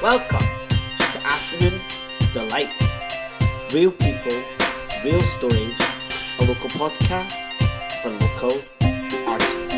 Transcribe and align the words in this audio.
Welcome 0.00 0.46
to 0.68 1.26
Afternoon 1.26 1.80
Delight. 2.32 2.70
Real 3.74 3.90
people, 3.90 4.40
real 5.04 5.20
stories, 5.22 5.76
a 6.38 6.44
local 6.44 6.70
podcast 6.70 7.32
for 8.00 8.10
local 8.10 8.62
artists. 9.26 9.74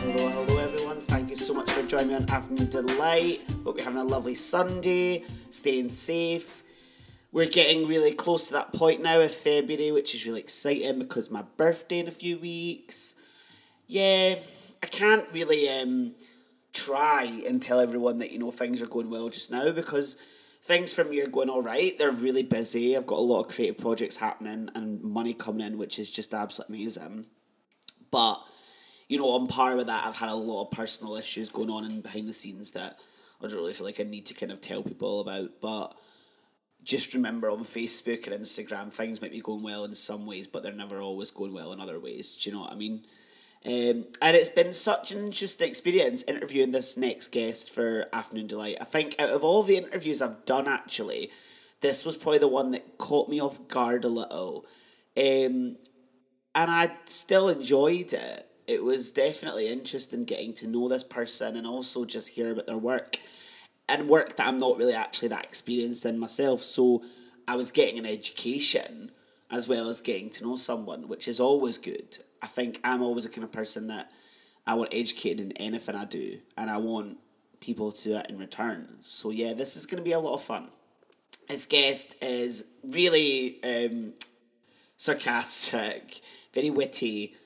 Hello, 0.00 0.28
hello 0.28 0.58
everyone. 0.58 0.98
Thank 1.02 1.30
you 1.30 1.36
so 1.36 1.54
much 1.54 1.70
for 1.70 1.84
joining 1.84 2.08
me 2.08 2.14
on 2.16 2.28
Afternoon 2.28 2.68
Delight. 2.68 3.44
Hope 3.62 3.76
you're 3.76 3.84
having 3.84 4.00
a 4.00 4.04
lovely 4.04 4.34
Sunday, 4.34 5.24
staying 5.50 5.86
safe. 5.88 6.64
We're 7.36 7.44
getting 7.44 7.86
really 7.86 8.12
close 8.12 8.46
to 8.46 8.54
that 8.54 8.72
point 8.72 9.02
now 9.02 9.20
of 9.20 9.30
February, 9.30 9.92
which 9.92 10.14
is 10.14 10.24
really 10.24 10.40
exciting 10.40 10.98
because 10.98 11.30
my 11.30 11.42
birthday 11.58 11.98
in 11.98 12.08
a 12.08 12.10
few 12.10 12.38
weeks. 12.38 13.14
Yeah, 13.86 14.36
I 14.82 14.86
can't 14.86 15.30
really 15.34 15.68
um, 15.68 16.14
try 16.72 17.24
and 17.46 17.60
tell 17.60 17.78
everyone 17.78 18.20
that 18.20 18.32
you 18.32 18.38
know 18.38 18.50
things 18.50 18.80
are 18.80 18.86
going 18.86 19.10
well 19.10 19.28
just 19.28 19.50
now 19.50 19.70
because 19.70 20.16
things 20.62 20.94
for 20.94 21.04
me 21.04 21.20
are 21.20 21.26
going 21.26 21.50
all 21.50 21.60
right. 21.60 21.92
They're 21.98 22.10
really 22.10 22.42
busy. 22.42 22.96
I've 22.96 23.06
got 23.06 23.18
a 23.18 23.20
lot 23.20 23.40
of 23.40 23.54
creative 23.54 23.76
projects 23.76 24.16
happening 24.16 24.70
and 24.74 25.02
money 25.02 25.34
coming 25.34 25.66
in, 25.66 25.76
which 25.76 25.98
is 25.98 26.10
just 26.10 26.32
absolutely 26.32 26.78
amazing. 26.78 27.26
But 28.10 28.42
you 29.08 29.18
know, 29.18 29.28
on 29.32 29.46
par 29.46 29.76
with 29.76 29.88
that, 29.88 30.06
I've 30.06 30.16
had 30.16 30.30
a 30.30 30.34
lot 30.34 30.62
of 30.62 30.70
personal 30.70 31.16
issues 31.16 31.50
going 31.50 31.68
on 31.68 31.84
in 31.84 32.00
behind 32.00 32.28
the 32.28 32.32
scenes 32.32 32.70
that 32.70 32.98
I 33.42 33.46
don't 33.46 33.56
really 33.58 33.74
feel 33.74 33.84
like 33.84 34.00
I 34.00 34.04
need 34.04 34.24
to 34.24 34.32
kind 34.32 34.52
of 34.52 34.62
tell 34.62 34.82
people 34.82 35.20
about. 35.20 35.50
But 35.60 35.94
just 36.86 37.14
remember 37.14 37.50
on 37.50 37.64
Facebook 37.64 38.26
and 38.28 38.42
Instagram, 38.42 38.92
things 38.92 39.20
might 39.20 39.32
be 39.32 39.40
going 39.40 39.62
well 39.62 39.84
in 39.84 39.92
some 39.92 40.24
ways, 40.24 40.46
but 40.46 40.62
they're 40.62 40.72
never 40.72 41.00
always 41.00 41.32
going 41.32 41.52
well 41.52 41.72
in 41.72 41.80
other 41.80 41.98
ways. 41.98 42.36
Do 42.36 42.48
you 42.48 42.54
know 42.54 42.62
what 42.62 42.72
I 42.72 42.76
mean? 42.76 43.04
Um, 43.66 44.04
and 44.22 44.36
it's 44.36 44.48
been 44.48 44.72
such 44.72 45.10
an 45.10 45.24
interesting 45.26 45.68
experience 45.68 46.22
interviewing 46.28 46.70
this 46.70 46.96
next 46.96 47.32
guest 47.32 47.74
for 47.74 48.06
Afternoon 48.12 48.46
Delight. 48.46 48.76
I 48.80 48.84
think 48.84 49.16
out 49.18 49.30
of 49.30 49.42
all 49.42 49.64
the 49.64 49.76
interviews 49.76 50.22
I've 50.22 50.44
done, 50.44 50.68
actually, 50.68 51.30
this 51.80 52.04
was 52.04 52.16
probably 52.16 52.38
the 52.38 52.46
one 52.46 52.70
that 52.70 52.98
caught 52.98 53.28
me 53.28 53.42
off 53.42 53.66
guard 53.66 54.04
a 54.04 54.08
little. 54.08 54.64
Um, 55.16 55.76
and 56.54 56.70
I 56.70 56.92
still 57.06 57.48
enjoyed 57.48 58.12
it. 58.12 58.48
It 58.68 58.84
was 58.84 59.10
definitely 59.10 59.66
interesting 59.66 60.22
getting 60.22 60.52
to 60.54 60.68
know 60.68 60.88
this 60.88 61.02
person 61.02 61.56
and 61.56 61.66
also 61.66 62.04
just 62.04 62.28
hear 62.28 62.52
about 62.52 62.68
their 62.68 62.78
work 62.78 63.16
and 63.88 64.08
work 64.08 64.36
that 64.36 64.46
I'm 64.46 64.58
not 64.58 64.78
really 64.78 64.94
actually 64.94 65.28
that 65.28 65.44
experienced 65.44 66.04
in 66.04 66.18
myself. 66.18 66.62
So 66.62 67.02
I 67.46 67.56
was 67.56 67.70
getting 67.70 67.98
an 67.98 68.06
education 68.06 69.12
as 69.50 69.68
well 69.68 69.88
as 69.88 70.00
getting 70.00 70.30
to 70.30 70.44
know 70.44 70.56
someone, 70.56 71.08
which 71.08 71.28
is 71.28 71.38
always 71.38 71.78
good. 71.78 72.18
I 72.42 72.46
think 72.46 72.80
I'm 72.82 73.02
always 73.02 73.24
the 73.24 73.30
kind 73.30 73.44
of 73.44 73.52
person 73.52 73.86
that 73.88 74.10
I 74.66 74.74
want 74.74 74.92
educated 74.92 75.40
in 75.40 75.52
anything 75.52 75.94
I 75.94 76.04
do, 76.04 76.40
and 76.58 76.68
I 76.68 76.78
want 76.78 77.18
people 77.60 77.92
to 77.92 78.02
do 78.02 78.12
that 78.14 78.28
in 78.28 78.38
return. 78.38 78.96
So 79.00 79.30
yeah, 79.30 79.54
this 79.54 79.76
is 79.76 79.86
going 79.86 79.98
to 79.98 80.04
be 80.04 80.12
a 80.12 80.18
lot 80.18 80.34
of 80.34 80.42
fun. 80.42 80.68
His 81.48 81.66
guest 81.66 82.16
is 82.20 82.64
really 82.82 83.62
um, 83.62 84.14
sarcastic, 84.96 86.20
very 86.52 86.70
witty, 86.70 87.36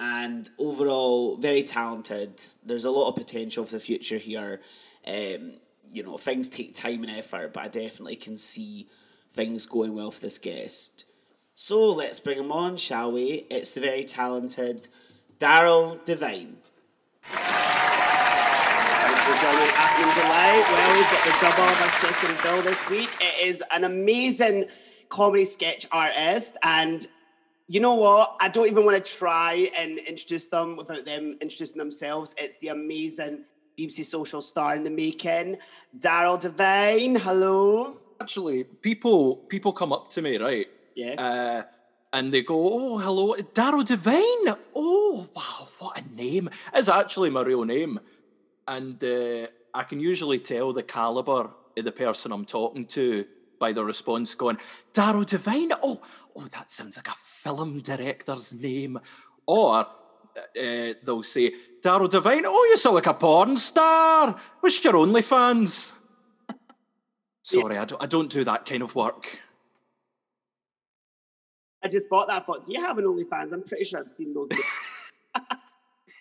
and 0.00 0.50
overall 0.58 1.36
very 1.36 1.62
talented. 1.62 2.44
There's 2.64 2.84
a 2.84 2.90
lot 2.90 3.08
of 3.08 3.14
potential 3.14 3.64
for 3.64 3.72
the 3.72 3.80
future 3.80 4.18
here. 4.18 4.60
Um, 5.06 5.54
you 5.92 6.02
know, 6.02 6.16
things 6.16 6.48
take 6.48 6.74
time 6.74 7.02
and 7.02 7.10
effort, 7.10 7.52
but 7.52 7.64
I 7.64 7.68
definitely 7.68 8.16
can 8.16 8.36
see 8.36 8.88
things 9.32 9.66
going 9.66 9.94
well 9.94 10.10
for 10.10 10.20
this 10.20 10.38
guest. 10.38 11.04
So 11.54 11.92
let's 11.92 12.20
bring 12.20 12.38
him 12.38 12.50
on, 12.50 12.76
shall 12.76 13.12
we? 13.12 13.46
It's 13.50 13.72
the 13.72 13.80
very 13.80 14.04
talented 14.04 14.88
Daryl 15.38 16.04
Devine. 16.04 16.56
Well, 20.54 20.96
we've 20.96 21.10
got 21.10 21.24
the 21.24 21.36
double 21.40 21.64
of 21.64 21.82
our 21.82 21.88
second 21.88 22.42
bill 22.42 22.62
this 22.62 22.88
week. 22.90 23.10
It 23.20 23.46
is 23.46 23.62
an 23.72 23.84
amazing 23.84 24.66
comedy 25.08 25.44
sketch 25.44 25.86
artist, 25.90 26.56
and 26.62 27.06
you 27.68 27.80
know 27.80 27.94
what? 27.94 28.36
I 28.40 28.48
don't 28.48 28.66
even 28.66 28.84
want 28.84 29.02
to 29.04 29.12
try 29.12 29.68
and 29.78 29.98
introduce 29.98 30.48
them 30.48 30.76
without 30.76 31.04
them 31.04 31.36
introducing 31.40 31.78
themselves. 31.78 32.34
It's 32.38 32.56
the 32.58 32.68
amazing 32.68 33.44
BBC 33.78 34.04
social 34.04 34.40
star 34.40 34.76
in 34.76 34.84
the 34.84 34.90
making, 34.90 35.58
Daryl 35.98 36.38
Devine. 36.38 37.16
Hello. 37.16 37.98
Actually, 38.20 38.64
people 38.64 39.36
people 39.48 39.72
come 39.72 39.92
up 39.92 40.08
to 40.10 40.22
me, 40.22 40.36
right? 40.36 40.68
Yeah. 40.94 41.14
Uh, 41.18 41.62
and 42.12 42.32
they 42.32 42.42
go, 42.42 42.54
"Oh, 42.72 42.98
hello, 42.98 43.34
Daryl 43.34 43.84
Devine. 43.84 44.56
Oh, 44.76 45.28
wow, 45.34 45.68
what 45.78 46.00
a 46.00 46.14
name! 46.14 46.48
It's 46.72 46.88
actually 46.88 47.30
my 47.30 47.42
real 47.42 47.64
name." 47.64 47.98
And 48.68 49.02
uh, 49.02 49.48
I 49.74 49.82
can 49.82 49.98
usually 50.00 50.38
tell 50.38 50.72
the 50.72 50.82
caliber 50.82 51.50
of 51.76 51.84
the 51.84 51.92
person 51.92 52.32
I'm 52.32 52.44
talking 52.44 52.86
to 52.86 53.26
by 53.58 53.72
the 53.72 53.84
response 53.84 54.34
going, 54.34 54.58
Daryl 54.92 55.26
Devine. 55.26 55.72
Oh, 55.82 56.00
oh, 56.36 56.44
that 56.52 56.70
sounds 56.70 56.96
like 56.96 57.08
a 57.08 57.14
film 57.14 57.80
director's 57.80 58.52
name. 58.54 58.98
Or 59.46 59.86
uh, 60.36 60.94
they'll 61.04 61.22
say, 61.22 61.52
Daryl 61.82 62.08
Devine, 62.08 62.44
oh, 62.46 62.68
you 62.70 62.76
sound 62.76 62.96
like 62.96 63.06
a 63.06 63.14
porn 63.14 63.56
star. 63.56 64.36
What's 64.60 64.82
your 64.84 64.94
OnlyFans? 64.94 65.92
Sorry, 67.42 67.76
I 67.76 67.84
don't, 67.84 68.02
I 68.02 68.06
don't 68.06 68.30
do 68.30 68.44
that 68.44 68.64
kind 68.64 68.82
of 68.82 68.94
work. 68.94 69.40
I 71.82 71.88
just 71.88 72.08
bought 72.08 72.28
that, 72.28 72.46
but 72.46 72.64
do 72.64 72.72
you 72.72 72.80
have 72.80 72.96
an 72.98 73.04
OnlyFans? 73.04 73.52
I'm 73.52 73.62
pretty 73.62 73.84
sure 73.84 74.00
I've 74.00 74.10
seen 74.10 74.32
those. 74.32 74.48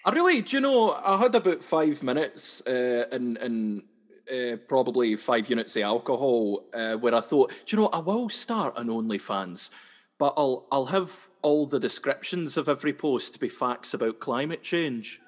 I 0.05 0.11
really, 0.11 0.41
do 0.41 0.57
you 0.57 0.61
know, 0.61 0.99
I 1.05 1.17
had 1.17 1.33
about 1.33 1.63
five 1.63 2.03
minutes 2.03 2.61
uh, 2.67 3.05
and, 3.11 3.37
and 3.37 3.83
uh, 4.29 4.57
probably 4.67 5.15
five 5.15 5.49
units 5.49 5.75
of 5.77 5.83
alcohol 5.83 6.65
uh, 6.73 6.95
where 6.95 7.15
I 7.15 7.21
thought, 7.21 7.51
do 7.65 7.75
you 7.75 7.81
know, 7.81 7.89
I 7.89 7.99
will 7.99 8.27
start 8.27 8.77
an 8.77 8.87
OnlyFans, 8.87 9.69
but 10.19 10.33
I'll, 10.35 10.67
I'll 10.71 10.87
have 10.87 11.29
all 11.43 11.65
the 11.65 11.79
descriptions 11.79 12.57
of 12.57 12.67
every 12.67 12.93
post 12.93 13.33
to 13.33 13.39
be 13.39 13.49
facts 13.49 13.93
about 13.93 14.19
climate 14.19 14.63
change. 14.63 15.21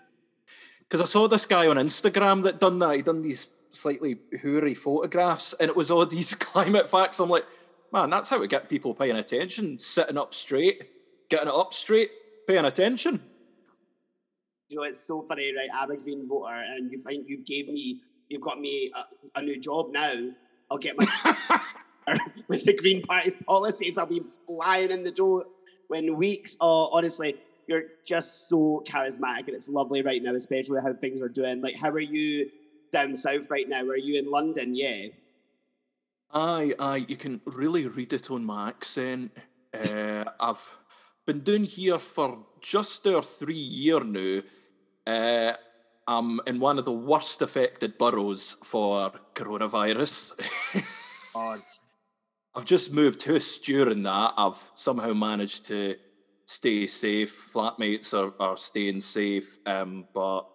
Because 0.80 1.02
I 1.02 1.06
saw 1.06 1.28
this 1.28 1.46
guy 1.46 1.68
on 1.68 1.76
Instagram 1.76 2.44
that 2.44 2.60
done 2.60 2.80
that. 2.80 2.96
He 2.96 3.02
done 3.02 3.22
these 3.22 3.48
slightly 3.70 4.18
hoory 4.42 4.74
photographs, 4.74 5.54
and 5.60 5.70
it 5.70 5.76
was 5.76 5.92
all 5.92 6.06
these 6.06 6.34
climate 6.34 6.88
facts. 6.88 7.20
I'm 7.20 7.30
like, 7.30 7.46
man, 7.92 8.10
that's 8.10 8.30
how 8.30 8.40
we 8.40 8.48
get 8.48 8.70
people 8.70 8.94
paying 8.94 9.18
attention. 9.18 9.78
Sitting 9.78 10.18
up 10.18 10.34
straight, 10.34 10.82
getting 11.30 11.50
it 11.50 11.54
up 11.54 11.74
straight, 11.74 12.10
paying 12.48 12.66
attention. 12.66 13.22
You 14.70 14.78
know, 14.78 14.84
it's 14.84 15.00
so 15.00 15.24
funny, 15.28 15.54
right? 15.56 15.70
I'm 15.74 15.92
a 15.92 15.98
green 15.98 16.28
voter, 16.28 16.56
and 16.56 16.92
you 16.92 16.98
think 16.98 17.26
you've 17.28 17.46
gave 17.46 17.68
me, 17.68 18.02
you've 18.30 18.42
got 18.42 18.60
me 18.60 18.92
a, 18.96 19.40
a 19.40 19.42
new 19.44 19.60
job 19.60 19.92
now. 19.92 20.14
I'll 20.72 20.80
get 20.80 20.98
my 20.98 21.06
with 22.48 22.64
the 22.64 22.74
Green 22.74 23.02
Party's 23.02 23.36
policies. 23.46 23.98
I'll 23.98 24.06
be 24.06 24.22
flying 24.46 24.92
in 24.92 25.04
the 25.04 25.12
door 25.12 25.46
when 25.88 26.16
weeks. 26.16 26.58
Oh, 26.60 26.90
honestly, 26.92 27.36
you're 27.68 27.84
just 28.06 28.48
so 28.48 28.84
charismatic, 28.88 29.48
and 29.48 29.56
it's 29.56 29.68
lovely 29.68 30.02
right 30.02 30.22
now, 30.22 30.36
especially 30.36 30.82
how 30.82 30.94
things 30.94 31.22
are 31.22 31.30
doing. 31.30 31.62
Like, 31.62 31.78
how 31.78 31.90
are 31.90 32.00
you 32.00 32.50
down 32.92 33.16
south 33.16 33.50
right 33.50 33.68
now? 33.68 33.82
Are 33.82 33.98
you 33.98 34.20
in 34.20 34.30
London? 34.30 34.76
Yeah. 34.76 35.08
Aye, 36.32 36.74
aye, 36.80 37.06
you 37.08 37.16
can 37.16 37.42
really 37.46 37.88
read 37.88 38.14
it 38.14 38.30
on 38.30 38.44
my 38.44 38.70
accent. 38.70 39.32
Uh, 39.74 40.26
I've 40.40 40.70
been 41.26 41.42
down 41.42 41.64
here 41.64 42.00
for 42.00 42.46
just 42.62 43.06
over 43.08 43.22
three 43.22 43.54
year 43.54 44.04
now. 44.04 44.42
Uh, 45.08 45.54
I'm 46.08 46.40
in 46.46 46.60
one 46.60 46.78
of 46.78 46.86
the 46.86 46.92
worst 46.92 47.42
affected 47.42 47.98
boroughs 47.98 48.58
for 48.64 49.12
coronavirus. 49.34 50.34
Odd. 51.36 51.62
I've 52.56 52.66
just 52.66 52.94
moved 52.94 53.24
house 53.24 53.58
during 53.58 54.04
that. 54.04 54.34
I've 54.38 54.72
somehow 54.76 55.14
managed 55.14 55.66
to 55.66 55.96
stay 56.46 56.88
safe. 56.88 57.52
Flatmates 57.54 58.14
are, 58.14 58.34
are 58.40 58.56
staying 58.56 59.02
safe. 59.02 59.58
Um, 59.66 60.08
but 60.14 60.48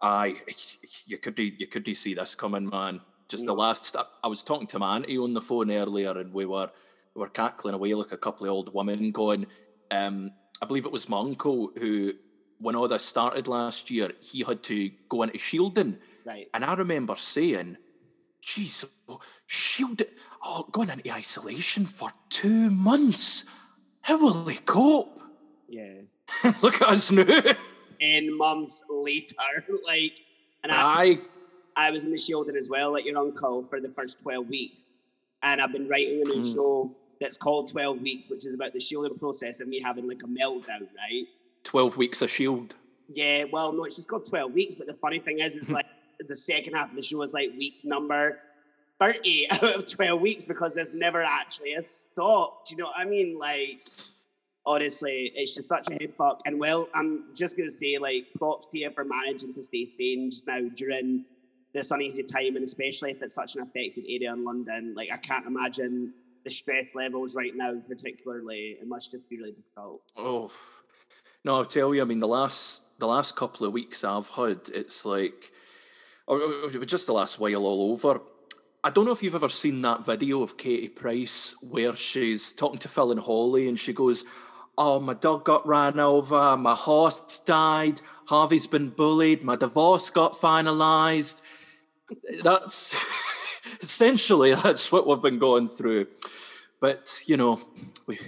I, 0.00 0.36
you 1.06 1.18
could 1.18 1.38
you 1.38 1.66
could 1.66 1.96
see 1.96 2.14
this 2.14 2.34
coming, 2.34 2.68
man. 2.68 3.00
Just 3.28 3.46
the 3.46 3.54
last, 3.54 3.96
I 4.22 4.28
was 4.28 4.42
talking 4.42 4.66
to 4.68 4.78
my 4.78 4.96
auntie 4.96 5.16
on 5.18 5.32
the 5.32 5.40
phone 5.40 5.70
earlier, 5.70 6.16
and 6.18 6.32
we 6.32 6.44
were 6.44 6.70
we 7.14 7.20
were 7.20 7.28
cackling 7.28 7.74
away 7.74 7.94
like 7.94 8.12
a 8.12 8.16
couple 8.16 8.46
of 8.46 8.52
old 8.52 8.74
women, 8.74 9.10
going. 9.10 9.46
Um, 9.90 10.32
I 10.60 10.66
believe 10.66 10.86
it 10.86 10.92
was 10.92 11.08
my 11.08 11.18
uncle 11.18 11.72
who, 11.78 12.12
when 12.58 12.76
all 12.76 12.88
this 12.88 13.04
started 13.04 13.48
last 13.48 13.90
year, 13.90 14.12
he 14.20 14.44
had 14.44 14.62
to 14.64 14.90
go 15.08 15.22
into 15.22 15.38
shielding. 15.38 15.98
Right. 16.24 16.48
And 16.54 16.64
I 16.64 16.74
remember 16.74 17.16
saying, 17.16 17.78
"Geez, 18.42 18.84
oh, 19.08 19.20
shield, 19.46 20.02
oh, 20.44 20.66
going 20.70 20.90
into 20.90 21.10
isolation 21.10 21.86
for 21.86 22.10
two 22.28 22.70
months. 22.70 23.44
How 24.02 24.18
will 24.18 24.44
they 24.44 24.56
cope?" 24.56 25.18
Yeah. 25.68 26.02
Look 26.62 26.82
at 26.82 26.88
us 26.88 27.10
now. 27.10 27.24
Ten 28.00 28.36
months 28.36 28.82
later, 28.90 29.36
like, 29.86 30.20
and 30.62 30.72
I, 30.72 31.02
Aye, 31.04 31.18
I 31.76 31.90
was 31.90 32.04
in 32.04 32.10
the 32.10 32.18
shielding 32.18 32.56
as 32.56 32.68
well, 32.68 32.92
like 32.92 33.04
your 33.04 33.16
uncle, 33.18 33.62
for 33.62 33.80
the 33.80 33.88
first 33.90 34.20
12 34.20 34.48
weeks. 34.48 34.94
And 35.42 35.60
I've 35.60 35.72
been 35.72 35.88
writing 35.88 36.20
a 36.20 36.24
new 36.30 36.42
Mm. 36.42 36.54
show 36.54 36.96
that's 37.20 37.36
called 37.36 37.68
12 37.68 38.00
Weeks, 38.00 38.28
which 38.28 38.44
is 38.46 38.54
about 38.54 38.72
the 38.72 38.80
shielding 38.80 39.16
process 39.18 39.60
and 39.60 39.68
me 39.70 39.80
having 39.80 40.08
like 40.08 40.22
a 40.24 40.26
meltdown, 40.26 40.88
right? 40.96 41.26
12 41.64 41.96
weeks 41.96 42.20
of 42.22 42.30
Shield. 42.30 42.74
Yeah, 43.08 43.44
well, 43.52 43.72
no, 43.72 43.84
it's 43.84 43.96
just 43.96 44.08
called 44.08 44.24
12 44.26 44.52
weeks, 44.52 44.74
but 44.74 44.86
the 44.88 44.94
funny 44.94 45.20
thing 45.20 45.38
is, 45.38 45.56
it's 45.56 45.70
like 45.70 45.86
the 46.28 46.36
second 46.36 46.74
half 46.74 46.90
of 46.90 46.96
the 46.96 47.02
show 47.02 47.22
is 47.22 47.32
like 47.32 47.50
week 47.56 47.74
number 47.84 48.38
30 49.00 49.50
out 49.50 49.62
of 49.76 49.86
12 49.86 50.20
weeks 50.20 50.44
because 50.44 50.74
there's 50.74 50.92
never 50.92 51.22
actually 51.22 51.74
a 51.74 51.82
stop. 51.82 52.66
Do 52.66 52.74
you 52.74 52.82
know 52.82 52.86
what 52.86 52.96
I 52.98 53.04
mean? 53.04 53.38
Like, 53.38 53.84
honestly, 54.64 55.32
it's 55.34 55.54
just 55.54 55.68
such 55.68 55.88
a 55.88 55.92
head 55.92 56.14
fuck. 56.16 56.40
And 56.46 56.58
well, 56.58 56.88
I'm 56.94 57.24
just 57.34 57.56
going 57.56 57.68
to 57.68 57.74
say, 57.74 57.98
like, 57.98 58.26
props 58.36 58.68
to 58.68 58.78
you 58.78 58.90
for 58.90 59.04
managing 59.04 59.52
to 59.54 59.62
stay 59.62 59.84
sane 59.84 60.30
just 60.30 60.46
now 60.46 60.60
during 60.74 61.24
this 61.72 61.90
uneasy 61.90 62.22
time, 62.22 62.56
and 62.56 62.64
especially 62.64 63.10
if 63.10 63.22
it's 63.22 63.34
such 63.34 63.56
an 63.56 63.62
affected 63.62 64.04
area 64.08 64.32
in 64.32 64.44
London. 64.44 64.94
Like, 64.94 65.10
I 65.10 65.16
can't 65.16 65.46
imagine 65.46 66.12
the 66.44 66.50
stress 66.50 66.94
levels 66.94 67.34
right 67.34 67.56
now, 67.56 67.74
particularly. 67.88 68.76
It 68.80 68.86
must 68.86 69.10
just 69.10 69.28
be 69.28 69.38
really 69.38 69.52
difficult. 69.52 70.02
Oh, 70.16 70.52
no, 71.44 71.56
I'll 71.56 71.64
tell 71.64 71.94
you. 71.94 72.02
I 72.02 72.04
mean, 72.04 72.20
the 72.20 72.28
last 72.28 72.84
the 72.98 73.06
last 73.06 73.34
couple 73.34 73.66
of 73.66 73.72
weeks 73.72 74.04
I've 74.04 74.28
had, 74.30 74.60
it's 74.72 75.04
like, 75.04 75.50
or, 76.26 76.40
or 76.40 76.70
just 76.84 77.06
the 77.06 77.12
last 77.12 77.38
while 77.38 77.66
all 77.66 77.92
over. 77.92 78.20
I 78.84 78.90
don't 78.90 79.04
know 79.04 79.12
if 79.12 79.22
you've 79.22 79.34
ever 79.34 79.48
seen 79.48 79.80
that 79.82 80.04
video 80.04 80.42
of 80.42 80.56
Katie 80.56 80.88
Price 80.88 81.54
where 81.60 81.94
she's 81.94 82.52
talking 82.52 82.80
to 82.80 82.88
Phil 82.88 83.12
and 83.12 83.20
Holly, 83.20 83.68
and 83.68 83.78
she 83.78 83.92
goes, 83.92 84.24
"Oh, 84.76 84.98
my 84.98 85.14
dog 85.14 85.44
got 85.44 85.66
ran 85.66 86.00
over, 86.00 86.56
my 86.56 86.74
horse 86.74 87.40
died, 87.40 88.00
Harvey's 88.26 88.66
been 88.66 88.90
bullied, 88.90 89.44
my 89.44 89.56
divorce 89.56 90.10
got 90.10 90.32
finalised." 90.32 91.42
That's 92.42 92.94
essentially 93.80 94.54
that's 94.54 94.90
what 94.90 95.06
we've 95.06 95.22
been 95.22 95.38
going 95.38 95.68
through. 95.68 96.08
But 96.80 97.22
you 97.26 97.36
know, 97.36 97.60
we 98.06 98.18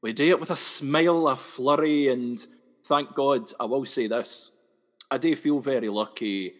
we 0.00 0.14
do 0.14 0.26
it 0.28 0.40
with 0.40 0.50
a 0.50 0.56
smile, 0.56 1.28
a 1.28 1.36
flurry, 1.36 2.08
and 2.08 2.44
thank 2.84 3.14
God, 3.14 3.52
I 3.60 3.66
will 3.66 3.84
say 3.84 4.06
this. 4.06 4.52
I 5.10 5.18
do 5.18 5.36
feel 5.36 5.60
very 5.60 5.90
lucky 5.90 6.54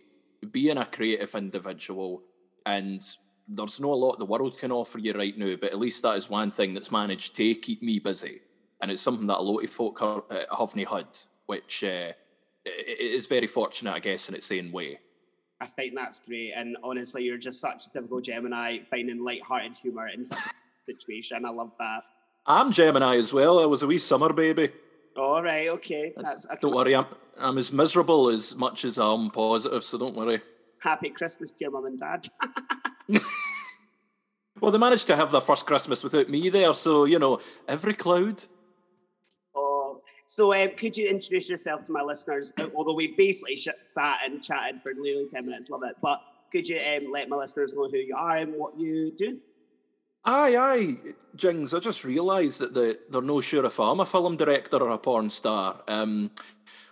being 0.50 0.78
a 0.78 0.84
creative 0.84 1.34
individual, 1.34 2.22
and 2.66 3.02
there's 3.48 3.80
not 3.80 3.90
a 3.90 3.94
lot 3.94 4.18
the 4.18 4.26
world 4.26 4.58
can 4.58 4.72
offer 4.72 4.98
you 4.98 5.12
right 5.12 5.36
now, 5.36 5.56
but 5.56 5.72
at 5.72 5.78
least 5.78 6.02
that 6.02 6.16
is 6.16 6.28
one 6.28 6.50
thing 6.50 6.74
that's 6.74 6.90
managed 6.90 7.36
to 7.36 7.54
keep 7.54 7.82
me 7.82 7.98
busy. 7.98 8.40
And 8.80 8.90
it's 8.90 9.02
something 9.02 9.26
that 9.28 9.38
a 9.38 9.42
lot 9.42 9.62
of 9.62 9.70
folk 9.70 10.02
are, 10.02 10.24
uh, 10.30 10.44
haven't 10.56 10.88
had, 10.88 11.06
which 11.46 11.84
uh, 11.84 12.12
is 12.64 13.26
very 13.26 13.46
fortunate, 13.46 13.92
I 13.92 14.00
guess, 14.00 14.28
in 14.28 14.34
its 14.34 14.50
own 14.50 14.72
way. 14.72 14.98
I 15.60 15.66
think 15.66 15.94
that's 15.94 16.18
great. 16.18 16.52
And 16.56 16.76
honestly, 16.82 17.22
you're 17.22 17.38
just 17.38 17.60
such 17.60 17.86
a 17.86 17.90
typical 17.90 18.20
Gemini, 18.20 18.78
finding 18.90 19.22
light-hearted 19.22 19.76
humour 19.76 20.08
in 20.08 20.24
such 20.24 20.38
a 20.38 20.50
situation. 20.84 21.44
I 21.44 21.50
love 21.50 21.70
that. 21.78 22.02
I'm 22.44 22.72
Gemini 22.72 23.16
as 23.16 23.32
well. 23.32 23.60
I 23.60 23.66
was 23.66 23.82
a 23.82 23.86
wee 23.86 23.98
summer 23.98 24.32
baby. 24.32 24.70
All 25.16 25.42
right, 25.42 25.68
okay. 25.68 26.12
That's 26.16 26.46
okay. 26.46 26.56
Don't 26.60 26.74
worry, 26.74 26.94
I'm, 26.96 27.06
I'm 27.38 27.58
as 27.58 27.72
miserable 27.72 28.28
as 28.28 28.54
much 28.54 28.84
as 28.84 28.98
I'm 28.98 29.30
positive, 29.30 29.84
so 29.84 29.98
don't 29.98 30.16
worry. 30.16 30.40
Happy 30.78 31.10
Christmas 31.10 31.50
to 31.52 31.56
your 31.60 31.70
mum 31.70 31.86
and 31.86 31.98
dad. 31.98 32.26
well, 34.60 34.72
they 34.72 34.78
managed 34.78 35.06
to 35.08 35.16
have 35.16 35.30
their 35.30 35.40
first 35.40 35.66
Christmas 35.66 36.02
without 36.02 36.28
me 36.28 36.48
there, 36.48 36.72
so, 36.72 37.04
you 37.04 37.18
know, 37.18 37.40
every 37.68 37.94
cloud. 37.94 38.44
Oh, 39.54 40.00
so 40.26 40.54
um, 40.54 40.70
could 40.76 40.96
you 40.96 41.08
introduce 41.08 41.48
yourself 41.48 41.84
to 41.84 41.92
my 41.92 42.02
listeners? 42.02 42.52
Although 42.74 42.94
we 42.94 43.08
basically 43.08 43.56
sh- 43.56 43.68
sat 43.82 44.18
and 44.24 44.42
chatted 44.42 44.82
for 44.82 44.92
nearly 44.94 45.26
10 45.26 45.44
minutes, 45.44 45.68
love 45.68 45.82
it. 45.84 45.96
But 46.00 46.22
could 46.50 46.66
you 46.66 46.78
um, 46.78 47.12
let 47.12 47.28
my 47.28 47.36
listeners 47.36 47.74
know 47.74 47.88
who 47.88 47.98
you 47.98 48.16
are 48.16 48.38
and 48.38 48.54
what 48.54 48.78
you 48.78 49.12
do? 49.16 49.38
Aye, 50.24 50.56
aye, 50.56 50.96
Jings. 51.34 51.74
I 51.74 51.80
just 51.80 52.04
realised 52.04 52.60
that 52.60 52.74
the, 52.74 52.96
they're 53.10 53.20
no 53.22 53.40
sure 53.40 53.64
if 53.64 53.80
I'm 53.80 53.98
a 53.98 54.06
film 54.06 54.36
director 54.36 54.76
or 54.76 54.90
a 54.90 54.98
porn 54.98 55.30
star. 55.30 55.82
Um, 55.88 56.30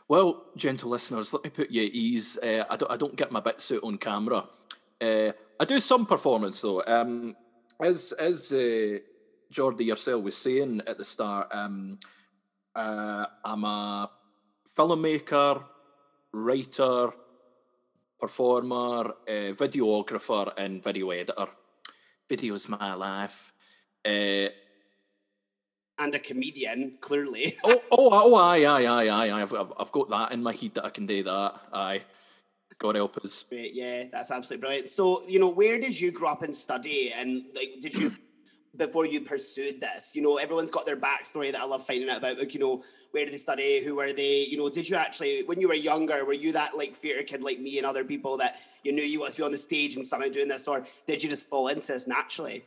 well, 0.08 0.46
gentle 0.56 0.90
listeners, 0.90 1.32
let 1.32 1.44
me 1.44 1.50
put 1.50 1.70
you 1.70 1.84
at 1.84 1.92
ease. 1.92 2.36
Uh, 2.38 2.64
I, 2.68 2.76
don't, 2.76 2.90
I 2.90 2.96
don't 2.96 3.14
get 3.14 3.30
my 3.30 3.38
bits 3.38 3.70
out 3.70 3.84
on 3.84 3.98
camera. 3.98 4.46
Uh, 5.00 5.30
I 5.60 5.64
do 5.64 5.78
some 5.78 6.06
performance 6.06 6.60
though. 6.60 6.82
Um, 6.84 7.36
as 7.80 8.12
as 8.18 8.50
uh, 8.50 8.98
Jordy 9.48 9.84
yourself 9.84 10.24
was 10.24 10.36
saying 10.36 10.82
at 10.88 10.98
the 10.98 11.04
start, 11.04 11.48
um, 11.52 12.00
uh, 12.74 13.26
I'm 13.44 13.62
a 13.62 14.10
filmmaker, 14.76 15.62
writer, 16.32 17.10
performer, 18.18 19.10
uh, 19.28 19.52
videographer, 19.54 20.52
and 20.56 20.82
video 20.82 21.10
editor. 21.10 21.46
Video's 22.30 22.68
my 22.68 22.94
life. 22.94 23.52
Uh, 24.06 24.48
and 25.98 26.14
a 26.14 26.18
comedian, 26.20 26.96
clearly. 27.00 27.58
oh, 27.64 27.82
oh, 27.90 28.08
oh, 28.12 28.34
aye, 28.36 28.64
aye, 28.64 28.86
aye, 28.86 29.08
aye. 29.08 29.42
I've, 29.42 29.52
I've 29.52 29.92
got 29.92 30.08
that 30.10 30.32
in 30.32 30.42
my 30.42 30.54
head 30.54 30.74
that 30.74 30.84
I 30.84 30.90
can 30.90 31.06
do 31.06 31.24
that. 31.24 31.60
Aye. 31.72 32.02
God 32.78 32.94
help 32.94 33.18
us. 33.18 33.44
Great, 33.48 33.74
yeah, 33.74 34.04
that's 34.10 34.30
absolutely 34.30 34.60
brilliant. 34.62 34.88
So, 34.88 35.26
you 35.26 35.40
know, 35.40 35.50
where 35.50 35.78
did 35.80 36.00
you 36.00 36.12
grow 36.12 36.30
up 36.30 36.42
and 36.42 36.54
study? 36.54 37.12
And 37.12 37.44
like, 37.54 37.80
did 37.80 37.94
you, 37.94 38.16
before 38.76 39.06
you 39.06 39.20
pursued 39.22 39.80
this, 39.80 40.14
you 40.14 40.22
know, 40.22 40.36
everyone's 40.36 40.70
got 40.70 40.86
their 40.86 40.96
backstory 40.96 41.50
that 41.52 41.60
I 41.60 41.64
love 41.64 41.86
finding 41.86 42.08
out 42.08 42.18
about. 42.18 42.38
Like, 42.38 42.54
you 42.54 42.60
know, 42.60 42.82
where 43.10 43.24
did 43.24 43.34
they 43.34 43.38
study? 43.38 43.82
Who 43.84 43.96
were 43.96 44.12
they? 44.12 44.44
You 44.44 44.58
know, 44.58 44.70
did 44.70 44.88
you 44.88 44.96
actually, 44.96 45.42
when 45.44 45.60
you 45.60 45.68
were 45.68 45.74
younger, 45.74 46.24
were 46.24 46.32
you 46.32 46.52
that 46.52 46.76
like 46.76 46.94
theatre 46.94 47.22
kid 47.22 47.42
like 47.42 47.60
me 47.60 47.78
and 47.78 47.86
other 47.86 48.04
people 48.04 48.36
that 48.38 48.60
you 48.84 48.92
knew 48.92 49.02
you 49.02 49.20
wanted 49.20 49.32
to 49.32 49.38
be 49.38 49.44
on 49.44 49.52
the 49.52 49.58
stage 49.58 49.96
and 49.96 50.06
somehow 50.06 50.28
doing 50.28 50.48
this, 50.48 50.68
or 50.68 50.86
did 51.06 51.22
you 51.22 51.28
just 51.28 51.46
fall 51.46 51.68
into 51.68 51.88
this 51.88 52.06
naturally? 52.06 52.64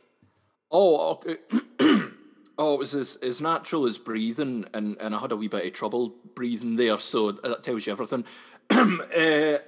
Oh, 0.70 1.12
okay. 1.12 1.36
Oh, 2.56 2.74
it 2.74 2.78
was 2.78 2.94
as, 2.94 3.16
as 3.16 3.40
natural 3.40 3.84
as 3.84 3.98
breathing, 3.98 4.64
and, 4.74 4.96
and 5.00 5.12
I 5.12 5.18
had 5.18 5.32
a 5.32 5.36
wee 5.36 5.48
bit 5.48 5.66
of 5.66 5.72
trouble 5.72 6.14
breathing 6.36 6.76
there, 6.76 6.98
so 6.98 7.32
that 7.32 7.64
tells 7.64 7.84
you 7.84 7.92
everything. 7.92 8.24
uh, 8.70 9.58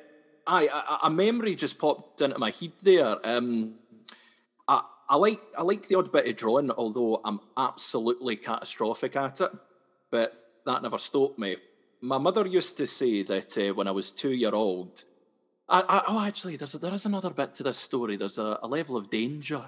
a, 0.47 0.99
a, 1.03 1.11
memory 1.11 1.57
just 1.57 1.79
popped 1.79 2.21
into 2.21 2.39
my 2.39 2.51
head 2.51 2.73
there. 2.83 3.17
Um, 3.25 3.75
I, 5.09 5.17
like 5.17 5.41
I 5.57 5.63
like 5.63 5.89
the 5.89 5.97
odd 5.97 6.13
bit 6.13 6.29
of 6.29 6.37
drawing, 6.37 6.71
although 6.71 7.21
I'm 7.25 7.41
absolutely 7.57 8.37
catastrophic 8.37 9.17
at 9.17 9.41
it. 9.41 9.51
But 10.11 10.33
that 10.65 10.83
never 10.83 10.99
stopped 10.99 11.39
me. 11.39 11.57
My 12.01 12.19
mother 12.19 12.47
used 12.47 12.77
to 12.77 12.87
say 12.87 13.23
that 13.23 13.57
uh, 13.57 13.75
when 13.75 13.89
I 13.89 13.93
was 13.93 14.13
two 14.13 14.33
year 14.33 14.55
old, 14.55 15.05
I, 15.69 15.83
I, 15.89 16.03
oh, 16.09 16.25
actually, 16.27 16.57
there's 16.57 16.75
a, 16.75 16.79
there 16.79 16.95
is 16.95 17.07
another 17.07 17.31
bit 17.31 17.55
to 17.55 17.63
this 17.63 17.79
story. 17.79 18.17
There's 18.17 18.39
a, 18.39 18.59
a 18.63 18.69
level 18.69 18.97
of 18.97 19.11
danger 19.11 19.63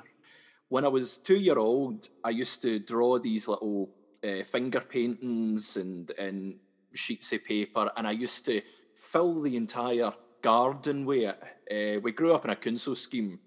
when 0.69 0.85
I 0.85 0.89
was 0.89 1.19
two 1.19 1.39
year 1.39 1.59
old, 1.59 2.09
I 2.23 2.31
used 2.31 2.63
to 2.63 2.79
draw 2.79 3.19
these 3.19 3.49
little 3.49 3.91
uh, 4.23 4.43
finger 4.45 4.81
paintings 4.81 5.77
and, 5.77 6.11
and 6.19 6.57
sheets 6.93 7.33
of 7.33 7.45
paper, 7.45 7.91
and 7.97 8.07
I 8.07 8.13
used 8.13 8.45
to 8.47 8.61
fill 8.95 9.41
the 9.41 9.57
entire 9.57 10.13
garden 10.43 11.07
with 11.07 11.35
it. 11.71 11.97
Uh, 11.97 12.01
we 12.01 12.13
grew 12.13 12.35
up 12.35 12.45
in 12.45 12.51
a 12.51 12.57
council 12.57 12.95
scheme, 12.95 13.41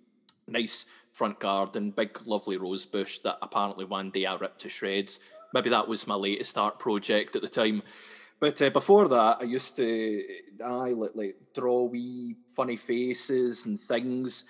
nice 0.47 0.85
front 1.11 1.39
garden, 1.39 1.91
big 1.91 2.19
lovely 2.25 2.57
rose 2.57 2.85
bush 2.85 3.19
that 3.19 3.37
apparently 3.41 3.85
one 3.85 4.09
day 4.09 4.25
I 4.25 4.35
ripped 4.35 4.59
to 4.61 4.69
shreds. 4.69 5.19
Maybe 5.53 5.69
that 5.69 5.87
was 5.87 6.07
my 6.07 6.15
latest 6.15 6.57
art 6.57 6.79
project 6.79 7.35
at 7.35 7.41
the 7.41 7.49
time. 7.49 7.83
But 8.39 8.61
uh, 8.61 8.69
before 8.69 9.07
that, 9.07 9.37
I 9.41 9.43
used 9.43 9.75
to 9.75 10.23
I 10.65 10.89
like, 10.89 11.11
like 11.13 11.35
draw 11.53 11.83
wee 11.83 12.35
funny 12.55 12.77
faces 12.77 13.65
and 13.65 13.79
things, 13.79 14.45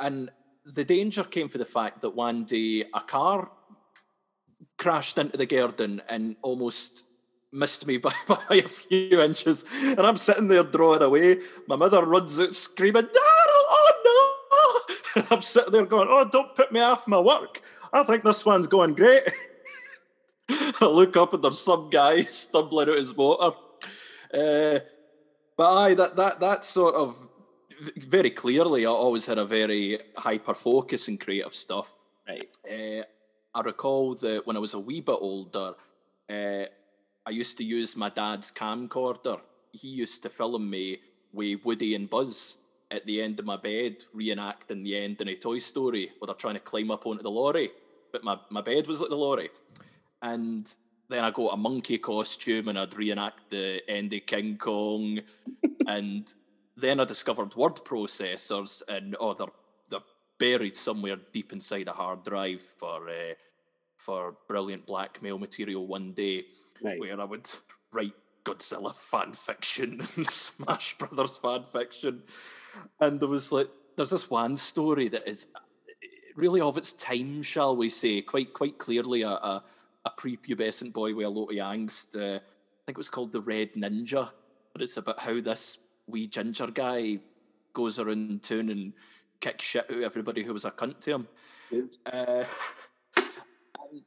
and 0.00 0.30
the 0.64 0.84
danger 0.84 1.22
came 1.22 1.48
for 1.48 1.58
the 1.58 1.64
fact 1.64 2.00
that 2.00 2.10
one 2.10 2.44
day 2.44 2.84
a 2.92 3.00
car 3.00 3.50
crashed 4.78 5.16
into 5.16 5.36
the 5.36 5.46
garden 5.46 6.02
and 6.08 6.36
almost 6.42 7.04
missed 7.52 7.86
me 7.86 7.96
by, 8.06 8.12
by 8.28 8.56
a 8.56 8.62
few 8.62 9.20
inches. 9.20 9.64
And 9.82 10.00
I'm 10.00 10.16
sitting 10.16 10.48
there 10.48 10.64
drawing 10.64 11.02
away. 11.02 11.38
My 11.68 11.76
mother 11.76 12.04
runs 12.04 12.38
out 12.40 12.52
screaming! 12.54 13.04
And 13.04 13.10
I'm 15.30 15.40
sitting 15.40 15.72
there 15.72 15.86
going, 15.86 16.08
oh, 16.10 16.28
don't 16.30 16.54
put 16.54 16.72
me 16.72 16.80
off 16.80 17.08
my 17.08 17.18
work. 17.18 17.62
I 17.92 18.02
think 18.02 18.22
this 18.22 18.44
one's 18.44 18.66
going 18.66 18.94
great. 18.94 19.22
I 20.80 20.86
look 20.86 21.16
up 21.16 21.32
and 21.32 21.42
there's 21.42 21.60
some 21.60 21.88
guy 21.90 22.22
stumbling 22.22 22.88
out 22.88 22.96
his 22.96 23.16
motor. 23.16 23.56
Uh, 24.32 24.80
but 25.56 25.74
aye, 25.74 25.94
that, 25.94 26.16
that, 26.16 26.40
that 26.40 26.64
sort 26.64 26.94
of 26.94 27.16
very 27.96 28.30
clearly, 28.30 28.84
I 28.84 28.90
always 28.90 29.26
had 29.26 29.38
a 29.38 29.44
very 29.44 29.98
hyper 30.16 30.54
focus 30.54 31.08
in 31.08 31.18
creative 31.18 31.54
stuff. 31.54 31.94
Right. 32.28 32.48
Uh, 32.64 33.04
I 33.54 33.60
recall 33.62 34.14
that 34.16 34.46
when 34.46 34.56
I 34.56 34.60
was 34.60 34.74
a 34.74 34.78
wee 34.78 35.00
bit 35.00 35.16
older, 35.18 35.74
uh, 36.28 36.64
I 37.24 37.30
used 37.30 37.56
to 37.58 37.64
use 37.64 37.96
my 37.96 38.10
dad's 38.10 38.52
camcorder. 38.52 39.40
He 39.72 39.88
used 39.88 40.22
to 40.24 40.28
film 40.28 40.68
me 40.68 40.98
with 41.32 41.64
Woody 41.64 41.94
and 41.94 42.08
Buzz 42.08 42.58
at 42.96 43.06
the 43.06 43.22
end 43.22 43.38
of 43.38 43.46
my 43.46 43.56
bed, 43.56 44.04
reenacting 44.14 44.82
the 44.82 44.96
end 44.96 45.20
in 45.20 45.28
a 45.28 45.36
Toy 45.36 45.58
Story 45.58 46.10
where 46.18 46.26
they're 46.26 46.34
trying 46.34 46.54
to 46.54 46.60
climb 46.60 46.90
up 46.90 47.06
onto 47.06 47.22
the 47.22 47.30
lorry. 47.30 47.70
But 48.12 48.24
my, 48.24 48.38
my 48.50 48.62
bed 48.62 48.86
was 48.86 49.00
like 49.00 49.10
the 49.10 49.16
lorry. 49.16 49.50
And 50.22 50.72
then 51.08 51.22
I 51.22 51.30
got 51.30 51.54
a 51.54 51.56
monkey 51.56 51.98
costume 51.98 52.68
and 52.68 52.78
I'd 52.78 52.96
reenact 52.96 53.50
the 53.50 53.82
end 53.88 54.12
of 54.12 54.26
King 54.26 54.56
Kong. 54.56 55.20
and 55.86 56.32
then 56.76 57.00
I 57.00 57.04
discovered 57.04 57.54
word 57.54 57.76
processors, 57.76 58.82
and 58.88 59.16
oh, 59.18 59.32
they're 59.34 59.46
they're 59.88 60.00
buried 60.38 60.76
somewhere 60.76 61.16
deep 61.32 61.52
inside 61.52 61.88
a 61.88 61.92
hard 61.92 62.24
drive 62.24 62.60
for 62.76 63.08
uh, 63.08 63.34
for 63.96 64.36
brilliant 64.46 64.86
blackmail 64.86 65.38
material 65.38 65.86
one 65.86 66.12
day, 66.12 66.44
right. 66.82 67.00
where 67.00 67.18
I 67.20 67.24
would 67.24 67.48
write 67.92 68.14
Godzilla 68.44 68.94
fan 69.10 69.32
fiction 69.32 70.00
and 70.16 70.26
Smash 70.30 70.98
Brothers 70.98 71.36
fan 71.38 71.64
fiction. 71.64 72.22
And 73.00 73.20
there 73.20 73.28
was 73.28 73.52
like, 73.52 73.68
there's 73.96 74.10
this 74.10 74.30
one 74.30 74.56
story 74.56 75.08
that 75.08 75.28
is 75.28 75.46
really 76.36 76.60
of 76.60 76.76
its 76.76 76.92
time, 76.92 77.42
shall 77.42 77.76
we 77.76 77.88
say, 77.88 78.22
quite 78.22 78.52
quite 78.52 78.78
clearly 78.78 79.22
a, 79.22 79.30
a, 79.30 79.64
a 80.04 80.10
prepubescent 80.10 80.92
boy 80.92 81.14
with 81.14 81.26
a 81.26 81.30
lot 81.30 81.50
of 81.50 81.56
angst. 81.56 82.16
Uh, 82.16 82.36
I 82.36 82.82
think 82.86 82.96
it 82.96 82.98
was 82.98 83.10
called 83.10 83.32
The 83.32 83.40
Red 83.40 83.74
Ninja, 83.74 84.30
but 84.72 84.82
it's 84.82 84.96
about 84.96 85.20
how 85.20 85.40
this 85.40 85.78
wee 86.06 86.26
ginger 86.26 86.68
guy 86.68 87.18
goes 87.72 87.98
around 87.98 88.42
town 88.42 88.68
and 88.68 88.92
kicks 89.40 89.64
shit 89.64 89.90
out 89.90 89.96
of 89.96 90.02
everybody 90.02 90.42
who 90.42 90.52
was 90.52 90.64
a 90.64 90.70
cunt 90.70 91.00
to 91.00 91.14
him. 91.14 91.28
Uh, 92.12 92.44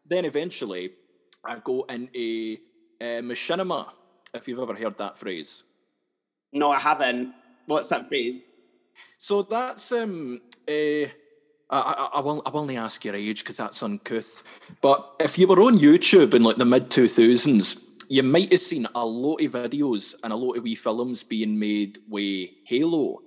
then 0.08 0.26
eventually, 0.26 0.92
I 1.44 1.58
go 1.60 1.84
into 1.90 2.58
uh, 3.02 3.22
machinima, 3.22 3.90
if 4.34 4.48
you've 4.48 4.60
ever 4.60 4.76
heard 4.76 4.98
that 4.98 5.18
phrase. 5.18 5.64
No, 6.54 6.72
I 6.72 6.80
haven't. 6.80 7.34
What's 7.66 7.90
that 7.90 8.08
phrase? 8.08 8.46
So 9.18 9.41
that's 9.44 9.91
um 9.91 10.41
uh, 10.68 10.72
I, 10.72 11.08
I, 11.72 12.10
I 12.15 12.20
will 12.22 12.41
I 12.46 12.50
will 12.50 12.62
only 12.62 12.77
ask 12.77 13.03
your 13.06 13.15
age 13.15 13.39
because 13.44 13.58
that's 13.58 13.82
uncouth. 13.84 14.44
But 14.82 15.15
if 15.20 15.38
you 15.38 15.48
were 15.48 15.62
on 15.62 15.77
YouTube 15.77 16.34
in 16.34 16.44
like 16.44 16.58
the 16.58 16.65
mid 16.65 16.89
two 16.89 17.08
thousands, 17.08 17.84
you 18.08 18.24
might 18.24 18.51
have 18.51 18.62
seen 18.62 18.88
a 18.96 19.06
lot 19.06 19.41
of 19.41 19.51
videos 19.51 20.15
and 20.24 20.34
a 20.34 20.36
lot 20.36 20.58
of 20.58 20.63
wee 20.63 20.75
films 20.75 21.24
being 21.24 21.60
made 21.60 22.00
with 22.08 22.50
Halo 22.65 23.22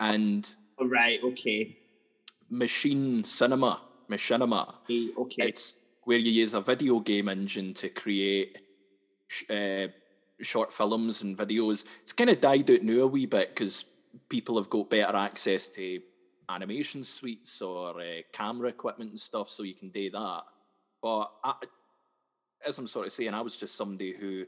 and 0.00 0.54
Oh, 0.80 0.86
right. 0.86 1.18
Okay. 1.24 1.76
machine 2.48 3.24
cinema, 3.24 3.80
machinima. 4.08 4.74
Okay. 4.84 5.10
okay. 5.18 5.48
It's 5.48 5.74
where 6.04 6.18
you 6.18 6.30
use 6.30 6.54
a 6.54 6.60
video 6.60 7.00
game 7.00 7.28
engine 7.28 7.74
to 7.74 7.88
create 7.88 8.58
sh- 9.26 9.44
uh, 9.50 9.88
short 10.40 10.72
films 10.72 11.20
and 11.22 11.36
videos. 11.36 11.84
It's 12.02 12.12
kind 12.12 12.30
of 12.30 12.40
died 12.40 12.70
out 12.70 12.82
now 12.82 13.00
a 13.02 13.06
wee 13.08 13.26
bit 13.26 13.48
because 13.50 13.84
people 14.28 14.56
have 14.56 14.70
got 14.70 14.90
better 14.90 15.16
access 15.16 15.68
to 15.70 16.00
animation 16.48 17.04
suites 17.04 17.60
or 17.60 18.00
uh, 18.00 18.22
camera 18.32 18.68
equipment 18.68 19.10
and 19.10 19.20
stuff, 19.20 19.48
so 19.48 19.62
you 19.62 19.74
can 19.74 19.88
do 19.88 20.10
that. 20.10 20.42
But 21.02 21.30
I, 21.44 21.54
as 22.66 22.78
I'm 22.78 22.86
sort 22.86 23.06
of 23.06 23.12
saying, 23.12 23.34
I 23.34 23.40
was 23.40 23.56
just 23.56 23.76
somebody 23.76 24.12
who 24.12 24.44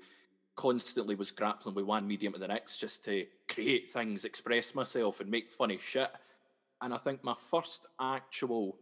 constantly 0.57 1.15
was 1.15 1.31
grappling 1.31 1.75
with 1.75 1.85
one 1.85 2.07
medium 2.07 2.33
to 2.33 2.39
the 2.39 2.49
next 2.49 2.79
just 2.79 3.05
to 3.05 3.27
create 3.49 3.89
things, 3.89 4.25
express 4.25 4.75
myself, 4.75 5.21
and 5.21 5.31
make 5.31 5.51
funny 5.51 5.79
shit. 5.79 6.11
And 6.83 6.93
I 6.93 6.97
think 6.97 7.23
my 7.23 7.35
first 7.35 7.87
actual 8.01 8.79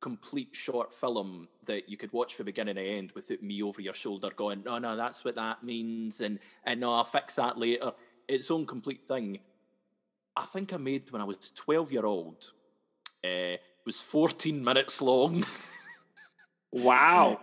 complete 0.00 0.54
short 0.54 0.92
film 0.92 1.48
that 1.64 1.88
you 1.88 1.96
could 1.96 2.12
watch 2.12 2.34
from 2.34 2.44
beginning 2.44 2.74
to 2.74 2.82
end 2.82 3.10
without 3.12 3.42
me 3.42 3.62
over 3.62 3.80
your 3.80 3.94
shoulder 3.94 4.28
going, 4.36 4.62
no, 4.62 4.78
no, 4.78 4.96
that's 4.96 5.24
what 5.24 5.34
that 5.34 5.62
means, 5.62 6.20
and 6.20 6.38
and 6.64 6.80
no, 6.80 6.94
I'll 6.94 7.04
fix 7.04 7.36
that 7.36 7.58
later. 7.58 7.92
Its 8.28 8.50
own 8.50 8.66
complete 8.66 9.04
thing. 9.04 9.38
I 10.36 10.44
think 10.44 10.72
I 10.72 10.76
made 10.76 11.10
when 11.10 11.22
I 11.22 11.24
was 11.24 11.50
12 11.54 11.92
year 11.92 12.06
old. 12.06 12.52
Uh, 13.24 13.56
it 13.56 13.86
was 13.86 14.00
14 14.00 14.62
minutes 14.62 15.00
long. 15.00 15.44
wow. 16.72 17.40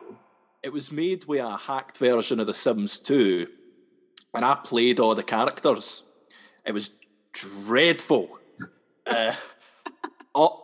it 0.61 0.73
was 0.73 0.91
made 0.91 1.25
with 1.25 1.41
a 1.41 1.57
hacked 1.57 1.97
version 1.97 2.39
of 2.39 2.47
The 2.47 2.53
Sims 2.53 2.99
2, 2.99 3.47
and 4.33 4.45
I 4.45 4.55
played 4.55 4.99
all 4.99 5.15
the 5.15 5.23
characters. 5.23 6.03
It 6.65 6.73
was 6.73 6.91
dreadful. 7.33 8.39
uh, 9.07 9.33
all, 10.33 10.61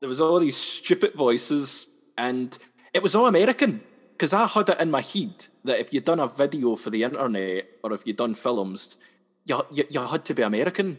there 0.00 0.08
was 0.08 0.20
all 0.20 0.40
these 0.40 0.56
stupid 0.56 1.14
voices, 1.14 1.86
and 2.16 2.56
it 2.92 3.02
was 3.02 3.14
all 3.14 3.26
American 3.26 3.82
because 4.12 4.32
I 4.32 4.46
had 4.46 4.68
it 4.68 4.80
in 4.80 4.90
my 4.90 5.00
head 5.00 5.46
that 5.64 5.80
if 5.80 5.92
you'd 5.92 6.04
done 6.04 6.20
a 6.20 6.28
video 6.28 6.76
for 6.76 6.90
the 6.90 7.02
internet 7.02 7.66
or 7.82 7.92
if 7.92 8.06
you'd 8.06 8.16
done 8.16 8.34
films, 8.34 8.96
you, 9.44 9.60
you, 9.72 9.84
you 9.90 10.00
had 10.00 10.24
to 10.26 10.34
be 10.34 10.42
American. 10.42 10.98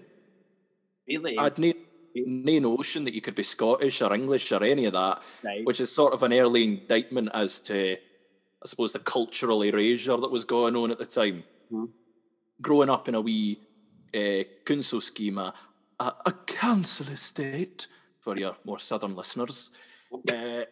Really? 1.07 1.37
I'd 1.37 1.57
no, 1.59 1.73
no 2.15 2.59
notion 2.59 3.03
that 3.05 3.13
you 3.13 3.21
could 3.21 3.35
be 3.35 3.43
Scottish 3.43 4.01
or 4.01 4.13
English 4.13 4.51
or 4.51 4.63
any 4.63 4.85
of 4.85 4.93
that, 4.93 5.21
Right. 5.43 5.65
which 5.65 5.79
is 5.79 5.91
sort 5.91 6.13
of 6.13 6.23
an 6.23 6.33
early 6.33 6.63
indictment 6.63 7.29
as 7.33 7.59
to, 7.61 7.93
I 7.97 8.65
suppose, 8.67 8.91
the 8.93 8.99
cultural 8.99 9.61
erasure 9.63 10.17
that 10.17 10.31
was 10.31 10.43
going 10.45 10.75
on 10.75 10.91
at 10.91 10.97
the 10.97 11.05
time. 11.05 11.43
Mhm. 11.71 11.89
Growing 12.61 12.89
up 12.89 13.07
in 13.07 13.15
a 13.15 13.21
wee 13.21 13.59
uh, 14.13 14.43
council 14.65 15.01
schema, 15.01 15.53
a, 15.99 16.13
a 16.25 16.31
council 16.47 17.07
estate 17.09 17.87
for 18.21 18.37
your 18.37 18.55
more 18.63 18.79
southern 18.79 19.13
listeners, 19.15 19.71
uh, 20.31 20.63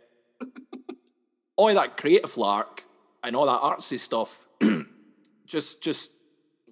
all 1.58 1.74
that 1.74 1.98
creative 1.98 2.38
lark 2.38 2.86
and 3.22 3.36
all 3.36 3.46
that 3.46 3.62
artsy 3.62 4.00
stuff 4.00 4.48
just 5.46 5.82
just 5.82 6.12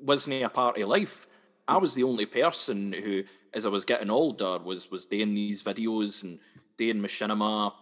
wasn't 0.01 0.41
a 0.44 0.50
part 0.50 0.77
of 0.80 0.88
life. 0.88 1.27
I 1.72 1.78
was 1.78 1.94
the 1.94 2.04
only 2.04 2.25
person 2.25 2.92
who, 2.92 3.24
as 3.54 3.66
I 3.66 3.70
was 3.70 3.86
getting 3.86 4.10
older, 4.10 4.60
was 4.60 4.92
was 4.92 5.06
doing 5.06 5.34
these 5.34 5.63
videos 5.63 6.22
and 6.22 6.40
doing 6.75 6.98
machinima. 6.98 7.74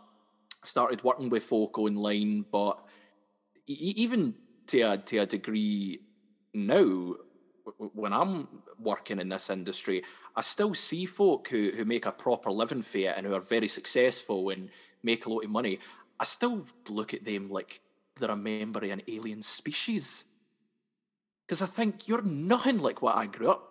Started 0.63 1.03
working 1.03 1.29
with 1.29 1.41
folk 1.41 1.79
online, 1.79 2.46
but 2.51 2.86
even 3.65 4.36
to 4.67 4.81
a 4.81 4.98
to 5.00 5.17
a 5.17 5.25
degree 5.25 6.01
now, 6.53 7.15
when 7.93 8.13
I'm 8.13 8.48
working 8.79 9.19
in 9.19 9.29
this 9.29 9.50
industry, 9.50 10.03
I 10.36 10.41
still 10.41 10.75
see 10.75 11.08
folk 11.08 11.48
who 11.48 11.72
who 11.75 11.84
make 11.84 12.05
a 12.05 12.12
proper 12.12 12.51
living 12.51 12.84
for 12.84 13.00
it 13.00 13.13
and 13.17 13.25
who 13.25 13.34
are 13.34 13.39
very 13.39 13.67
successful 13.67 14.51
and 14.51 14.69
make 15.01 15.25
a 15.25 15.31
lot 15.34 15.46
of 15.46 15.50
money. 15.50 15.79
I 16.19 16.25
still 16.25 16.67
look 16.89 17.15
at 17.15 17.24
them 17.24 17.50
like 17.50 17.81
they're 18.17 18.29
a 18.29 18.36
member 18.36 18.86
of 18.86 18.91
an 18.91 19.01
alien 19.08 19.41
species. 19.41 20.25
Because 21.48 21.63
I 21.63 21.65
think 21.65 22.08
you're 22.08 22.22
nothing 22.22 22.77
like 22.77 23.01
what 23.01 23.15
I 23.15 23.25
grew 23.25 23.50
up 23.50 23.68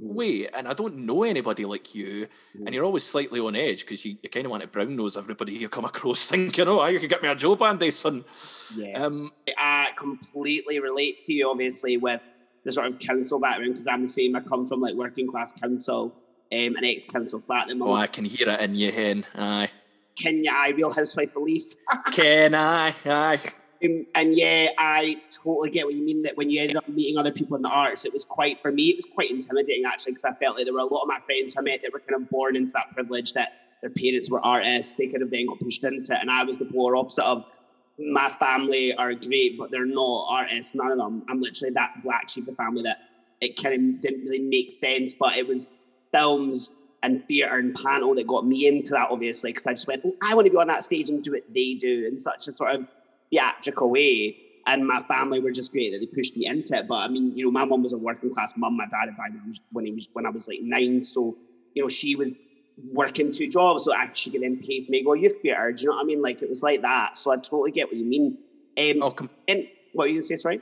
with, 0.00 0.50
and 0.56 0.68
I 0.68 0.72
don't 0.74 0.98
know 0.98 1.22
anybody 1.22 1.64
like 1.64 1.94
you, 1.94 2.28
and 2.54 2.74
you're 2.74 2.84
always 2.84 3.04
slightly 3.04 3.40
on 3.40 3.56
edge 3.56 3.80
because 3.80 4.04
you, 4.04 4.16
you 4.22 4.28
kind 4.28 4.46
of 4.46 4.50
want 4.50 4.62
to 4.62 4.68
brown 4.68 4.96
nose 4.96 5.16
everybody 5.16 5.52
you 5.52 5.68
come 5.68 5.84
across, 5.84 6.28
thinking, 6.30 6.68
oh, 6.68 6.84
you 6.86 7.00
could 7.00 7.10
get 7.10 7.22
me 7.22 7.28
a 7.28 7.34
job 7.34 7.78
day, 7.78 7.90
son. 7.90 8.24
yeah. 8.74 9.02
Um, 9.04 9.32
I 9.56 9.90
completely 9.96 10.80
relate 10.80 11.20
to 11.22 11.32
you, 11.32 11.50
obviously, 11.50 11.96
with 11.96 12.20
the 12.64 12.72
sort 12.72 12.86
of 12.86 12.98
council 12.98 13.38
background 13.38 13.74
because 13.74 13.86
I'm 13.86 14.02
the 14.02 14.08
same. 14.08 14.36
I 14.36 14.40
come 14.40 14.66
from 14.66 14.80
like 14.80 14.94
working 14.94 15.28
class 15.28 15.52
council, 15.52 16.14
um, 16.52 16.76
an 16.76 16.84
ex 16.84 17.04
council 17.04 17.40
flat. 17.40 17.68
Oh, 17.80 17.92
I 17.92 18.06
can 18.08 18.24
hear 18.24 18.48
it 18.48 18.60
in 18.60 18.74
your 18.74 18.92
hen. 18.92 19.24
Aye. 19.34 19.70
Kenya, 20.16 20.50
I 20.52 20.70
Real 20.70 20.92
Housewife 20.92 21.32
Belief. 21.34 21.74
can 22.12 22.54
I? 22.54 22.94
aye. 23.04 23.38
Um, 23.84 24.06
and 24.14 24.36
yeah, 24.36 24.68
I 24.78 25.16
totally 25.42 25.70
get 25.70 25.86
what 25.86 25.94
you 25.94 26.04
mean. 26.04 26.22
That 26.22 26.36
when 26.36 26.50
you 26.50 26.60
ended 26.60 26.76
up 26.76 26.88
meeting 26.88 27.18
other 27.18 27.32
people 27.32 27.56
in 27.56 27.62
the 27.62 27.68
arts, 27.68 28.04
it 28.04 28.12
was 28.12 28.24
quite 28.24 28.60
for 28.62 28.72
me. 28.72 28.88
It 28.88 28.96
was 28.96 29.06
quite 29.06 29.30
intimidating 29.30 29.84
actually, 29.86 30.12
because 30.12 30.24
I 30.24 30.32
felt 30.34 30.56
like 30.56 30.64
there 30.64 30.74
were 30.74 30.80
a 30.80 30.84
lot 30.84 31.02
of 31.02 31.08
my 31.08 31.20
friends 31.26 31.54
I 31.56 31.62
met 31.62 31.82
that 31.82 31.92
were 31.92 32.00
kind 32.00 32.22
of 32.22 32.28
born 32.30 32.56
into 32.56 32.72
that 32.72 32.92
privilege 32.92 33.32
that 33.34 33.52
their 33.82 33.90
parents 33.90 34.30
were 34.30 34.44
artists. 34.44 34.94
They 34.94 35.06
kind 35.06 35.22
of 35.22 35.30
then 35.30 35.46
got 35.46 35.60
pushed 35.60 35.84
into 35.84 36.14
it, 36.14 36.18
and 36.20 36.30
I 36.30 36.44
was 36.44 36.58
the 36.58 36.64
polar 36.64 36.96
opposite 36.96 37.24
of 37.24 37.44
my 37.98 38.28
family 38.28 38.94
are 38.94 39.14
great, 39.14 39.56
but 39.58 39.70
they're 39.70 39.86
not 39.86 40.26
artists. 40.28 40.74
None 40.74 40.92
of 40.92 40.98
them. 40.98 41.22
I'm 41.28 41.40
literally 41.40 41.72
that 41.74 41.92
black 42.02 42.28
sheep 42.28 42.46
of 42.48 42.56
family 42.56 42.82
that 42.82 42.98
it 43.40 43.60
kind 43.62 43.74
of 43.74 44.00
didn't 44.00 44.24
really 44.24 44.40
make 44.40 44.70
sense. 44.70 45.14
But 45.14 45.36
it 45.36 45.46
was 45.46 45.70
films 46.12 46.72
and 47.02 47.26
theatre 47.28 47.56
and 47.56 47.74
panel 47.74 48.14
that 48.14 48.26
got 48.26 48.46
me 48.46 48.66
into 48.66 48.90
that, 48.90 49.08
obviously, 49.10 49.50
because 49.50 49.66
I 49.66 49.72
just 49.72 49.86
went, 49.86 50.02
oh, 50.04 50.14
I 50.22 50.34
want 50.34 50.46
to 50.46 50.50
be 50.50 50.56
on 50.56 50.66
that 50.66 50.84
stage 50.84 51.08
and 51.08 51.22
do 51.22 51.32
what 51.32 51.42
they 51.54 51.74
do 51.74 52.06
and 52.06 52.20
such 52.20 52.48
a 52.48 52.52
sort 52.52 52.74
of 52.74 52.86
theatrical 53.30 53.90
way. 53.90 54.36
And 54.68 54.84
my 54.86 55.00
family 55.02 55.38
were 55.38 55.52
just 55.52 55.70
great 55.70 55.92
that 55.92 55.98
they 56.00 56.06
pushed 56.06 56.36
me 56.36 56.46
into 56.46 56.76
it. 56.76 56.88
But 56.88 56.96
I 56.96 57.08
mean, 57.08 57.36
you 57.36 57.44
know, 57.44 57.50
my 57.52 57.64
mum 57.64 57.82
was 57.82 57.92
a 57.92 57.98
working 57.98 58.32
class 58.32 58.54
mum. 58.56 58.76
My 58.76 58.86
dad 58.86 59.06
had 59.06 59.16
died 59.16 59.32
when, 59.34 59.42
I 59.44 59.48
was- 59.48 59.60
when 59.70 59.86
he 59.86 59.92
was 59.92 60.08
when 60.12 60.26
I 60.26 60.30
was 60.30 60.48
like 60.48 60.58
nine. 60.62 61.02
So, 61.02 61.36
you 61.74 61.82
know, 61.82 61.88
she 61.88 62.16
was 62.16 62.40
working 62.92 63.30
two 63.30 63.48
jobs 63.48 63.84
so 63.84 63.94
actually 63.94 64.32
could 64.32 64.42
then 64.42 64.58
pay 64.58 64.82
for 64.82 64.90
me 64.90 65.02
go 65.04 65.12
youth 65.14 65.38
theatre. 65.40 65.72
Do 65.72 65.82
you 65.82 65.88
know 65.88 65.94
what 65.96 66.02
I 66.02 66.04
mean? 66.04 66.20
Like 66.20 66.42
it 66.42 66.48
was 66.48 66.62
like 66.62 66.82
that. 66.82 67.16
So 67.16 67.30
I 67.30 67.36
totally 67.36 67.70
get 67.70 67.86
what 67.88 67.96
you 67.96 68.04
mean. 68.04 68.38
Um, 68.76 69.02
Oh, 69.02 69.10
com- 69.10 69.30
and 69.48 69.66
what 69.92 70.04
were 70.04 70.08
you 70.08 70.14
gonna 70.14 70.22
say, 70.22 70.36
sorry? 70.36 70.60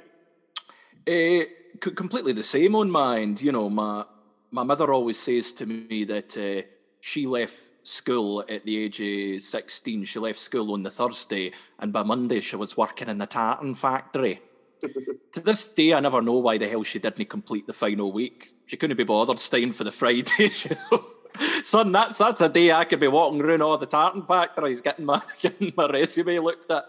Uh, 1.07 1.45
c- 1.83 1.91
completely 1.95 2.33
the 2.33 2.43
same 2.43 2.75
on 2.77 2.91
mind. 2.91 3.43
You 3.43 3.53
know, 3.53 3.69
my 3.71 4.05
my 4.51 4.63
mother 4.63 4.93
always 4.93 5.19
says 5.19 5.53
to 5.55 5.67
me 5.67 6.05
that 6.05 6.37
uh, 6.37 6.63
she 7.01 7.27
left 7.27 7.63
school 7.85 8.45
at 8.49 8.65
the 8.65 8.77
age 8.77 9.01
of 9.01 9.41
sixteen. 9.43 10.05
She 10.05 10.19
left 10.19 10.39
school 10.39 10.73
on 10.73 10.83
the 10.83 10.91
Thursday, 10.91 11.53
and 11.79 11.93
by 11.93 12.03
Monday 12.03 12.41
she 12.41 12.57
was 12.57 12.77
working 12.77 13.09
in 13.09 13.19
the 13.19 13.27
tartan 13.27 13.75
factory. 13.77 14.41
to 15.33 15.41
this 15.41 15.69
day, 15.69 15.95
I 15.95 16.01
never 16.01 16.21
know 16.21 16.39
why 16.39 16.59
the 16.59 16.69
hell 16.69 16.83
she 16.83 16.99
didn't 16.99 17.29
complete 17.29 17.67
the 17.67 17.73
final 17.73 18.13
week. 18.13 18.55
She 18.67 18.77
couldn't 18.77 18.97
be 18.97 19.05
bothered 19.05 19.39
staying 19.39 19.73
for 19.73 19.85
the 19.85 19.93
Friday. 19.93 20.51
Son, 21.63 21.93
that's 21.93 22.19
that's 22.19 22.41
a 22.41 22.49
day 22.49 22.73
I 22.73 22.85
could 22.85 23.01
be 23.01 23.09
walking 23.09 23.41
around 23.43 23.63
all 23.63 23.79
the 23.79 23.87
tartan 23.87 24.25
factories 24.25 24.81
getting 24.81 25.05
my 25.05 25.21
getting 25.41 25.73
my 25.77 25.87
resume 25.87 26.39
looked 26.39 26.71
at 26.71 26.85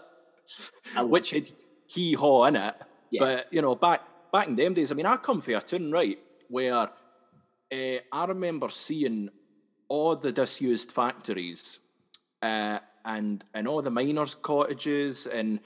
which 0.98 1.30
had 1.30 1.50
hee 1.88 2.14
haw 2.14 2.44
in 2.44 2.56
it. 2.56 2.74
Yeah. 3.10 3.20
But 3.20 3.52
you 3.52 3.62
know, 3.62 3.74
back 3.74 4.02
back 4.32 4.48
in 4.48 4.56
them 4.56 4.74
days, 4.74 4.92
I 4.92 4.94
mean, 4.94 5.06
I 5.06 5.16
come 5.16 5.40
from 5.40 5.54
a 5.54 5.60
tune 5.60 5.90
right 5.90 6.18
where 6.48 6.74
uh, 6.74 6.88
I 8.12 8.24
remember 8.26 8.68
seeing 8.68 9.30
all 9.88 10.16
the 10.16 10.32
disused 10.32 10.92
factories 10.92 11.78
uh, 12.42 12.78
and 13.04 13.44
and 13.54 13.68
all 13.68 13.82
the 13.82 13.90
miners' 13.90 14.34
cottages 14.34 15.26
and 15.26 15.60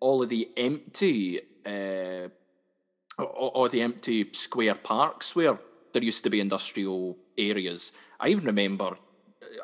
all 0.00 0.22
of 0.22 0.28
the 0.28 0.48
empty 0.56 1.40
uh, 1.66 2.28
or, 3.18 3.50
or 3.56 3.68
the 3.68 3.82
empty 3.82 4.28
square 4.32 4.74
parks 4.74 5.36
where 5.36 5.58
there 5.92 6.02
used 6.02 6.24
to 6.24 6.30
be 6.30 6.40
industrial 6.40 7.16
areas. 7.36 7.92
I 8.18 8.28
even 8.28 8.44
remember 8.44 8.96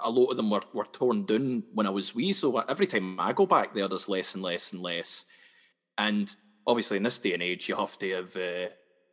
a 0.02 0.10
lot 0.10 0.30
of 0.30 0.36
them 0.36 0.50
were, 0.50 0.62
were 0.72 0.84
torn 0.84 1.22
down 1.22 1.64
when 1.72 1.86
I 1.86 1.90
was 1.90 2.14
wee. 2.14 2.32
So 2.32 2.58
every 2.58 2.86
time 2.86 3.20
I 3.20 3.32
go 3.32 3.46
back 3.46 3.74
there, 3.74 3.88
there's 3.88 4.08
less 4.08 4.34
and 4.34 4.42
less 4.42 4.72
and 4.72 4.82
less. 4.82 5.24
And 5.98 6.34
obviously, 6.66 6.96
in 6.96 7.02
this 7.02 7.18
day 7.18 7.34
and 7.34 7.42
age, 7.42 7.68
you 7.68 7.76
have 7.76 7.98
to 7.98 8.10
have, 8.10 8.36
uh, 8.36 8.68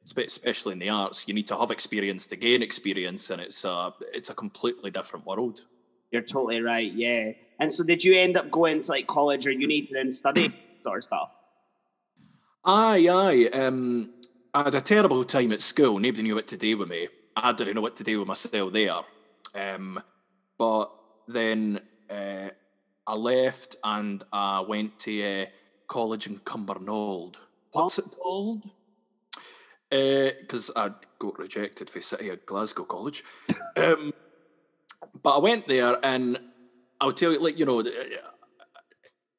especially 0.05 0.74
in 0.74 0.79
the 0.79 0.89
arts, 0.89 1.27
you 1.27 1.33
need 1.33 1.48
to 1.48 1.57
have 1.57 1.72
experience 1.72 2.27
to 2.27 2.36
gain 2.36 2.62
experience, 2.62 3.29
and 3.29 3.41
it's 3.41 3.63
a 3.63 3.93
it's 4.13 4.29
a 4.29 4.33
completely 4.33 4.91
different 4.91 5.25
world. 5.25 5.62
You're 6.12 6.22
totally 6.22 6.62
right. 6.62 6.91
Yeah. 6.91 7.31
And 7.60 7.72
so, 7.72 7.83
did 7.83 8.03
you 8.03 8.15
end 8.15 8.38
up 8.38 8.51
going 8.51 8.81
to 8.81 8.91
like 8.91 9.07
college 9.07 9.48
or 9.48 9.51
uni 9.51 9.81
to 9.83 9.93
then 9.93 10.12
study 10.12 10.53
sort 10.81 10.98
of 10.98 11.03
stuff? 11.03 11.31
Aye, 12.65 13.07
aye. 13.10 13.50
Um, 13.57 14.13
I 14.53 14.63
had 14.63 14.75
a 14.75 14.81
terrible 14.81 15.24
time 15.24 15.51
at 15.51 15.62
school. 15.62 16.00
Nobody 16.00 16.22
knew 16.24 16.36
what 16.36 16.48
to 16.48 16.57
do 16.57 16.77
with 16.77 16.88
me. 16.88 17.07
I 17.36 17.51
didn't 17.51 17.75
know 17.75 17.81
what 17.81 17.95
to 17.98 18.03
do 18.03 18.19
with 18.19 18.27
myself 18.27 18.72
there. 18.72 19.00
Um, 19.55 20.01
but 20.57 20.91
then 21.27 21.81
uh, 22.10 22.50
I 23.07 23.15
left 23.15 23.75
and 23.83 24.24
I 24.31 24.62
went 24.62 25.00
to 25.00 25.24
uh, 25.24 25.45
college 25.88 26.27
in 26.27 26.39
Cumbernauld. 26.39 27.36
What's 27.72 28.00
it 28.00 28.05
called? 28.12 28.69
Because 29.93 30.71
uh, 30.75 30.89
I 30.89 30.91
got 31.19 31.38
rejected 31.38 31.89
for 31.89 32.01
City 32.01 32.29
of 32.29 32.45
Glasgow 32.45 32.83
College. 32.83 33.23
Um, 33.75 34.13
but 35.23 35.38
I 35.38 35.39
went 35.39 35.67
there 35.67 35.97
and 36.03 36.39
I'll 37.01 37.12
tell 37.12 37.31
you, 37.31 37.39
like, 37.39 37.57
you 37.57 37.65
know, 37.65 37.79
it, 37.79 37.91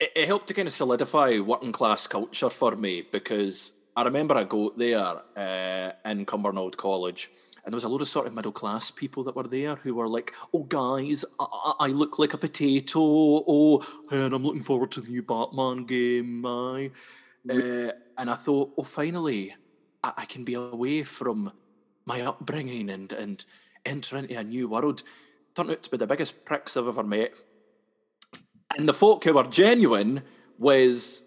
it 0.00 0.26
helped 0.26 0.48
to 0.48 0.54
kind 0.54 0.66
of 0.66 0.74
solidify 0.74 1.38
working 1.38 1.70
class 1.70 2.08
culture 2.08 2.50
for 2.50 2.74
me 2.74 3.04
because 3.12 3.72
I 3.96 4.02
remember 4.02 4.34
I 4.34 4.42
go 4.42 4.72
there 4.76 5.22
uh, 5.36 5.92
in 6.04 6.26
Cumbernauld 6.26 6.76
College 6.76 7.30
and 7.64 7.72
there 7.72 7.76
was 7.76 7.84
a 7.84 7.88
lot 7.88 8.02
of 8.02 8.08
sort 8.08 8.26
of 8.26 8.34
middle 8.34 8.52
class 8.52 8.90
people 8.90 9.24
that 9.24 9.36
were 9.36 9.48
there 9.48 9.76
who 9.76 9.94
were 9.94 10.08
like, 10.08 10.34
"Oh, 10.52 10.64
guys, 10.64 11.24
I, 11.40 11.72
I 11.80 11.86
look 11.88 12.18
like 12.18 12.34
a 12.34 12.38
potato. 12.38 13.00
Oh, 13.00 13.82
and 14.10 14.34
I'm 14.34 14.44
looking 14.44 14.62
forward 14.62 14.90
to 14.92 15.00
the 15.00 15.08
new 15.08 15.22
Batman 15.22 15.84
game." 15.84 16.44
I, 16.44 16.90
uh, 17.48 17.90
and 18.18 18.30
I 18.30 18.34
thought, 18.34 18.74
"Oh, 18.76 18.82
finally, 18.82 19.54
I, 20.16 20.24
can 20.26 20.44
be 20.44 20.54
away 20.54 21.02
from 21.02 21.52
my 22.06 22.20
upbringing 22.20 22.90
and 22.90 23.12
and 23.12 23.44
enter 23.84 24.16
into 24.16 24.38
a 24.38 24.44
new 24.44 24.68
world." 24.68 25.02
Turned 25.54 25.70
out 25.70 25.82
to 25.84 25.90
be 25.90 25.96
the 25.96 26.06
biggest 26.06 26.44
pricks 26.44 26.76
I've 26.76 26.88
ever 26.88 27.04
met, 27.04 27.32
and 28.76 28.88
the 28.88 28.94
folk 28.94 29.24
who 29.24 29.34
were 29.34 29.44
genuine 29.44 30.22
was 30.58 31.24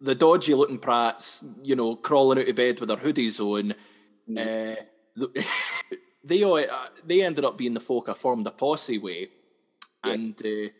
the 0.00 0.14
dodgy 0.14 0.54
looking 0.54 0.78
prats, 0.78 1.44
you 1.62 1.76
know, 1.76 1.96
crawling 1.96 2.38
out 2.38 2.48
of 2.48 2.56
bed 2.56 2.80
with 2.80 2.88
their 2.88 2.98
hoodies 2.98 3.40
on. 3.40 3.74
Mm. 4.28 4.76
Uh, 5.16 5.26
they 6.24 6.42
all, 6.42 6.58
uh, 6.58 6.88
they 7.04 7.22
ended 7.22 7.44
up 7.44 7.58
being 7.58 7.74
the 7.74 7.80
folk 7.80 8.08
I 8.08 8.14
formed 8.14 8.46
a 8.46 8.50
posse 8.50 8.98
with, 8.98 9.28
yeah. 10.04 10.12
and 10.12 10.40
uh, 10.44 10.70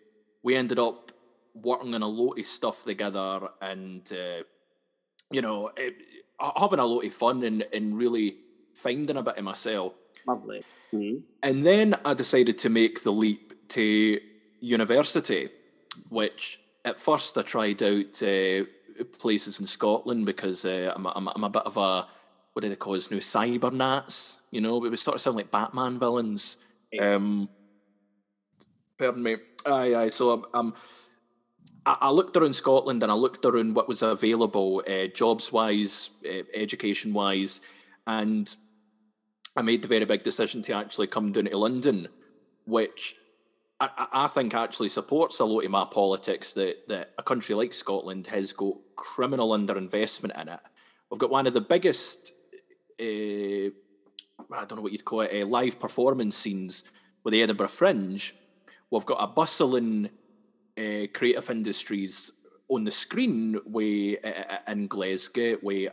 we 0.43 0.57
ended 0.57 0.79
up 0.79 1.13
working 1.55 1.95
on 1.95 2.03
a 2.03 2.09
lot 2.09 2.39
of 2.39 2.47
stuff 2.47 2.85
together, 2.85 3.49
and 3.61 4.11
uh, 4.13 4.43
you 5.31 5.43
know, 5.43 5.71
it, 5.77 5.95
having 6.41 6.79
a 6.79 6.87
lot 6.87 7.05
of 7.05 7.15
fun 7.15 7.43
and, 7.43 7.67
and 7.73 7.97
really 7.97 8.37
finding 8.75 9.17
a 9.17 9.23
bit 9.23 9.37
of 9.37 9.45
myself. 9.45 9.93
Lovely. 10.27 10.63
Mm-hmm. 10.93 11.19
And 11.43 11.67
then 11.67 11.95
I 12.05 12.15
decided 12.15 12.59
to 12.59 12.71
make 12.71 13.03
the 13.03 13.13
leap 13.13 13.69
to 13.69 14.21
university, 14.61 15.51
which 16.09 16.61
at 16.85 17.01
first 17.01 17.37
I 17.37 17.43
tried 17.43 17.83
out 17.83 18.23
uh, 18.23 18.65
places 19.19 19.61
in 19.61 19.67
Scotland 19.67 20.27
because 20.27 20.65
uh, 20.65 20.93
I'm, 20.95 21.07
I'm, 21.07 21.29
I'm 21.29 21.45
a 21.45 21.51
bit 21.51 21.63
of 21.63 21.77
a 21.77 22.07
what 22.53 22.63
do 22.63 22.69
they 22.69 22.77
call 22.77 22.95
us 22.95 23.11
now? 23.11 23.19
Cybernats, 23.19 24.39
you 24.51 24.61
know, 24.61 24.85
it 24.85 24.91
was 24.91 25.01
sort 25.01 25.15
of 25.15 25.21
sound 25.21 25.37
like 25.37 25.51
Batman 25.51 25.99
villains. 25.99 26.57
Um, 26.99 27.49
pardon 28.99 29.23
me. 29.23 29.37
Aye, 29.65 29.95
aye. 29.95 30.09
So 30.09 30.33
um, 30.33 30.47
um 30.53 30.75
I, 31.87 32.11
looked 32.11 32.37
around 32.37 32.55
Scotland 32.55 33.03
and 33.03 33.11
I 33.11 33.15
looked 33.15 33.45
around 33.45 33.75
what 33.75 33.89
was 33.89 34.03
available, 34.03 34.83
uh, 34.87 35.07
jobs 35.07 35.51
wise, 35.51 36.11
uh, 36.29 36.43
education 36.55 37.13
wise, 37.13 37.61
and 38.07 38.55
I 39.57 39.63
made 39.63 39.83
the 39.83 39.89
very 39.89 40.05
big 40.05 40.23
decision 40.23 40.63
to 40.63 40.75
actually 40.75 41.07
come 41.07 41.33
down 41.33 41.47
to 41.47 41.57
London, 41.57 42.09
which 42.67 43.17
I, 43.81 44.07
I 44.13 44.27
think 44.27 44.55
actually 44.55 44.91
supports 44.91 45.41
a 45.41 45.45
lot 45.45 45.65
of 45.65 45.71
my 45.71 45.87
politics 45.91 46.53
that, 46.53 46.89
that 46.89 47.13
a 47.19 47.23
country 47.23 47.55
like 47.55 47.73
Scotland 47.73 48.27
has 48.29 48.53
got 48.53 48.77
criminal 48.97 49.51
underinvestment 49.51 50.41
in 50.41 50.49
it. 50.49 50.61
We've 51.11 51.19
got 51.19 51.31
one 51.31 51.47
of 51.47 51.55
the 51.55 51.61
biggest 51.61 52.33
uh, 53.01 53.71
I 54.53 54.65
don't 54.65 54.77
know 54.77 54.83
what 54.83 54.93
you'd 54.93 55.05
call 55.05 55.23
it, 55.23 55.43
uh, 55.43 55.47
live 55.47 55.79
performance 55.79 56.37
scenes 56.37 56.85
with 57.23 57.33
the 57.33 57.43
Edinburgh 57.43 57.69
Fringe, 57.69 58.35
we've 58.91 59.07
got 59.07 59.23
a 59.23 59.27
bustling 59.27 60.11
uh, 60.81 61.07
creative 61.13 61.51
industries 61.51 62.31
on 62.69 62.85
the 62.85 62.91
screen 62.91 63.59
way 63.67 64.19
uh, 64.19 64.59
in 64.69 64.87
Glasgow, 64.87 65.57
where 65.57 65.91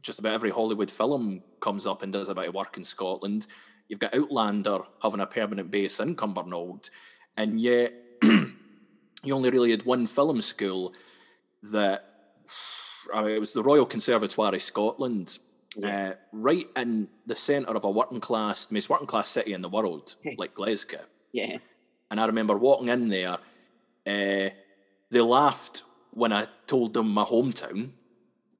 just 0.00 0.18
about 0.18 0.34
every 0.34 0.50
Hollywood 0.50 0.90
film 0.90 1.42
comes 1.60 1.86
up 1.86 2.02
and 2.02 2.12
does 2.12 2.28
a 2.28 2.34
bit 2.34 2.48
of 2.48 2.54
work 2.54 2.76
in 2.76 2.84
Scotland. 2.84 3.46
You've 3.88 4.00
got 4.00 4.14
Outlander 4.14 4.80
having 5.02 5.20
a 5.20 5.26
permanent 5.26 5.70
base 5.70 6.00
in 6.00 6.16
Cumbernauld, 6.16 6.90
and 7.36 7.60
yet 7.60 7.92
you 8.22 9.34
only 9.34 9.50
really 9.50 9.70
had 9.70 9.84
one 9.84 10.06
film 10.06 10.40
school 10.40 10.92
that 11.62 12.04
I 13.12 13.22
mean, 13.22 13.32
it 13.32 13.40
was 13.40 13.52
the 13.52 13.62
Royal 13.62 13.86
Conservatoire 13.86 14.54
of 14.54 14.62
Scotland, 14.62 15.38
yeah. 15.76 16.08
uh, 16.08 16.14
right 16.32 16.66
in 16.76 17.08
the 17.26 17.36
centre 17.36 17.74
of 17.74 17.84
a 17.84 17.90
working 17.90 18.20
class, 18.20 18.66
the 18.66 18.74
most 18.74 18.88
working 18.88 19.06
class 19.06 19.28
city 19.28 19.52
in 19.52 19.62
the 19.62 19.68
world, 19.68 20.16
like 20.36 20.54
Glasgow. 20.54 21.04
Yeah. 21.32 21.58
And 22.10 22.20
I 22.20 22.26
remember 22.26 22.56
walking 22.56 22.88
in 22.88 23.08
there, 23.08 23.38
uh, 24.06 24.50
they 25.10 25.20
laughed 25.20 25.82
when 26.10 26.32
I 26.32 26.46
told 26.66 26.94
them 26.94 27.10
my 27.10 27.24
hometown. 27.24 27.90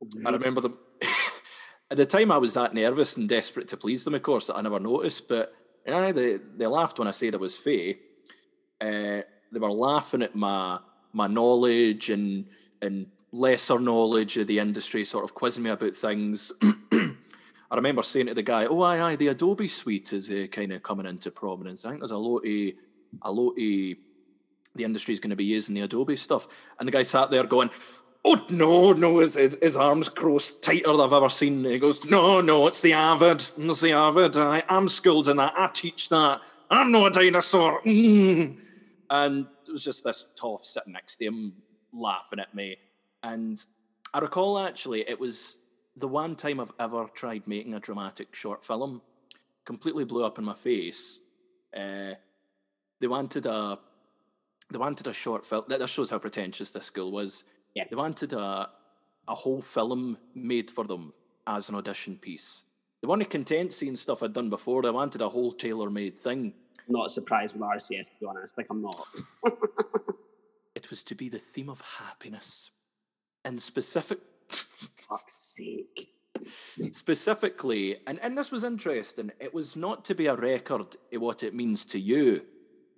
Mm-hmm. 0.05 0.27
I 0.27 0.31
remember 0.31 0.61
them. 0.61 0.79
At 1.91 1.97
the 1.97 2.07
time, 2.07 2.33
I 2.33 2.39
was 2.39 2.55
that 2.55 2.75
nervous 2.75 3.17
and 3.17 3.29
desperate 3.29 3.69
to 3.69 3.77
please 3.77 4.05
them, 4.05 4.15
of 4.15 4.23
course, 4.23 4.49
that 4.49 4.57
I 4.57 4.63
never 4.63 4.81
noticed. 4.81 5.29
But 5.29 5.55
yeah, 5.87 6.13
they, 6.13 6.35
they 6.35 6.67
laughed 6.67 6.99
when 6.99 7.09
I 7.09 7.13
said 7.13 7.35
it 7.35 7.41
was 7.41 7.57
Faye. 7.57 7.99
Uh, 8.81 9.23
they 9.53 9.61
were 9.61 9.71
laughing 9.73 10.23
at 10.23 10.35
my 10.35 10.79
my 11.13 11.27
knowledge 11.27 12.11
and 12.11 12.47
and 12.83 13.07
lesser 13.33 13.79
knowledge 13.79 14.37
of 14.37 14.47
the 14.47 14.59
industry, 14.59 15.05
sort 15.05 15.25
of 15.25 15.35
quizzing 15.35 15.63
me 15.63 15.71
about 15.71 15.95
things. 15.95 16.53
I 16.93 17.75
remember 17.75 18.03
saying 18.03 18.27
to 18.27 18.35
the 18.35 18.43
guy, 18.43 18.67
"Oh, 18.67 18.83
aye, 18.83 19.01
aye, 19.01 19.17
the 19.17 19.29
Adobe 19.29 19.67
suite 19.67 20.13
is 20.13 20.31
uh, 20.31 20.47
kind 20.51 20.73
of 20.73 20.83
coming 20.83 21.07
into 21.07 21.31
prominence. 21.31 21.85
I 21.85 21.91
think 21.91 22.01
there's 22.01 22.11
a 22.11 22.19
lot 22.19 22.45
of 22.45 22.73
a 23.23 23.33
lot 23.33 23.53
of 23.53 23.97
the 24.77 24.85
industry 24.85 25.13
is 25.13 25.21
going 25.21 25.31
to 25.31 25.37
be 25.37 25.45
using 25.45 25.75
the 25.75 25.83
Adobe 25.83 26.17
stuff." 26.17 26.49
And 26.79 26.87
the 26.87 26.93
guy 26.93 27.03
sat 27.03 27.31
there 27.31 27.45
going, 27.45 27.71
"Oh 28.25 28.45
no, 28.51 28.93
no!" 28.93 29.19
His, 29.19 29.35
his, 29.35 29.57
his 29.63 29.77
arms 29.77 30.09
crossed 30.09 30.63
tighter 30.63 30.93
than 30.93 31.01
I've 31.01 31.13
ever 31.13 31.29
seen. 31.29 31.65
And 31.65 31.73
he 31.73 31.79
goes, 31.79 32.05
"No, 32.05 32.41
no, 32.41 32.67
it's 32.67 32.81
the 32.81 32.93
Avid. 32.93 33.49
It's 33.57 33.81
the 33.81 33.93
Avid. 33.93 34.37
I 34.37 34.63
am 34.69 34.89
skilled 34.89 35.29
in 35.29 35.37
that. 35.37 35.55
I 35.57 35.69
teach 35.69 36.09
that. 36.09 36.41
I'm 36.71 36.93
not 36.93 37.17
a 37.17 37.21
dinosaur." 37.21 37.83
Mm. 37.83 38.61
And 39.09 39.47
it 39.69 39.71
was 39.71 39.85
just 39.85 40.03
this 40.03 40.27
toff 40.35 40.65
sitting 40.65 40.93
next 40.93 41.15
to 41.17 41.27
him, 41.27 41.53
laughing 41.93 42.41
at 42.41 42.53
me. 42.57 42.77
And 43.23 43.65
I 44.13 44.19
recall 44.19 44.59
actually, 44.59 45.09
it 45.09 45.21
was 45.21 45.59
the 45.97 46.09
one 46.09 46.37
time 46.37 46.61
I've 46.61 46.73
ever 46.79 47.07
tried 47.15 47.47
making 47.47 47.75
a 47.75 47.81
dramatic 47.81 48.35
short 48.35 48.65
film. 48.65 49.03
Completely 49.65 50.05
blew 50.05 50.25
up 50.25 50.39
in 50.39 50.45
my 50.45 50.55
face. 50.55 51.19
Uh, 51.77 52.15
they 53.01 53.09
wanted 53.09 53.47
a 53.47 53.79
they 54.71 54.79
wanted 54.79 55.07
a 55.07 55.13
short 55.13 55.47
film. 55.47 55.65
That 55.69 55.87
shows 55.89 56.11
how 56.11 56.19
pretentious 56.19 56.71
this 56.71 56.87
school 56.87 57.13
was. 57.13 57.45
Yeah. 57.75 57.85
They 57.91 57.97
wanted 57.97 58.33
a 58.33 58.71
a 59.29 59.35
whole 59.35 59.61
film 59.61 60.19
made 60.35 60.71
for 60.71 60.85
them 60.85 61.13
as 61.47 61.69
an 61.69 61.75
audition 61.75 62.17
piece. 62.17 62.65
They 63.03 63.09
weren't 63.09 63.29
content 63.29 63.73
seeing 63.73 63.97
stuff 63.97 64.23
I'd 64.23 64.33
done 64.33 64.51
before. 64.51 64.83
They 64.83 64.91
wanted 64.91 65.21
a 65.21 65.29
whole 65.29 65.53
tailor 65.53 65.91
made 65.91 66.19
thing. 66.19 66.55
Not 66.89 67.11
surprised 67.11 67.57
with 67.57 67.63
RCS, 67.63 68.11
to 68.11 68.13
be 68.21 68.27
honest. 68.27 68.57
Like 68.57 68.69
I'm 68.71 68.83
not. 68.83 69.05
it 70.75 70.89
was 70.91 71.03
to 71.05 71.15
be 71.15 71.29
the 71.29 71.39
theme 71.39 71.69
of 71.69 71.81
happiness 71.99 72.71
and 73.45 73.61
specific. 73.61 74.21
Fuck's 75.09 75.35
sake. 75.35 76.13
Specifically, 76.93 77.97
and, 78.07 78.21
and 78.21 78.37
this 78.37 78.51
was 78.51 78.63
interesting, 78.63 79.33
it 79.41 79.55
was 79.55 79.75
not 79.75 80.05
to 80.05 80.15
be 80.15 80.27
a 80.27 80.37
record 80.37 80.97
of 81.13 81.21
what 81.21 81.43
it 81.43 81.55
means 81.55 81.87
to 81.87 81.99
you 81.99 82.43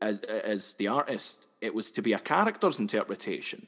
as, 0.01 0.21
as 0.21 0.75
the 0.75 0.89
artist, 0.89 1.49
it 1.61 1.75
was 1.75 1.91
to 1.93 2.03
be 2.03 2.13
a 2.13 2.19
character's 2.19 2.79
interpretation. 2.79 3.67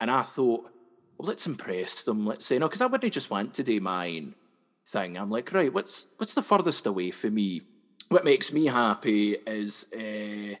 And 0.00 0.10
I 0.10 0.22
thought, 0.22 0.70
well, 1.16 1.28
let's 1.28 1.46
impress 1.46 2.04
them. 2.04 2.26
Let's 2.26 2.44
say, 2.44 2.58
no, 2.58 2.66
because 2.66 2.80
I 2.80 2.86
wouldn't 2.86 3.12
just 3.12 3.30
want 3.30 3.54
to 3.54 3.62
do 3.62 3.80
mine 3.80 4.34
thing. 4.86 5.18
I'm 5.18 5.30
like, 5.30 5.52
right, 5.52 5.72
what's 5.72 6.08
what's 6.16 6.34
the 6.34 6.42
furthest 6.42 6.86
away 6.86 7.10
for 7.10 7.30
me? 7.30 7.62
What 8.08 8.24
makes 8.24 8.52
me 8.52 8.66
happy 8.66 9.36
is 9.46 9.86
uh, 9.92 10.54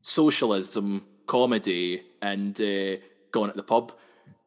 socialism, 0.00 1.04
comedy, 1.26 2.02
and 2.22 2.58
uh, 2.60 2.96
going 3.32 3.50
at 3.50 3.56
the 3.56 3.62
pub. 3.62 3.92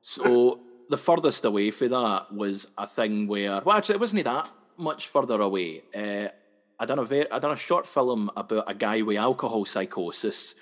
So 0.01 0.61
the 0.89 0.97
furthest 0.97 1.45
away 1.45 1.71
for 1.71 1.87
that 1.87 2.33
was 2.33 2.67
a 2.77 2.87
thing 2.87 3.27
where, 3.27 3.61
well, 3.61 3.77
actually, 3.77 3.95
it 3.95 4.01
wasn't 4.01 4.23
that 4.23 4.49
much 4.77 5.09
further 5.09 5.41
away. 5.41 5.83
Uh, 5.93 6.29
I 6.79 6.85
done 6.85 6.99
a 6.99 7.03
very, 7.03 7.31
I 7.31 7.39
done 7.39 7.51
a 7.51 7.57
short 7.57 7.87
film 7.87 8.29
about 8.35 8.63
a 8.67 8.73
guy 8.73 9.01
with 9.01 9.17
alcohol 9.17 9.65
psychosis, 9.65 10.55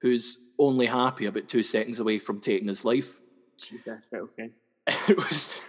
who's 0.00 0.38
only 0.58 0.86
happy 0.86 1.26
about 1.26 1.48
two 1.48 1.62
seconds 1.62 2.00
away 2.00 2.18
from 2.18 2.40
taking 2.40 2.68
his 2.68 2.84
life. 2.84 3.20
Jesus, 3.56 4.00
okay. 4.14 4.50
It 5.08 5.16
was 5.16 5.60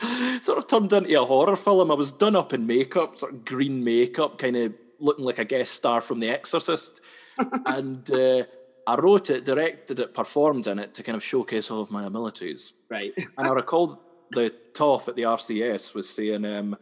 sort 0.42 0.58
of 0.58 0.66
turned 0.66 0.92
into 0.92 1.20
a 1.20 1.24
horror 1.24 1.56
film. 1.56 1.90
I 1.90 1.94
was 1.94 2.12
done 2.12 2.36
up 2.36 2.52
in 2.52 2.66
makeup, 2.66 3.16
sort 3.16 3.32
of 3.32 3.44
green 3.44 3.84
makeup, 3.84 4.38
kind 4.38 4.56
of 4.56 4.74
looking 4.98 5.24
like 5.24 5.38
a 5.38 5.44
guest 5.44 5.72
star 5.72 6.00
from 6.00 6.20
The 6.20 6.30
Exorcist, 6.30 7.00
and. 7.66 8.10
Uh, 8.10 8.44
I 8.88 8.94
wrote 8.94 9.28
it, 9.28 9.44
directed 9.44 10.00
it, 10.00 10.14
performed 10.14 10.66
in 10.66 10.78
it 10.78 10.94
to 10.94 11.02
kind 11.02 11.14
of 11.14 11.22
showcase 11.22 11.70
all 11.70 11.82
of 11.82 11.90
my 11.90 12.06
abilities. 12.06 12.72
Right. 12.88 13.12
And 13.36 13.46
I 13.46 13.52
recall 13.52 14.00
the 14.30 14.48
toff 14.72 15.08
at 15.08 15.14
the 15.16 15.24
RCS 15.24 15.92
was 15.92 16.08
saying, 16.08 16.46
um, 16.46 16.74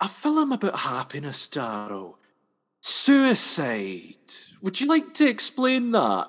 a 0.00 0.08
film 0.08 0.52
about 0.52 0.78
happiness, 0.80 1.48
Darrow. 1.48 2.18
Suicide. 2.80 4.14
Would 4.62 4.80
you 4.80 4.86
like 4.86 5.12
to 5.14 5.28
explain 5.28 5.90
that? 5.92 6.28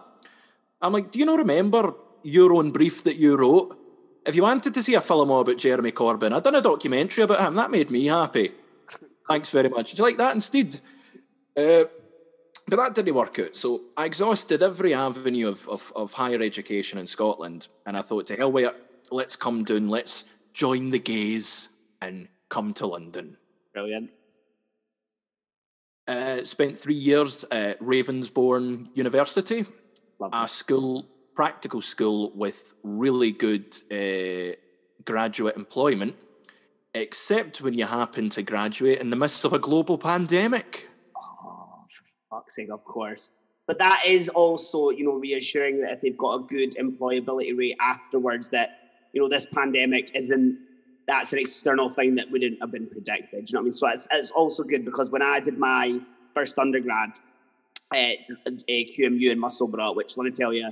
I'm 0.82 0.94
like, 0.94 1.12
do 1.12 1.20
you 1.20 1.26
not 1.26 1.40
remember 1.40 1.94
your 2.24 2.54
own 2.54 2.72
brief 2.72 3.04
that 3.04 3.18
you 3.18 3.38
wrote? 3.38 3.78
If 4.26 4.36
you 4.36 4.44
wanted 4.44 4.74
to 4.74 4.84
see 4.84 4.94
a 4.96 5.02
film 5.02 5.30
about 5.30 5.58
Jeremy 5.58 5.92
Corbyn, 5.92 6.34
I'd 6.34 6.44
done 6.44 6.56
a 6.56 6.62
documentary 6.62 7.24
about 7.24 7.40
him. 7.40 7.56
That 7.56 7.72
made 7.72 7.90
me 7.90 8.06
happy. 8.06 8.52
Thanks 9.30 9.50
very 9.50 9.70
much. 9.70 9.92
Would 9.92 10.00
you 10.00 10.04
like 10.04 10.18
that 10.18 10.36
instead? 10.36 10.80
Uh, 11.56 11.86
but 12.68 12.76
that 12.76 12.96
didn't 12.96 13.16
work 13.16 13.40
out. 13.40 13.56
So 13.56 13.82
I 13.96 14.06
exhausted 14.06 14.62
every 14.62 14.94
avenue 14.94 15.48
of, 15.48 15.68
of, 15.70 15.94
of 15.96 16.14
higher 16.14 16.42
education 16.42 17.00
in 17.00 17.08
Scotland. 17.08 17.68
And 17.86 17.96
I 17.96 18.02
thought, 18.02 18.28
to 18.28 18.36
hell 18.36 18.52
with 18.52 18.66
it, 18.66 18.76
let's 19.12 19.36
come 19.36 19.64
down, 19.64 19.88
let's 19.88 20.26
join 20.54 20.90
the 20.90 21.00
gays 21.00 21.70
and 22.02 22.28
come 22.50 22.74
to 22.76 22.88
London. 22.88 23.38
Brilliant. 23.74 24.12
Uh, 26.08 26.44
spent 26.44 26.78
three 26.78 26.94
years 26.94 27.44
at 27.52 27.80
Ravensbourne 27.82 28.88
University, 28.96 29.66
Lovely. 30.20 30.40
a 30.40 30.48
school, 30.48 31.06
practical 31.36 31.82
school 31.82 32.32
with 32.34 32.74
really 32.84 33.32
good 33.32 33.78
uh, 33.92 34.56
graduate 35.04 35.58
employment, 35.58 36.16
except 36.94 37.60
when 37.60 37.74
you 37.74 37.86
happen 37.86 38.30
to 38.30 38.42
graduate 38.42 39.00
in 39.00 39.10
the 39.10 39.18
midst 39.18 39.44
of 39.44 39.52
a 39.52 39.60
global 39.60 39.98
pandemic. 39.98 40.90
Oh, 41.18 41.86
for 41.90 42.06
fuck's 42.38 42.56
sake, 42.56 42.70
of 42.72 42.86
course. 42.86 43.32
But 43.68 43.78
that 43.80 44.02
is 44.08 44.30
also, 44.30 44.92
you 44.92 45.04
know, 45.04 45.16
reassuring 45.16 45.82
that 45.82 45.92
if 45.92 46.02
they've 46.02 46.18
got 46.18 46.36
a 46.36 46.44
good 46.44 46.74
employability 46.76 47.56
rate 47.58 47.76
afterwards, 47.82 48.48
that, 48.50 48.80
you 49.12 49.22
know, 49.22 49.28
this 49.28 49.46
pandemic 49.46 50.16
isn't, 50.16 50.58
that's 51.08 51.32
an 51.34 51.40
external 51.40 51.90
thing 51.90 52.16
that 52.16 52.30
wouldn't 52.30 52.60
have 52.62 52.72
been 52.72 52.88
predicted. 52.88 53.46
Do 53.46 53.52
you 53.52 53.54
know 53.54 53.60
what 53.60 53.62
I 53.62 53.64
mean? 53.64 53.74
So 53.74 53.88
it's, 53.88 54.08
it's 54.12 54.32
also 54.32 54.64
good 54.64 54.84
because 54.84 55.12
when 55.12 55.22
I 55.22 55.40
did 55.40 55.58
my 55.58 56.00
first 56.36 56.58
undergrad 56.60 57.12
uh, 57.94 57.98
uh, 57.98 58.00
at, 58.00 58.54
at 58.54 58.64
QMU 58.68 59.32
in 59.32 59.40
Musselburgh, 59.40 59.96
which 59.96 60.18
let 60.18 60.26
me 60.26 60.32
tell 60.32 60.54
you, 60.54 60.70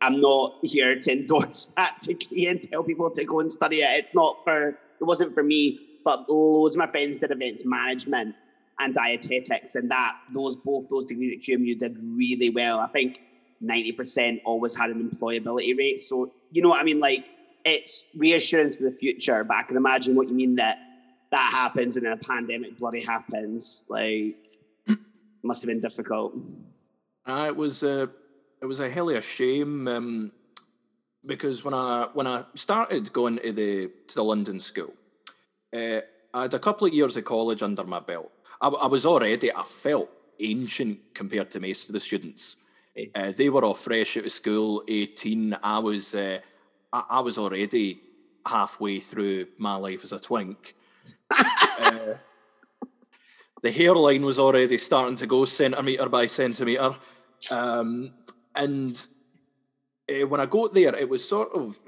I'm 0.00 0.20
not 0.20 0.58
here 0.62 0.98
to 0.98 1.12
endorse 1.12 1.72
that 1.76 2.00
degree 2.02 2.46
and 2.46 2.62
tell 2.62 2.84
people 2.84 3.10
to 3.10 3.24
go 3.24 3.40
and 3.40 3.50
study 3.50 3.82
it. 3.82 3.90
It's 3.98 4.14
not 4.14 4.36
for, 4.44 4.68
it 4.68 4.76
wasn't 5.00 5.34
for 5.34 5.42
me, 5.42 5.80
but 6.04 6.28
loads 6.28 6.76
of 6.76 6.78
my 6.78 6.86
friends 6.86 7.18
did 7.18 7.32
events 7.32 7.64
management 7.64 8.34
and 8.80 8.94
dietetics, 8.94 9.76
and 9.76 9.90
that 9.90 10.14
those 10.32 10.56
both 10.56 10.88
those 10.88 11.04
degrees 11.04 11.38
at 11.38 11.44
QMU 11.44 11.78
did 11.78 11.96
really 12.16 12.50
well. 12.50 12.80
I 12.80 12.88
think 12.88 13.22
90% 13.62 14.42
always 14.44 14.74
had 14.74 14.90
an 14.90 15.08
employability 15.08 15.76
rate. 15.78 16.00
So, 16.00 16.32
you 16.50 16.60
know 16.60 16.70
what 16.70 16.80
I 16.80 16.84
mean? 16.84 17.00
Like, 17.00 17.30
it's 17.64 18.04
reassurance 18.16 18.76
for 18.76 18.84
the 18.84 18.92
future, 18.92 19.42
but 19.44 19.56
I 19.56 19.62
can 19.62 19.76
imagine 19.76 20.14
what 20.14 20.28
you 20.28 20.34
mean 20.34 20.56
that 20.56 20.78
that 21.30 21.50
happens 21.52 21.96
and 21.96 22.06
then 22.06 22.12
a 22.12 22.16
pandemic 22.16 22.78
bloody 22.78 23.02
happens. 23.02 23.82
Like, 23.88 24.36
must 25.42 25.62
have 25.62 25.68
been 25.68 25.80
difficult. 25.80 26.34
Uh, 27.26 27.46
it 27.48 27.56
was 27.56 27.82
a 27.82 28.10
it 28.60 28.66
was 28.66 28.80
a 28.80 28.88
hell 28.88 29.10
of 29.10 29.16
a 29.16 29.22
shame 29.22 29.86
um, 29.88 30.32
because 31.24 31.64
when 31.64 31.74
I 31.74 32.08
when 32.14 32.26
I 32.26 32.44
started 32.54 33.12
going 33.12 33.38
to 33.38 33.52
the 33.52 33.90
to 34.08 34.14
the 34.14 34.24
London 34.24 34.60
school, 34.60 34.94
uh, 35.72 36.00
I 36.32 36.42
had 36.42 36.54
a 36.54 36.58
couple 36.58 36.86
of 36.86 36.94
years 36.94 37.16
of 37.16 37.24
college 37.24 37.62
under 37.62 37.84
my 37.84 38.00
belt. 38.00 38.30
I, 38.60 38.68
I 38.68 38.86
was 38.86 39.04
already 39.04 39.52
I 39.52 39.62
felt 39.62 40.08
ancient 40.40 40.98
compared 41.14 41.50
to 41.52 41.60
most 41.60 41.88
of 41.88 41.92
the 41.92 42.00
students. 42.00 42.56
Uh, 43.14 43.32
they 43.32 43.50
were 43.50 43.64
all 43.64 43.74
fresh 43.74 44.16
out 44.16 44.24
of 44.24 44.32
school, 44.32 44.84
eighteen. 44.88 45.56
I 45.62 45.78
was 45.78 46.14
uh, 46.14 46.38
I, 46.94 47.04
I 47.10 47.20
was 47.20 47.36
already 47.36 48.00
halfway 48.46 49.00
through 49.00 49.48
my 49.58 49.74
life 49.74 50.04
as 50.04 50.12
a 50.12 50.20
twink. 50.20 50.74
uh, 51.30 52.14
the 53.62 53.70
hairline 53.70 54.24
was 54.24 54.38
already 54.38 54.78
starting 54.78 55.16
to 55.16 55.26
go 55.26 55.44
centimetre 55.44 56.08
by 56.08 56.26
centimetre. 56.26 56.94
Um, 57.50 58.14
and 58.54 59.06
uh, 60.08 60.26
when 60.28 60.40
I 60.40 60.46
got 60.46 60.72
there, 60.72 60.94
it 60.94 61.08
was 61.08 61.28
sort 61.28 61.50
of 61.52 61.78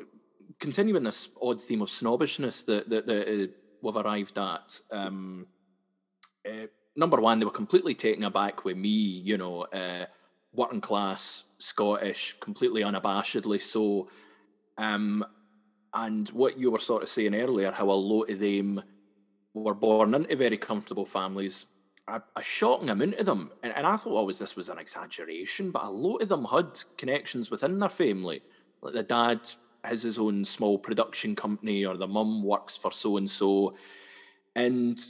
continuing 0.59 1.05
this 1.05 1.29
odd 1.41 1.61
theme 1.61 1.83
of 1.83 1.91
snobbishness 1.91 2.65
that, 2.65 2.89
that, 2.89 3.07
that 3.07 3.29
uh, 3.29 3.47
we've 3.83 3.97
arrived 3.97 4.39
at. 4.39 4.81
Um, 4.91 5.47
uh, 6.47 6.67
number 6.97 7.21
one, 7.21 7.39
they 7.39 7.45
were 7.45 7.51
completely 7.51 7.95
taken 7.95 8.25
aback 8.25 8.65
with 8.65 8.77
me, 8.77 8.89
you 8.89 9.39
know, 9.39 9.67
uh, 9.73 10.07
working 10.53 10.81
class, 10.81 11.45
Scottish, 11.59 12.37
completely 12.41 12.83
unabashedly 12.83 13.61
so. 13.61 14.09
Um, 14.79 15.25
and 15.95 16.29
what 16.29 16.61
you 16.61 16.71
were 16.71 16.79
sort 16.79 17.03
of 17.03 17.09
saying 17.09 17.35
earlier, 17.35 17.73
how 17.73 17.91
a 17.91 17.93
lot 17.93 18.31
of 18.31 18.39
them 18.39 18.83
were 19.55 19.75
born 19.75 20.15
into 20.15 20.37
very 20.37 20.59
comfortable 20.59 21.07
families, 21.07 21.65
a, 22.07 22.23
a 22.37 22.43
shocking 22.43 22.91
amount 22.91 23.15
of 23.15 23.27
them. 23.27 23.51
And, 23.63 23.73
and 23.75 23.87
I 23.87 23.97
thought 23.97 24.13
always 24.13 24.39
this 24.39 24.57
was 24.57 24.69
an 24.69 24.79
exaggeration, 24.79 25.71
but 25.71 25.85
a 25.85 25.91
lot 25.91 26.23
of 26.23 26.29
them 26.29 26.45
had 26.45 26.79
connections 26.99 27.51
within 27.51 27.79
their 27.79 27.89
family. 27.89 28.43
Like 28.83 28.93
the 28.93 29.03
dad 29.03 29.49
has 29.85 30.03
his 30.03 30.19
own 30.19 30.45
small 30.45 30.79
production 30.79 31.35
company, 31.35 31.87
or 31.87 31.97
the 31.97 32.07
mum 32.07 32.43
works 32.43 32.77
for 32.77 32.93
so 32.93 33.17
and 33.17 33.31
so. 33.31 33.75
And 34.55 35.01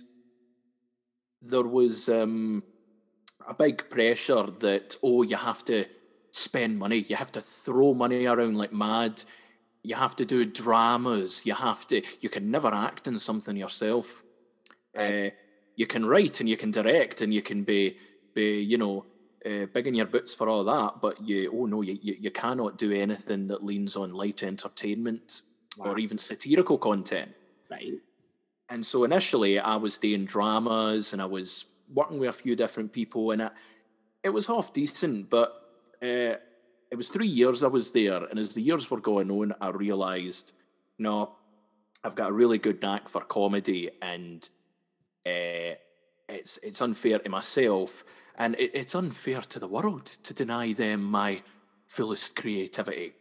there 1.43 1.63
was 1.63 2.09
um, 2.09 2.63
a 3.49 3.55
big 3.55 3.91
pressure 3.91 4.45
that, 4.45 4.97
oh, 5.03 5.23
you 5.23 5.37
have 5.37 5.65
to 5.65 5.87
spend 6.31 6.79
money, 6.79 6.99
you 6.99 7.17
have 7.17 7.33
to 7.33 7.41
throw 7.41 7.95
money 7.95 8.27
around 8.27 8.57
like 8.57 8.73
mad 8.73 9.23
you 9.87 9.95
have 9.95 10.17
to 10.17 10.25
do 10.25 10.45
dramas. 10.45 11.47
You 11.47 11.55
have 11.55 11.87
to. 11.89 12.03
You 12.21 12.29
can 12.29 12.51
never 12.51 12.73
act 12.75 13.07
in 13.07 13.19
something 13.19 13.57
yourself. 13.57 14.25
Uh, 14.97 15.31
you 15.77 15.87
can 15.87 16.05
write 16.05 16.41
and 16.41 16.49
you 16.49 16.57
can 16.57 16.73
direct 16.73 17.21
and 17.21 17.33
you 17.33 17.43
can 17.43 17.63
be, 17.63 17.97
be 18.35 18.61
you 18.61 18.79
know, 18.79 19.05
uh, 19.45 19.67
big 19.67 19.87
in 19.87 19.95
your 19.95 20.07
boots 20.07 20.35
for 20.35 20.49
all 20.49 20.65
that. 20.65 21.01
But 21.01 21.23
you, 21.23 21.53
oh 21.55 21.67
no, 21.67 21.83
you, 21.83 21.99
you, 22.03 22.15
you 22.19 22.31
cannot 22.33 22.79
do 22.79 22.91
anything 22.91 23.47
that 23.47 23.63
leans 23.63 23.95
on 23.97 24.13
light 24.13 24.43
entertainment 24.43 25.43
Wow. 25.79 25.93
or 25.93 25.99
even 25.99 26.17
satirical 26.17 26.79
content. 26.79 27.33
Right. 27.71 28.01
And 28.71 28.85
so 28.85 29.05
initially, 29.05 29.59
I 29.59 29.77
was 29.77 29.99
doing 29.99 30.25
dramas 30.25 31.13
and 31.13 31.21
I 31.21 31.27
was 31.27 31.67
working 31.93 32.19
with 32.19 32.31
a 32.31 32.33
few 32.33 32.57
different 32.57 32.93
people, 32.93 33.31
and 33.31 33.43
it, 33.43 33.53
it 34.25 34.31
was 34.31 34.47
half 34.47 34.73
decent. 34.73 35.29
But 35.29 35.55
uh, 36.03 36.37
it 36.91 36.97
was 36.97 37.09
three 37.09 37.27
years 37.27 37.63
I 37.63 37.69
was 37.69 37.93
there, 37.93 38.25
and 38.25 38.39
as 38.39 38.55
the 38.55 38.63
years 38.63 38.91
were 38.91 39.01
going 39.01 39.31
on, 39.31 39.55
I 39.61 39.71
realised, 39.71 40.53
no, 40.99 41.33
I've 42.05 42.15
got 42.15 42.31
a 42.31 42.35
really 42.35 42.59
good 42.59 42.81
knack 42.81 43.09
for 43.09 43.21
comedy, 43.23 43.91
and 44.01 44.49
uh, 45.27 45.75
it's 46.29 46.59
it's 46.63 46.81
unfair 46.81 47.19
to 47.19 47.29
myself, 47.29 48.05
and 48.37 48.55
it, 48.57 48.71
it's 48.75 48.95
unfair 48.95 49.41
to 49.41 49.59
the 49.59 49.69
world 49.69 50.05
to 50.05 50.35
deny 50.35 50.73
them 50.73 51.03
my 51.03 51.43
fullest 51.87 52.37
creativity. 52.37 53.15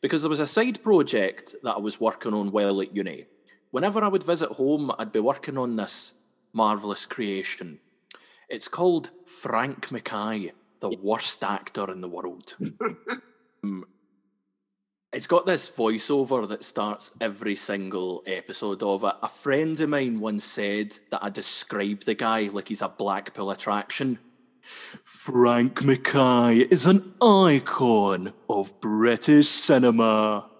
Because 0.00 0.22
there 0.22 0.30
was 0.30 0.40
a 0.40 0.46
side 0.46 0.82
project 0.82 1.54
that 1.62 1.76
I 1.76 1.80
was 1.80 2.00
working 2.00 2.34
on 2.34 2.50
while 2.50 2.80
at 2.80 2.94
uni. 2.94 3.26
Whenever 3.70 4.02
I 4.02 4.08
would 4.08 4.24
visit 4.24 4.50
home, 4.50 4.90
I'd 4.98 5.12
be 5.12 5.20
working 5.20 5.56
on 5.56 5.76
this 5.76 6.14
marvelous 6.52 7.06
creation. 7.06 7.78
It's 8.48 8.68
called 8.68 9.10
Frank 9.24 9.90
Mackay, 9.90 10.52
the 10.82 10.98
worst 11.00 11.42
actor 11.42 11.90
in 11.90 12.02
the 12.02 12.08
world. 12.08 12.56
Um, 13.64 13.84
it's 15.12 15.28
got 15.28 15.46
this 15.46 15.70
voiceover 15.70 16.48
that 16.48 16.64
starts 16.64 17.12
every 17.20 17.54
single 17.54 18.24
episode 18.26 18.82
of 18.82 19.04
it. 19.04 19.14
A 19.22 19.28
friend 19.28 19.78
of 19.78 19.88
mine 19.88 20.18
once 20.18 20.44
said 20.44 20.98
that 21.12 21.22
I 21.22 21.30
describe 21.30 22.00
the 22.00 22.16
guy 22.16 22.48
like 22.52 22.66
he's 22.66 22.82
a 22.82 22.88
Blackpool 22.88 23.52
attraction. 23.52 24.18
Frank 25.04 25.84
Mackay 25.84 26.66
is 26.72 26.86
an 26.86 27.14
icon 27.22 28.32
of 28.50 28.80
British 28.80 29.46
cinema. 29.46 30.50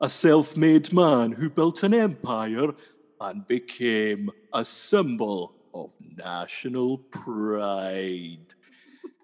A 0.00 0.08
self 0.08 0.56
made 0.56 0.90
man 0.90 1.32
who 1.32 1.50
built 1.50 1.82
an 1.82 1.92
empire 1.92 2.72
and 3.20 3.46
became 3.46 4.30
a 4.54 4.64
symbol 4.64 5.54
of 5.74 5.92
national 6.16 6.96
pride. 6.96 8.47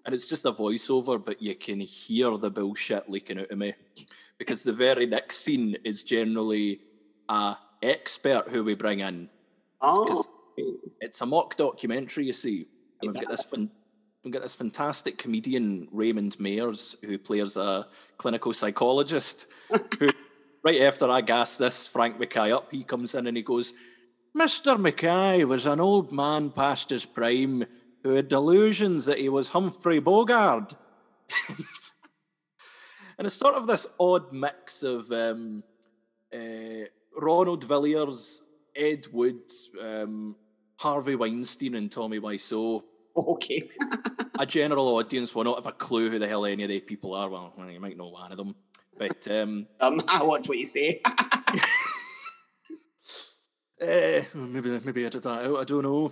And 0.05 0.13
it's 0.13 0.27
just 0.27 0.45
a 0.45 0.51
voiceover, 0.51 1.23
but 1.23 1.41
you 1.41 1.55
can 1.55 1.79
hear 1.79 2.37
the 2.37 2.51
bullshit 2.51 3.09
leaking 3.09 3.39
out 3.39 3.49
of 3.51 3.57
me. 3.57 3.73
because 4.37 4.63
the 4.63 4.73
very 4.73 5.05
next 5.05 5.37
scene 5.37 5.77
is 5.83 6.03
generally 6.03 6.81
a 7.29 7.55
expert 7.81 8.49
who 8.49 8.63
we 8.63 8.75
bring 8.75 8.99
in. 8.99 9.29
Oh, 9.81 10.23
It's 11.01 11.21
a 11.21 11.25
mock 11.25 11.55
documentary, 11.57 12.25
you 12.25 12.33
see, 12.33 12.67
and 13.01 13.11
we've 13.11 13.21
got 13.21 13.29
this 13.29 13.43
fun. 13.43 13.71
We've 14.23 14.33
got 14.33 14.41
this 14.41 14.55
fantastic 14.55 15.17
comedian 15.19 15.87
Raymond 15.91 16.37
Mayers 16.39 16.95
who 17.05 17.17
plays 17.19 17.55
a 17.57 17.87
clinical 18.17 18.53
psychologist. 18.53 19.45
who, 19.99 20.09
right 20.63 20.81
after 20.81 21.09
I 21.09 21.21
gas 21.21 21.57
this 21.57 21.87
Frank 21.87 22.19
Mackay 22.19 22.51
up, 22.51 22.71
he 22.71 22.83
comes 22.83 23.13
in 23.13 23.27
and 23.27 23.37
he 23.37 23.43
goes, 23.43 23.73
"Mr. 24.35 24.79
Mackay 24.79 25.43
was 25.43 25.65
an 25.65 25.79
old 25.79 26.11
man 26.11 26.49
past 26.49 26.89
his 26.89 27.05
prime 27.05 27.65
who 28.05 28.11
had 28.11 28.27
delusions 28.27 29.05
that 29.05 29.17
he 29.17 29.29
was 29.29 29.49
Humphrey 29.49 29.99
Bogart." 29.99 30.75
and 33.17 33.25
it's 33.25 33.33
sort 33.33 33.55
of 33.55 33.65
this 33.65 33.87
odd 33.99 34.31
mix 34.31 34.83
of 34.83 35.11
um, 35.11 35.63
uh, 36.31 36.85
Ronald 37.19 37.63
Villiers, 37.63 38.43
Ed 38.75 39.07
Wood, 39.11 39.41
um, 39.81 40.35
Harvey 40.77 41.15
Weinstein, 41.15 41.73
and 41.73 41.91
Tommy 41.91 42.19
Wiseau. 42.19 42.83
okay. 43.17 43.67
A 44.39 44.45
general 44.45 44.87
audience 44.97 45.33
will 45.33 45.45
not 45.45 45.55
have 45.55 45.65
a 45.65 45.71
clue 45.71 46.09
who 46.09 46.19
the 46.19 46.27
hell 46.27 46.45
any 46.45 46.63
of 46.63 46.69
the 46.69 46.81
people 46.81 47.13
are. 47.15 47.29
Well, 47.29 47.53
you 47.71 47.79
might 47.79 47.97
know 47.97 48.09
one 48.09 48.31
of 48.33 48.37
them, 48.37 48.53
but 48.97 49.25
um, 49.31 49.65
Um, 49.79 49.99
I 50.09 50.21
watch 50.23 50.49
what 50.49 50.57
you 50.57 50.65
say. 50.65 51.01
eh, 53.79 54.23
maybe 54.35 54.77
maybe 54.83 55.05
I 55.05 55.09
did 55.09 55.23
that 55.23 55.45
out. 55.45 55.59
I 55.61 55.63
don't 55.63 55.83
know. 55.83 56.11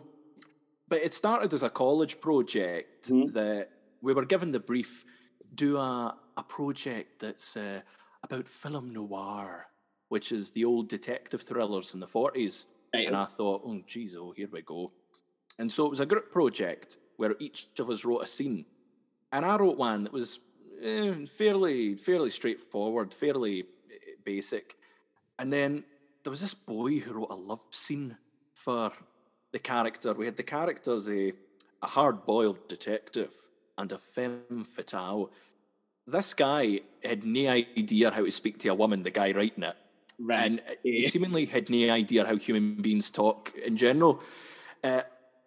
But 0.87 1.01
it 1.01 1.13
started 1.13 1.53
as 1.53 1.63
a 1.63 1.69
college 1.69 2.19
project 2.21 3.09
Mhm. 3.09 3.33
that 3.33 3.69
we 4.01 4.13
were 4.13 4.25
given 4.25 4.51
the 4.51 4.59
brief: 4.59 5.05
do 5.53 5.77
a 5.77 6.17
a 6.35 6.43
project 6.43 7.19
that's 7.19 7.55
uh, 7.55 7.81
about 8.23 8.47
film 8.47 8.91
noir, 8.91 9.67
which 10.09 10.31
is 10.31 10.51
the 10.51 10.65
old 10.65 10.89
detective 10.89 11.43
thrillers 11.43 11.93
in 11.93 11.99
the 11.99 12.07
forties. 12.07 12.65
Right. 12.93 13.05
And 13.07 13.15
I 13.15 13.25
thought, 13.25 13.61
oh, 13.65 13.81
geez, 13.85 14.15
oh, 14.15 14.31
here 14.31 14.47
we 14.51 14.61
go. 14.61 14.91
And 15.59 15.71
so 15.71 15.85
it 15.85 15.89
was 15.89 15.99
a 15.99 16.05
group 16.07 16.31
project 16.31 16.97
where 17.17 17.35
each 17.39 17.69
of 17.79 17.89
us 17.89 18.03
wrote 18.03 18.23
a 18.23 18.27
scene. 18.27 18.65
And 19.31 19.45
I 19.45 19.55
wrote 19.57 19.77
one 19.77 20.03
that 20.03 20.13
was 20.13 20.39
eh, 20.81 21.25
fairly, 21.25 21.95
fairly 21.97 22.29
straightforward, 22.31 23.13
fairly 23.13 23.61
eh, 23.91 24.15
basic. 24.23 24.75
And 25.37 25.51
then 25.53 25.85
there 26.23 26.31
was 26.31 26.41
this 26.41 26.53
boy 26.55 26.99
who 26.99 27.13
wrote 27.13 27.31
a 27.31 27.35
love 27.35 27.65
scene 27.71 28.17
for 28.53 28.91
the 29.53 29.59
character. 29.59 30.13
We 30.13 30.25
had 30.25 30.35
the 30.35 30.43
characters 30.43 31.07
a, 31.07 31.31
a 31.81 31.87
hard 31.87 32.25
boiled 32.25 32.67
detective 32.67 33.33
and 33.77 33.91
a 33.91 33.97
femme 33.97 34.65
fatale. 34.65 35.31
This 36.05 36.33
guy 36.33 36.81
had 37.03 37.23
no 37.23 37.47
idea 37.49 38.11
how 38.11 38.25
to 38.25 38.31
speak 38.31 38.57
to 38.59 38.67
a 38.69 38.75
woman, 38.75 39.03
the 39.03 39.11
guy 39.11 39.31
writing 39.31 39.63
it 39.63 39.77
right. 40.19 40.45
and 40.45 40.59
uh, 40.61 40.73
he 40.83 41.03
seemingly 41.03 41.45
had 41.45 41.69
no 41.69 41.89
idea 41.91 42.25
how 42.25 42.35
human 42.35 42.75
beings 42.75 43.11
talk 43.11 43.53
in 43.55 43.77
general. 43.77 44.21
Uh, 44.83 45.01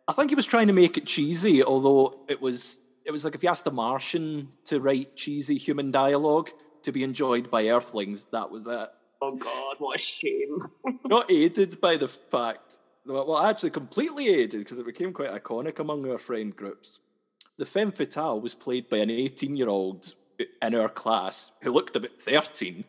I 0.09 0.13
think 0.13 0.31
he 0.31 0.35
was 0.35 0.47
trying 0.47 0.69
to 0.69 0.73
make 0.73 0.97
it 0.97 1.07
cheesy, 1.07 1.63
although 1.63 2.21
it 2.29 2.41
was 2.41 2.81
it 3.05 3.11
was 3.11 3.25
like 3.25 3.35
if 3.35 3.43
you 3.43 3.49
asked 3.49 3.67
a 3.67 3.71
Martian 3.71 4.49
to 4.65 4.81
write 4.81 5.17
cheesy 5.17 5.57
human 5.57 5.91
dialogue 5.91 6.51
to 6.83 6.93
be 6.93 7.03
enjoyed 7.03 7.51
by 7.51 7.69
Earthlings, 7.69 8.27
that 8.33 8.51
was 8.51 8.67
it. 8.67 8.89
oh 9.23 9.37
God, 9.37 9.77
what 9.79 9.97
a 9.97 9.99
shame. 9.99 10.61
Not 11.05 11.31
aided 11.31 11.81
by 11.81 11.97
the 11.97 12.09
fact, 12.09 12.79
well, 13.07 13.39
actually 13.39 13.71
completely 13.71 14.29
aided 14.29 14.61
because 14.61 14.79
it 14.79 14.87
became 14.87 15.13
quite 15.13 15.31
iconic 15.31 15.79
among 15.79 16.11
our 16.11 16.19
friend 16.19 16.55
groups. 16.55 17.01
The 17.59 17.67
femme 17.67 17.93
fatale 17.93 18.41
was 18.41 18.55
played 18.55 18.89
by 18.89 18.99
an 18.99 19.11
18 19.11 19.57
year 19.57 19.69
old 19.69 20.15
in 20.63 20.75
our 20.75 20.89
class 20.89 21.53
who 21.63 21.73
looked 21.73 21.97
about 21.97 22.21
13 22.21 22.85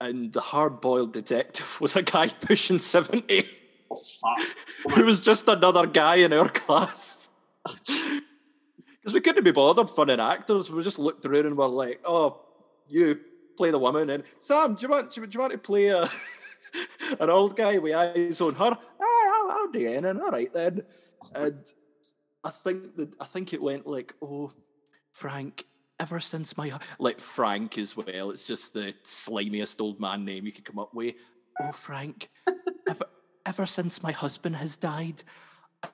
and 0.00 0.32
the 0.32 0.40
hard 0.40 0.80
boiled 0.80 1.12
detective 1.12 1.76
was 1.80 1.96
a 1.96 2.02
guy 2.02 2.28
pushing 2.28 2.78
70 2.80 3.46
Oh, 3.88 3.94
fuck. 3.94 4.94
who 4.94 5.04
was 5.04 5.20
just 5.20 5.46
another 5.46 5.86
guy 5.86 6.16
in 6.16 6.32
our 6.32 6.48
class. 6.48 7.28
Because 9.06 9.14
we 9.14 9.20
couldn't 9.20 9.44
be 9.44 9.52
bothered 9.52 9.88
finding 9.88 10.18
actors. 10.18 10.68
We 10.68 10.82
just 10.82 10.98
looked 10.98 11.24
around 11.24 11.46
and 11.46 11.56
were 11.56 11.68
like, 11.68 12.00
oh, 12.04 12.40
you 12.88 13.20
play 13.56 13.70
the 13.70 13.78
woman. 13.78 14.10
And 14.10 14.24
Sam, 14.40 14.74
do 14.74 14.82
you 14.82 14.88
want, 14.88 15.12
do 15.12 15.20
you, 15.20 15.26
do 15.28 15.34
you 15.36 15.40
want 15.40 15.52
to 15.52 15.58
play 15.58 15.86
a, 15.86 16.08
an 17.20 17.30
old 17.30 17.56
guy 17.56 17.78
with 17.78 17.94
eyes 17.94 18.40
on 18.40 18.56
her? 18.56 18.76
I'll, 19.56 19.62
I'll 19.62 19.72
do 19.72 19.86
it. 19.86 20.04
And 20.04 20.20
all 20.20 20.30
right 20.30 20.52
then. 20.52 20.82
And 21.34 21.64
I 22.44 22.50
think 22.50 22.96
that 22.96 23.14
I 23.20 23.24
think 23.24 23.52
it 23.52 23.62
went 23.62 23.86
like, 23.86 24.14
oh, 24.22 24.52
Frank, 25.12 25.64
ever 25.98 26.20
since 26.20 26.56
my 26.56 26.72
like 26.98 27.20
Frank 27.20 27.78
as 27.78 27.96
well. 27.96 28.30
It's 28.30 28.46
just 28.46 28.74
the 28.74 28.94
slimiest 29.02 29.80
old 29.80 30.00
man 30.00 30.24
name 30.24 30.46
you 30.46 30.52
could 30.52 30.64
come 30.64 30.78
up 30.78 30.94
with. 30.94 31.14
Oh, 31.60 31.72
Frank, 31.72 32.28
ever 32.88 33.06
ever 33.44 33.66
since 33.66 34.02
my 34.02 34.12
husband 34.12 34.56
has 34.56 34.76
died, 34.76 35.22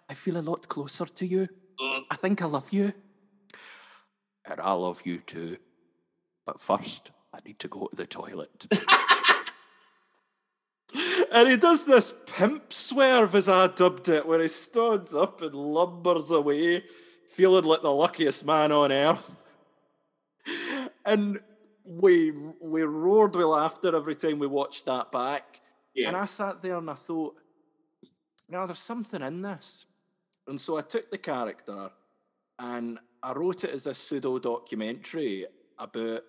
I 0.08 0.14
feel 0.14 0.36
a 0.36 0.42
lot 0.42 0.68
closer 0.68 1.06
to 1.06 1.26
you. 1.26 1.48
I 2.10 2.16
think 2.16 2.42
I 2.42 2.46
love 2.46 2.72
you. 2.72 2.92
And 4.48 4.60
I 4.60 4.72
love 4.72 5.02
you 5.04 5.18
too. 5.18 5.56
But 6.46 6.60
first, 6.60 7.10
I 7.32 7.38
need 7.46 7.58
to 7.60 7.68
go 7.68 7.86
to 7.86 7.96
the 7.96 8.06
toilet. 8.06 8.66
and 11.32 11.48
he 11.48 11.56
does 11.56 11.84
this 11.84 12.12
pimp 12.26 12.72
swerve, 12.72 13.34
as 13.34 13.48
I 13.48 13.66
dubbed 13.68 14.08
it, 14.08 14.26
where 14.26 14.40
he 14.40 14.48
stands 14.48 15.14
up 15.14 15.42
and 15.42 15.54
lumbers 15.54 16.30
away, 16.30 16.84
feeling 17.34 17.64
like 17.64 17.82
the 17.82 17.90
luckiest 17.90 18.44
man 18.44 18.72
on 18.72 18.92
earth. 18.92 19.44
And 21.04 21.40
we 21.84 22.32
we 22.60 22.82
roared 22.82 23.34
with 23.34 23.46
laughter 23.46 23.94
every 23.94 24.14
time 24.14 24.38
we 24.38 24.46
watched 24.46 24.86
that 24.86 25.10
back. 25.10 25.60
Yeah. 25.94 26.08
And 26.08 26.16
I 26.16 26.24
sat 26.24 26.62
there 26.62 26.76
and 26.76 26.88
I 26.88 26.94
thought, 26.94 27.36
now 28.48 28.66
there's 28.66 28.78
something 28.78 29.22
in 29.22 29.42
this. 29.42 29.86
And 30.46 30.60
so 30.60 30.78
I 30.78 30.82
took 30.82 31.10
the 31.10 31.18
character 31.18 31.90
and 32.58 32.98
I 33.22 33.32
wrote 33.32 33.64
it 33.64 33.70
as 33.70 33.86
a 33.86 33.94
pseudo 33.94 34.38
documentary 34.38 35.46
about 35.78 36.22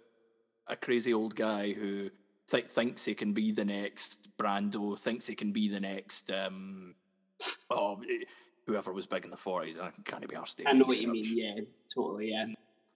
a 0.68 0.76
crazy 0.76 1.14
old 1.14 1.36
guy 1.36 1.74
who 1.74 2.10
th- 2.54 2.68
thinks 2.68 3.06
he 3.06 3.16
can 3.16 3.34
be 3.34 3.52
the 3.52 3.66
next 3.66 4.30
Brando, 4.38 5.00
thinks 5.00 5.28
he 5.28 5.36
can 5.36 5.52
be 5.52 5.68
the 5.68 5.80
next, 5.80 6.32
um, 6.32 6.96
oh, 7.70 8.00
eh, 8.10 8.26
whoever 8.68 8.94
was 8.94 9.08
big 9.08 9.26
in 9.26 9.32
the 9.32 9.38
40s. 9.38 9.80
I 9.80 9.92
can't 10.06 10.28
be 10.28 10.36
arsed. 10.36 10.62
I 10.66 10.74
know 10.74 10.86
what 10.86 11.02
you 11.02 11.12
mean. 11.12 11.24
Yeah, 11.26 11.56
totally. 11.94 12.32
Yeah. 12.32 12.46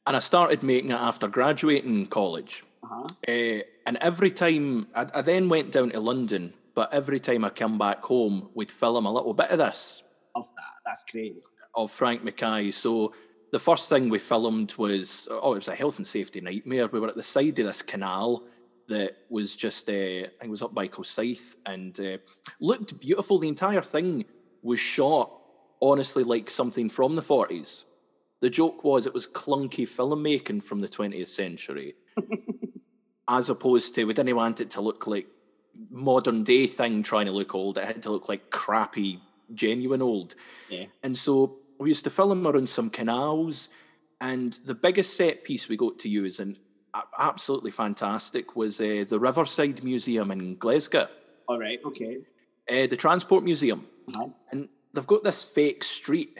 And 0.05 0.15
I 0.15 0.19
started 0.19 0.63
making 0.63 0.91
it 0.91 0.95
after 0.99 1.27
graduating 1.27 2.07
college. 2.07 2.63
Uh-huh. 2.83 3.07
Uh, 3.27 3.61
and 3.85 3.97
every 3.99 4.31
time, 4.31 4.87
I, 4.95 5.07
I 5.13 5.21
then 5.21 5.49
went 5.49 5.71
down 5.71 5.89
to 5.89 5.99
London, 5.99 6.53
but 6.75 6.93
every 6.93 7.19
time 7.19 7.43
I 7.43 7.49
come 7.49 7.77
back 7.77 8.03
home, 8.05 8.49
we'd 8.53 8.71
film 8.71 9.05
a 9.05 9.11
little 9.11 9.33
bit 9.33 9.49
of 9.49 9.57
this 9.57 10.03
Love 10.35 10.47
that. 10.55 10.73
That's 10.85 11.03
great. 11.11 11.47
of 11.75 11.91
Frank 11.91 12.23
Mackay. 12.23 12.71
So 12.71 13.13
the 13.51 13.59
first 13.59 13.89
thing 13.89 14.09
we 14.09 14.19
filmed 14.19 14.75
was, 14.77 15.27
oh, 15.31 15.53
it 15.53 15.57
was 15.57 15.67
a 15.67 15.75
health 15.75 15.97
and 15.97 16.05
safety 16.05 16.41
nightmare. 16.41 16.87
We 16.87 16.99
were 16.99 17.07
at 17.07 17.15
the 17.15 17.23
side 17.23 17.57
of 17.59 17.65
this 17.65 17.81
canal 17.81 18.43
that 18.87 19.17
was 19.29 19.55
just, 19.55 19.89
uh, 19.89 19.91
I 19.91 20.21
think 20.21 20.43
it 20.43 20.49
was 20.49 20.61
up 20.61 20.73
by 20.73 20.87
Rosyth 20.87 21.55
and 21.65 21.99
uh, 21.99 22.17
looked 22.59 22.99
beautiful. 22.99 23.39
The 23.39 23.47
entire 23.47 23.81
thing 23.81 24.25
was 24.61 24.79
shot, 24.79 25.31
honestly, 25.81 26.23
like 26.23 26.49
something 26.49 26.89
from 26.89 27.15
the 27.15 27.21
40s. 27.21 27.83
The 28.39 28.49
joke 28.49 28.83
was 28.83 29.05
it 29.05 29.13
was 29.13 29.27
clunky 29.27 29.87
filmmaking 29.87 30.63
from 30.63 30.79
the 30.79 30.87
20th 30.87 31.27
century, 31.27 31.95
as 33.27 33.49
opposed 33.49 33.95
to 33.95 34.05
we 34.05 34.13
didn't 34.13 34.35
want 34.35 34.61
it 34.61 34.69
to 34.71 34.81
look 34.81 35.07
like 35.07 35.27
modern 35.89 36.43
day 36.43 36.67
thing 36.67 37.03
trying 37.03 37.25
to 37.25 37.31
look 37.31 37.55
old. 37.55 37.77
It 37.77 37.85
had 37.85 38.03
to 38.03 38.11
look 38.11 38.29
like 38.29 38.51
crappy, 38.51 39.21
genuine 39.53 40.01
old. 40.01 40.35
Yeah. 40.69 40.85
And 41.03 41.17
so 41.17 41.57
we 41.79 41.89
used 41.89 42.03
to 42.03 42.09
film 42.09 42.47
around 42.47 42.69
some 42.69 42.89
canals, 42.89 43.69
and 44.21 44.53
the 44.65 44.75
biggest 44.75 45.15
set 45.15 45.43
piece 45.43 45.67
we 45.67 45.77
got 45.77 45.97
to 45.99 46.09
use, 46.09 46.39
and 46.39 46.59
absolutely 47.17 47.71
fantastic, 47.71 48.55
was 48.55 48.79
uh, 48.79 49.05
the 49.07 49.19
Riverside 49.19 49.83
Museum 49.83 50.31
in 50.31 50.55
Glasgow, 50.57 51.07
All 51.47 51.59
right. 51.59 51.79
Okay. 51.85 52.17
uh, 52.69 52.87
the 52.87 52.97
Transport 52.97 53.43
Museum. 53.43 53.85
Uh-huh. 54.13 54.29
And 54.51 54.69
they've 54.93 55.07
got 55.07 55.23
this 55.23 55.43
fake 55.43 55.83
street 55.83 56.39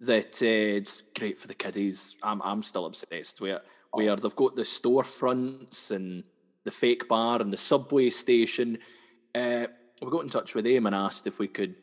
that 0.00 0.40
uh, 0.42 0.76
it's 0.78 1.02
great 1.18 1.38
for 1.38 1.48
the 1.48 1.54
kiddies. 1.54 2.16
I'm, 2.22 2.40
I'm 2.42 2.62
still 2.62 2.86
obsessed 2.86 3.40
with 3.40 3.56
it, 3.56 3.62
where 3.92 4.14
they've 4.16 4.36
got 4.36 4.54
the 4.56 4.62
storefronts 4.62 5.90
and 5.90 6.24
the 6.64 6.70
fake 6.70 7.08
bar 7.08 7.40
and 7.40 7.52
the 7.52 7.56
subway 7.56 8.10
station. 8.10 8.78
Uh, 9.34 9.66
we 10.00 10.10
got 10.10 10.22
in 10.22 10.28
touch 10.28 10.54
with 10.54 10.64
them 10.64 10.86
and 10.86 10.94
asked 10.94 11.26
if 11.26 11.38
we 11.38 11.48
could 11.48 11.74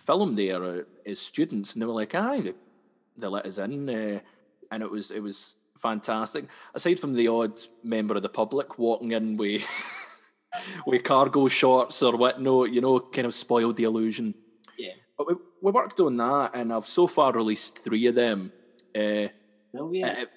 film 0.00 0.34
there 0.34 0.64
uh, 0.64 0.80
as 1.04 1.18
students, 1.18 1.74
and 1.74 1.82
they 1.82 1.86
were 1.86 1.92
like, 1.92 2.14
"Aye," 2.14 2.54
they 3.16 3.26
let 3.26 3.44
us 3.44 3.58
in, 3.58 3.90
uh, 3.90 4.20
and 4.70 4.82
it 4.82 4.90
was 4.90 5.10
it 5.10 5.20
was 5.20 5.56
fantastic. 5.82 6.46
Aside 6.74 7.00
from 7.00 7.12
the 7.12 7.28
odd 7.28 7.60
member 7.82 8.14
of 8.14 8.22
the 8.22 8.28
public 8.28 8.78
walking 8.78 9.10
in 9.12 9.36
with 9.36 9.66
with 10.86 11.02
cargo 11.02 11.48
shorts 11.48 12.02
or 12.02 12.16
whatnot, 12.16 12.72
you 12.72 12.80
know, 12.80 13.00
kind 13.00 13.26
of 13.26 13.34
spoiled 13.34 13.76
the 13.76 13.84
illusion. 13.84 14.34
Yeah. 14.78 14.92
But 15.18 15.28
we, 15.28 15.34
we 15.60 15.72
worked 15.72 16.00
on 16.00 16.16
that, 16.16 16.52
and 16.54 16.72
I've 16.72 16.86
so 16.86 17.06
far 17.06 17.32
released 17.32 17.78
three 17.78 18.06
of 18.06 18.14
them. 18.14 18.52
Uh, 18.94 19.28
Brilliant. 19.72 20.18
at 20.18 20.30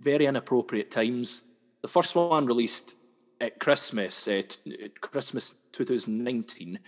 very 0.00 0.26
inappropriate 0.26 0.90
times. 0.90 1.42
The 1.80 1.88
first 1.88 2.14
one 2.14 2.46
released 2.46 2.96
at 3.40 3.58
Christmas, 3.58 4.28
uh, 4.28 4.42
t- 4.46 4.88
Christmas 5.00 5.54
2019. 5.72 6.78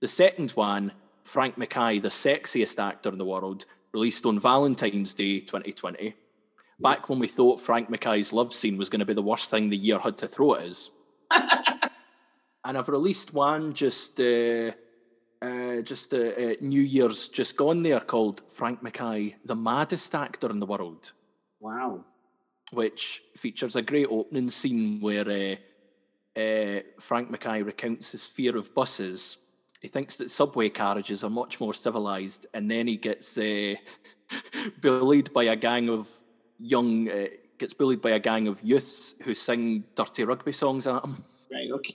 The 0.00 0.08
second 0.08 0.50
one, 0.52 0.92
Frank 1.24 1.58
Mackay, 1.58 1.98
the 1.98 2.08
sexiest 2.08 2.82
actor 2.82 3.10
in 3.10 3.18
the 3.18 3.24
world, 3.24 3.66
released 3.92 4.24
on 4.24 4.38
Valentine's 4.38 5.14
Day 5.14 5.40
2020. 5.40 6.14
Back 6.80 7.08
when 7.08 7.18
we 7.18 7.28
thought 7.28 7.60
Frank 7.60 7.90
Mackay's 7.90 8.32
love 8.32 8.52
scene 8.52 8.78
was 8.78 8.88
going 8.88 9.00
to 9.00 9.06
be 9.06 9.14
the 9.14 9.22
worst 9.22 9.50
thing 9.50 9.68
the 9.68 9.76
year 9.76 9.98
had 9.98 10.16
to 10.18 10.28
throw 10.28 10.54
at 10.54 10.62
us. 10.62 10.90
and 12.64 12.78
I've 12.78 12.88
released 12.88 13.34
one 13.34 13.74
just 13.74 14.18
uh, 14.18 14.72
uh, 15.42 15.82
just 15.82 16.12
uh, 16.12 16.18
uh, 16.18 16.54
New 16.60 16.82
Year's 16.82 17.28
just 17.28 17.56
gone 17.56 17.82
there 17.82 18.00
called 18.00 18.42
Frank 18.54 18.82
Mackay, 18.82 19.36
the 19.44 19.56
maddest 19.56 20.14
actor 20.14 20.50
in 20.50 20.60
the 20.60 20.66
world. 20.66 21.12
Wow. 21.60 22.04
Which 22.72 23.22
features 23.36 23.76
a 23.76 23.82
great 23.82 24.06
opening 24.10 24.48
scene 24.48 25.00
where 25.00 25.28
uh, 25.28 26.40
uh, 26.40 26.80
Frank 27.00 27.30
Mackay 27.30 27.62
recounts 27.62 28.12
his 28.12 28.26
fear 28.26 28.56
of 28.56 28.74
buses. 28.74 29.38
He 29.80 29.88
thinks 29.88 30.18
that 30.18 30.30
subway 30.30 30.68
carriages 30.68 31.24
are 31.24 31.30
much 31.30 31.58
more 31.60 31.72
civilized, 31.72 32.46
and 32.52 32.70
then 32.70 32.86
he 32.86 32.96
gets 32.96 33.36
uh, 33.38 33.74
bullied 34.80 35.32
by 35.32 35.44
a 35.44 35.56
gang 35.56 35.88
of 35.88 36.10
young, 36.60 37.08
uh, 37.08 37.26
gets 37.58 37.74
bullied 37.74 38.00
by 38.00 38.10
a 38.10 38.20
gang 38.20 38.46
of 38.48 38.62
youths 38.62 39.14
who 39.22 39.34
sing 39.34 39.84
dirty 39.94 40.24
rugby 40.24 40.52
songs 40.52 40.86
at 40.86 41.04
him. 41.04 41.16
Right. 41.50 41.70
Okay. 41.70 41.94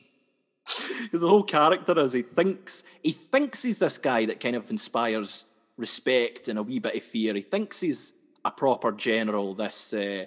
Because 1.04 1.22
the 1.22 1.30
whole 1.30 1.44
character 1.44 1.98
is 2.00 2.14
he 2.14 2.24
thinks 2.24 2.84
he 3.04 3.12
thinks 3.12 3.62
he's 3.62 3.78
this 3.78 4.00
guy 4.00 4.26
that 4.26 4.40
kind 4.40 4.56
of 4.56 4.70
inspires 4.72 5.46
respect 5.78 6.48
and 6.48 6.58
a 6.58 6.64
wee 6.64 6.80
bit 6.80 6.96
of 6.96 7.04
fear. 7.04 7.36
He 7.36 7.42
thinks 7.42 7.80
he's 7.80 8.14
a 8.44 8.52
proper 8.52 8.92
general, 8.92 9.54
this 9.54 9.94
uh, 9.94 10.26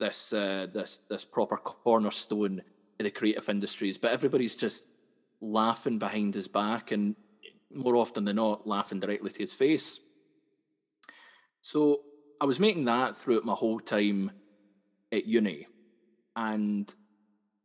this 0.00 0.32
uh, 0.32 0.66
this 0.72 1.00
this 1.10 1.24
proper 1.24 1.58
cornerstone 1.58 2.62
of 2.98 3.04
the 3.04 3.10
creative 3.10 3.48
industries, 3.48 3.98
but 3.98 4.12
everybody's 4.12 4.56
just 4.56 4.86
laughing 5.40 5.98
behind 5.98 6.34
his 6.34 6.48
back 6.48 6.92
and 6.92 7.16
more 7.74 7.96
often 7.96 8.24
than 8.24 8.36
not 8.36 8.66
laughing 8.66 9.00
directly 9.00 9.30
to 9.30 9.38
his 9.38 9.52
face. 9.52 10.00
So 11.60 12.02
I 12.42 12.44
was 12.44 12.58
making 12.58 12.86
that 12.86 13.16
throughout 13.16 13.44
my 13.44 13.52
whole 13.52 13.78
time 13.78 14.32
at 15.12 15.26
uni 15.26 15.68
and 16.34 16.92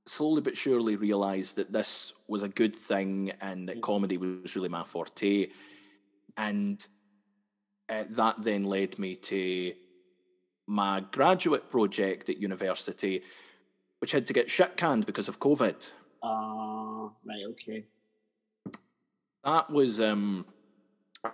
slowly 0.06 0.40
but 0.40 0.56
surely 0.56 0.96
realised 0.96 1.56
that 1.56 1.74
this 1.74 2.14
was 2.28 2.44
a 2.44 2.48
good 2.48 2.76
thing 2.76 3.32
and 3.42 3.68
that 3.70 3.82
comedy 3.82 4.18
was 4.18 4.56
really 4.56 4.70
my 4.70 4.84
forte. 4.84 5.48
And 6.38 6.86
uh, 7.90 8.04
that 8.12 8.44
then 8.44 8.66
led 8.66 9.00
me 9.00 9.16
to 9.16 9.74
my 10.68 11.04
graduate 11.12 11.70
project 11.70 12.30
at 12.30 12.38
university, 12.38 13.24
which 13.98 14.12
had 14.12 14.28
to 14.28 14.34
get 14.34 14.48
shit 14.48 14.78
canned 14.78 15.08
because 15.08 15.28
of 15.28 15.40
COVID. 15.40 15.92
Uh, 16.22 17.10
right. 17.26 17.46
Okay. 17.50 17.86
That 19.44 19.72
was 19.72 20.00
um, 20.00 20.46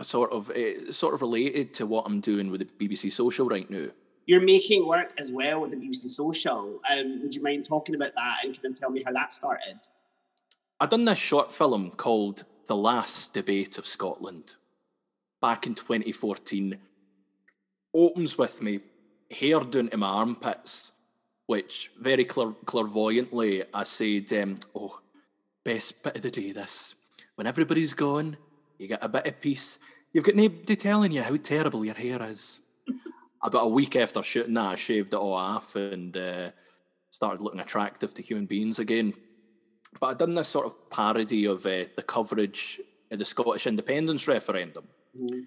sort 0.02 0.32
of 0.32 0.50
uh, 0.50 0.92
sort 0.92 1.14
of 1.14 1.22
related 1.22 1.74
to 1.76 1.86
what 1.86 2.06
I'm 2.06 2.20
doing 2.20 2.50
with 2.52 2.62
the 2.62 2.88
BBC 2.88 3.12
Social 3.12 3.48
right 3.48 3.70
now 3.70 3.88
you're 4.26 4.42
making 4.42 4.88
work 4.88 5.12
as 5.18 5.32
well 5.32 5.62
with 5.62 5.72
the 5.72 5.78
BBC 5.78 6.10
Social. 6.10 6.80
Um, 6.92 7.22
would 7.22 7.36
you 7.36 7.42
mind 7.42 7.66
talking 7.66 7.96
about 7.96 8.14
that 8.16 8.38
and 8.44 8.54
can 8.60 8.72
you 8.72 8.76
tell 8.76 8.90
me 8.90 9.04
how 9.06 9.12
that 9.12 9.34
started? 9.34 9.80
I've 10.80 10.90
done 10.90 11.06
this 11.06 11.18
short 11.18 11.52
film 11.52 11.92
called 11.92 12.46
The 12.68 12.76
Last 12.76 13.34
Debate 13.34 13.78
of 13.78 13.86
Scotland 13.86 14.56
back 15.42 15.68
in 15.68 15.76
2014. 15.76 16.78
Opens 17.96 18.38
with 18.38 18.62
me, 18.62 18.80
hair 19.30 19.60
down 19.60 19.90
to 19.90 19.98
my 19.98 20.08
armpits, 20.08 20.94
which 21.46 21.92
very 22.00 22.26
clair- 22.26 22.56
clairvoyantly 22.66 23.64
I 23.74 23.84
said, 23.84 24.32
um, 24.34 24.56
Oh, 24.74 25.02
best 25.64 26.02
bit 26.02 26.16
of 26.16 26.22
the 26.22 26.32
day, 26.32 26.52
this. 26.52 26.96
When 27.36 27.48
everybody's 27.48 27.94
gone, 27.94 28.38
you 28.84 28.90
get 28.90 29.04
a 29.04 29.10
bit 29.10 29.26
of 29.26 29.40
peace. 29.40 29.80
You've 30.12 30.26
got 30.26 30.36
nobody 30.36 30.76
telling 30.76 31.12
you 31.12 31.24
how 31.24 31.36
terrible 31.38 31.84
your 31.84 31.96
hair 31.96 32.22
is 32.22 32.60
about 33.44 33.66
a 33.66 33.70
week 33.70 33.96
after 33.96 34.24
shooting 34.24 34.54
that, 34.54 34.72
I 34.72 34.76
shaved 34.76 35.14
it 35.14 35.18
all 35.18 35.34
off 35.34 35.76
and 35.76 36.16
uh, 36.16 36.52
started 37.10 37.42
looking 37.42 37.60
attractive 37.60 38.14
to 38.14 38.22
human 38.22 38.46
beings 38.46 38.80
again. 38.80 39.14
But 40.00 40.08
I'd 40.08 40.18
done 40.18 40.36
this 40.36 40.48
sort 40.48 40.66
of 40.66 40.90
parody 40.90 41.46
of 41.46 41.66
uh, 41.66 41.86
the 41.96 42.04
coverage 42.08 42.80
of 43.12 43.20
the 43.20 43.26
Scottish 43.26 43.68
independence 43.68 44.28
referendum, 44.28 44.88
mm-hmm. 45.16 45.42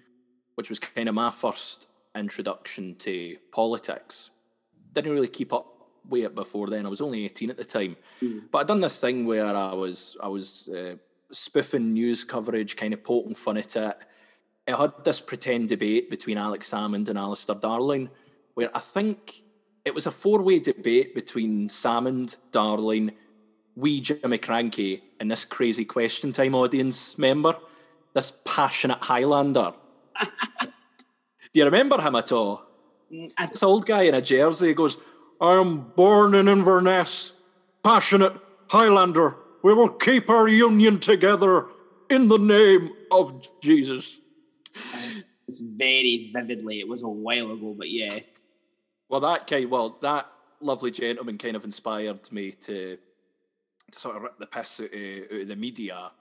which 0.55 0.69
was 0.69 0.79
kind 0.79 1.09
of 1.09 1.15
my 1.15 1.31
first 1.31 1.87
introduction 2.15 2.95
to 2.95 3.37
politics. 3.51 4.29
Didn't 4.93 5.11
really 5.11 5.27
keep 5.27 5.51
up 5.51 5.73
with 6.07 6.23
it 6.23 6.35
before 6.35 6.69
then. 6.69 6.85
I 6.85 6.89
was 6.89 7.01
only 7.01 7.25
18 7.25 7.49
at 7.49 7.57
the 7.57 7.65
time. 7.65 7.97
Mm-hmm. 8.21 8.47
But 8.51 8.59
I'd 8.59 8.67
done 8.67 8.79
this 8.79 8.99
thing 8.99 9.25
where 9.25 9.45
I 9.45 9.73
was 9.73 10.15
I 10.21 10.27
was 10.27 10.69
uh, 10.69 10.95
spoofing 11.31 11.93
news 11.93 12.23
coverage, 12.23 12.75
kind 12.75 12.93
of 12.93 13.03
poking 13.03 13.35
fun 13.35 13.57
at 13.57 13.75
it 13.75 14.05
I 14.67 14.75
had 14.81 15.03
this 15.05 15.21
pretend 15.21 15.69
debate 15.69 16.09
between 16.09 16.37
Alex 16.37 16.69
Salmond 16.69 17.07
and 17.07 17.17
Alistair 17.17 17.55
Darling, 17.55 18.09
where 18.53 18.69
I 18.75 18.79
think 18.79 19.43
it 19.85 19.95
was 19.95 20.05
a 20.05 20.11
four 20.11 20.41
way 20.41 20.59
debate 20.59 21.15
between 21.15 21.69
Salmond, 21.69 22.35
Darling, 22.51 23.11
wee 23.75 24.01
Jimmy 24.01 24.37
Krankie, 24.37 25.01
and 25.19 25.31
this 25.31 25.45
crazy 25.45 25.85
question 25.85 26.33
time 26.33 26.53
audience 26.53 27.17
member, 27.17 27.55
this 28.13 28.33
passionate 28.43 28.99
Highlander. 29.03 29.73
Do 30.61 30.67
you 31.53 31.63
remember 31.63 32.01
him 32.01 32.15
at 32.15 32.33
all? 32.33 32.65
Mm, 33.11 33.31
As 33.37 33.51
this 33.51 33.63
old 33.63 33.85
guy 33.85 34.03
in 34.03 34.15
a 34.15 34.21
jersey 34.21 34.73
goes, 34.73 34.97
I 35.39 35.53
am 35.53 35.91
born 35.95 36.35
in 36.35 36.49
Inverness, 36.49 37.31
passionate 37.83 38.33
Highlander. 38.69 39.37
We 39.63 39.73
will 39.73 39.89
keep 39.89 40.29
our 40.29 40.47
union 40.47 40.99
together 40.99 41.67
in 42.09 42.27
the 42.27 42.37
name 42.37 42.91
of 43.11 43.47
Jesus 43.61 44.17
It's 45.47 45.59
very 45.59 46.29
vividly. 46.33 46.79
It 46.79 46.87
was 46.87 47.03
a 47.03 47.07
while 47.07 47.51
ago, 47.51 47.73
but 47.77 47.89
yeah. 47.89 48.19
Well, 49.09 49.21
that 49.21 49.47
kind, 49.47 49.69
well, 49.69 49.97
that 50.01 50.27
lovely 50.59 50.91
gentleman 50.91 51.37
kind 51.37 51.55
of 51.55 51.63
inspired 51.63 52.31
me 52.31 52.51
to, 52.51 52.97
to 53.91 53.99
sort 53.99 54.17
of 54.17 54.23
rip 54.23 54.37
the 54.37 54.47
piss 54.47 54.81
out 54.81 54.93
of, 54.93 55.31
out 55.31 55.41
of 55.41 55.47
the 55.47 55.55
media, 55.55 56.11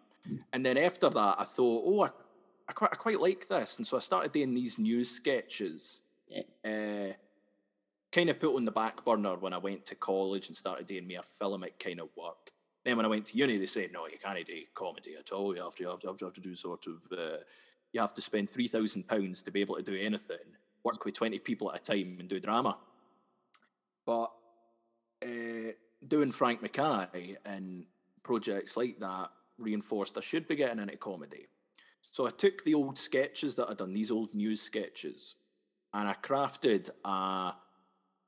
and 0.53 0.65
then 0.65 0.79
after 0.79 1.09
that, 1.09 1.37
I 1.39 1.45
thought, 1.45 1.85
oh, 1.87 2.03
I, 2.03 2.11
I 2.69 2.73
quite, 2.73 2.93
I 2.93 2.97
quite 2.97 3.21
like 3.21 3.49
this, 3.49 3.79
and 3.79 3.87
so 3.87 3.97
I 3.97 4.01
started 4.01 4.33
doing 4.33 4.55
these 4.55 4.79
news 4.79 5.11
sketches. 5.11 6.03
Yeah. 6.29 6.43
Uh, 6.65 7.13
kind 8.13 8.31
of 8.31 8.41
put 8.41 8.55
on 8.55 8.65
the 8.65 8.73
back 8.73 9.05
burner 9.05 9.37
when 9.37 9.53
I 9.53 9.59
went 9.59 9.85
to 9.87 9.95
college 9.95 10.49
and 10.49 10.57
started 10.57 10.87
doing 10.87 11.07
more 11.07 11.23
filmic 11.41 11.79
kind 11.79 12.01
of 12.01 12.09
work. 12.17 12.53
Then 12.87 12.97
when 12.97 13.05
I 13.05 13.09
went 13.09 13.27
to 13.27 13.37
uni, 13.37 13.57
they 13.57 13.67
said, 13.67 13.91
no, 13.93 14.07
you 14.07 14.17
can't 14.17 14.47
do 14.47 14.63
comedy 14.73 15.17
at 15.19 15.33
all. 15.33 15.57
You 15.57 15.65
have 15.65 15.75
to, 15.75 15.83
you 15.83 15.89
have 15.91 15.99
to, 15.99 16.17
you 16.21 16.27
have 16.27 16.35
to 16.35 16.41
do 16.41 16.55
sort 16.55 16.87
of 16.87 17.19
uh, 17.19 17.39
you 17.93 18.01
have 18.01 18.15
to 18.15 18.23
spend 18.23 18.49
three 18.49 18.69
thousand 18.69 19.09
pounds 19.09 19.43
to 19.43 19.51
be 19.51 19.61
able 19.61 19.75
to 19.75 19.83
do 19.83 19.97
anything. 19.97 20.55
Work 20.85 21.05
with 21.05 21.17
twenty 21.17 21.41
people 21.41 21.73
at 21.73 21.81
a 21.81 21.83
time 21.83 22.17
and 22.21 22.29
do 22.29 22.39
drama. 22.39 22.79
But 24.07 24.31
uh, 25.21 25.73
doing 26.07 26.31
Frank 26.31 26.63
Mackay 26.63 27.35
and 27.45 27.87
projects 28.23 28.77
like 28.77 29.01
that 29.01 29.31
reinforced 29.59 30.17
I 30.17 30.21
should 30.21 30.47
be 30.47 30.55
getting 30.55 30.79
into 30.79 30.97
comedy. 30.97 31.49
So 32.13 32.25
I 32.25 32.31
took 32.31 32.63
the 32.63 32.75
old 32.75 32.99
sketches 32.99 33.57
that 33.57 33.69
I'd 33.69 33.79
done, 33.79 33.95
these 33.95 34.13
old 34.13 34.33
news 34.33 34.63
sketches, 34.63 35.35
and 35.93 36.09
I 36.09 36.15
crafted 36.15 36.91
a. 37.05 37.57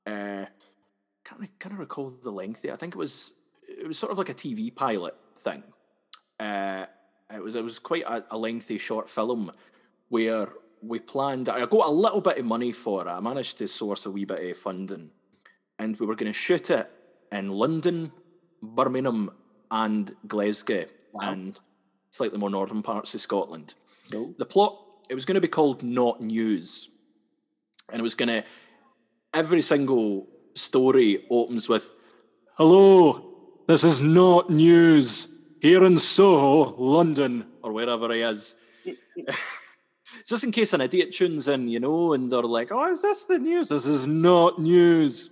Uh, 0.05 0.47
can't 1.25 1.59
can't 1.61 1.79
recall 1.79 2.11
the 2.11 2.33
length. 2.33 2.67
I 2.69 2.75
think 2.75 2.95
it 2.95 2.99
was 2.99 3.35
it 3.69 3.87
was 3.87 3.99
sort 3.99 4.11
of 4.11 4.19
like 4.19 4.31
a 4.31 4.35
TV 4.35 4.75
pilot 4.75 5.15
thing. 5.37 5.63
Uh, 6.41 6.87
it 7.33 7.43
was 7.43 7.55
it 7.55 7.65
was 7.65 7.79
quite 7.79 8.05
a, 8.05 8.25
a 8.31 8.39
lengthy 8.39 8.79
short 8.79 9.09
film 9.09 9.53
where 10.09 10.49
we 10.83 10.99
planned. 10.99 11.49
I 11.49 11.67
got 11.67 11.89
a 11.89 11.91
little 11.91 12.21
bit 12.21 12.39
of 12.39 12.45
money 12.45 12.73
for 12.73 13.07
it. 13.07 13.11
I 13.11 13.21
managed 13.21 13.59
to 13.59 13.69
source 13.69 14.07
a 14.07 14.11
wee 14.11 14.25
bit 14.25 14.51
of 14.51 14.57
funding, 14.57 15.11
and 15.79 15.99
we 15.99 16.07
were 16.07 16.15
going 16.15 16.33
to 16.33 16.39
shoot 16.39 16.71
it 16.71 16.91
in 17.31 17.51
London, 17.51 18.13
Birmingham, 18.63 19.31
and 19.71 20.15
Glasgow, 20.27 20.87
wow. 21.13 21.33
and 21.33 21.61
slightly 22.11 22.39
more 22.39 22.51
northern 22.51 22.83
parts 22.83 23.15
of 23.15 23.21
Scotland. 23.21 23.75
The 24.11 24.47
plot 24.47 24.79
it 25.11 25.15
was 25.15 25.25
going 25.25 25.35
to 25.35 25.41
be 25.41 25.49
called 25.49 25.83
Not 25.83 26.23
News, 26.23 26.89
and 27.91 28.01
it 28.01 28.03
was 28.03 28.15
going 28.15 28.29
to 28.29 28.45
every 29.35 29.61
single 29.61 30.27
story 30.55 31.27
opens 31.31 31.69
with, 31.69 31.91
"Hello, 32.57 33.28
this 33.69 33.85
is 33.85 34.01
not 34.01 34.51
news." 34.51 35.29
here 35.61 35.85
in 35.85 35.99
Soho, 35.99 36.75
London, 36.77 37.47
or 37.63 37.73
wherever 37.73 38.13
he 38.13 38.21
is. 38.21 38.55
Just 40.27 40.45
in 40.45 40.53
case 40.53 40.73
an 40.73 40.81
idiot 40.81 41.13
tunes 41.13 41.49
in, 41.49 41.69
you 41.69 41.81
know, 41.81 42.13
and 42.13 42.31
they're 42.31 42.43
like, 42.43 42.71
oh, 42.71 42.91
is 42.91 43.01
this 43.03 43.25
the 43.25 43.39
news? 43.39 43.69
This 43.69 43.87
is 43.87 44.07
not 44.07 44.61
news. 44.61 45.31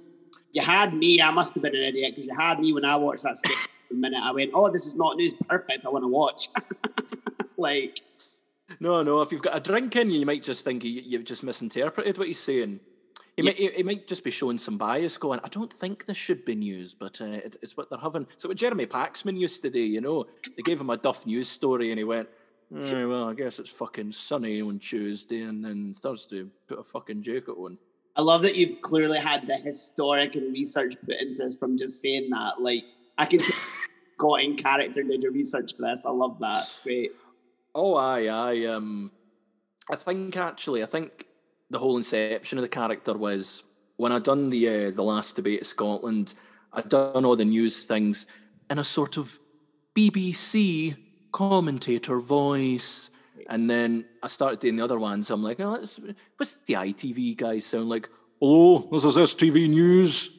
You 0.52 0.62
had 0.62 0.94
me. 0.94 1.20
I 1.20 1.30
must 1.30 1.54
have 1.54 1.62
been 1.62 1.74
an 1.74 1.82
idiot 1.82 2.12
because 2.12 2.28
you 2.28 2.36
had 2.38 2.60
me 2.60 2.72
when 2.72 2.84
I 2.84 2.96
watched 2.96 3.24
that 3.24 3.36
six 3.36 3.68
minute. 3.90 4.20
I 4.22 4.32
went, 4.32 4.52
oh, 4.54 4.70
this 4.70 4.86
is 4.86 4.96
not 4.96 5.16
news. 5.16 5.34
Perfect. 5.48 5.86
I 5.86 5.90
want 5.90 6.04
to 6.04 6.08
watch. 6.08 6.48
like, 7.56 8.00
no, 8.80 9.02
no. 9.02 9.20
If 9.20 9.32
you've 9.32 9.42
got 9.42 9.56
a 9.56 9.60
drink 9.60 9.96
in 9.96 10.10
you, 10.10 10.20
you 10.20 10.26
might 10.26 10.42
just 10.42 10.64
think 10.64 10.82
you, 10.84 11.02
you've 11.04 11.24
just 11.24 11.42
misinterpreted 11.42 12.16
what 12.16 12.26
he's 12.28 12.38
saying. 12.38 12.80
He, 13.36 13.42
might, 13.42 13.54
he, 13.56 13.68
he 13.68 13.82
might 13.82 14.06
just 14.06 14.24
be 14.24 14.30
showing 14.30 14.56
some 14.56 14.78
bias, 14.78 15.18
going, 15.18 15.40
I 15.44 15.48
don't 15.48 15.72
think 15.72 16.06
this 16.06 16.16
should 16.16 16.44
be 16.46 16.54
news, 16.54 16.94
but 16.94 17.20
uh, 17.20 17.24
it, 17.24 17.56
it's 17.60 17.76
what 17.76 17.90
they're 17.90 17.98
having. 17.98 18.26
So 18.38 18.48
what 18.48 18.56
Jeremy 18.56 18.86
Paxman 18.86 19.38
used 19.38 19.60
to 19.62 19.70
do, 19.70 19.80
you 19.80 20.00
know, 20.00 20.26
they 20.56 20.62
gave 20.62 20.80
him 20.80 20.88
a 20.88 20.96
Duff 20.96 21.26
news 21.26 21.46
story 21.46 21.90
and 21.90 21.98
he 21.98 22.04
went, 22.04 22.28
"Eh, 22.74 23.04
well, 23.04 23.28
I 23.28 23.34
guess 23.34 23.58
it's 23.58 23.68
fucking 23.68 24.12
sunny 24.12 24.62
on 24.62 24.78
Tuesday 24.78 25.42
and 25.42 25.62
then 25.62 25.92
Thursday, 25.94 26.46
put 26.66 26.78
a 26.78 26.82
fucking 26.82 27.22
jacket 27.22 27.52
on. 27.52 27.78
I 28.16 28.22
love 28.22 28.40
that 28.42 28.56
you've 28.56 28.80
clearly 28.80 29.18
had 29.18 29.46
the 29.46 29.56
historic 29.56 30.36
and 30.36 30.50
research 30.54 30.94
put 31.04 31.16
into 31.20 31.44
this 31.44 31.56
from 31.56 31.76
just 31.76 32.00
saying 32.00 32.30
that. 32.30 32.58
Like, 32.58 32.84
I 33.18 33.26
can 33.26 33.38
see 33.38 33.52
got 34.18 34.40
in 34.40 34.56
character 34.56 35.02
did 35.02 35.22
your 35.22 35.32
research 35.32 35.76
for 35.76 35.82
this. 35.82 36.04
I 36.06 36.10
love 36.10 36.38
that. 36.40 36.78
Great. 36.82 37.10
Oh, 37.74 37.96
aye, 37.96 38.28
aye. 38.28 38.64
Um, 38.64 39.12
I 39.90 39.96
think 39.96 40.34
actually, 40.38 40.82
I 40.82 40.86
think 40.86 41.25
the 41.70 41.78
whole 41.78 41.96
inception 41.96 42.58
of 42.58 42.62
the 42.62 42.68
character 42.68 43.14
was 43.16 43.62
when 43.96 44.12
I'd 44.12 44.22
done 44.22 44.50
the 44.50 44.68
uh, 44.68 44.90
the 44.90 45.02
last 45.02 45.36
debate 45.36 45.60
at 45.60 45.66
Scotland. 45.66 46.34
I'd 46.72 46.88
done 46.88 47.24
all 47.24 47.36
the 47.36 47.44
news 47.44 47.84
things 47.84 48.26
in 48.70 48.78
a 48.78 48.84
sort 48.84 49.16
of 49.16 49.38
BBC 49.94 50.96
commentator 51.32 52.18
voice, 52.18 53.10
and 53.48 53.68
then 53.70 54.04
I 54.22 54.28
started 54.28 54.58
doing 54.58 54.76
the 54.76 54.84
other 54.84 54.98
ones. 54.98 55.30
I'm 55.30 55.42
like, 55.42 55.60
oh, 55.60 55.70
what's 56.36 56.54
the 56.66 56.74
ITV 56.74 57.36
guys 57.36 57.66
sound 57.66 57.88
like? 57.88 58.08
Hello, 58.40 58.86
this 58.92 59.04
is 59.04 59.16
STV 59.16 59.68
News, 59.70 60.30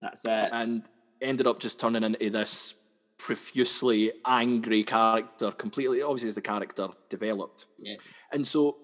That's 0.00 0.24
it. 0.24 0.48
and 0.52 0.88
ended 1.20 1.48
up 1.48 1.58
just 1.58 1.80
turning 1.80 2.04
into 2.04 2.30
this 2.30 2.74
profusely 3.18 4.12
angry 4.24 4.84
character. 4.84 5.50
Completely, 5.50 6.00
obviously, 6.00 6.28
as 6.28 6.36
the 6.36 6.40
character 6.40 6.88
developed. 7.08 7.66
Yeah. 7.78 7.96
And 8.32 8.46
so 8.46 8.76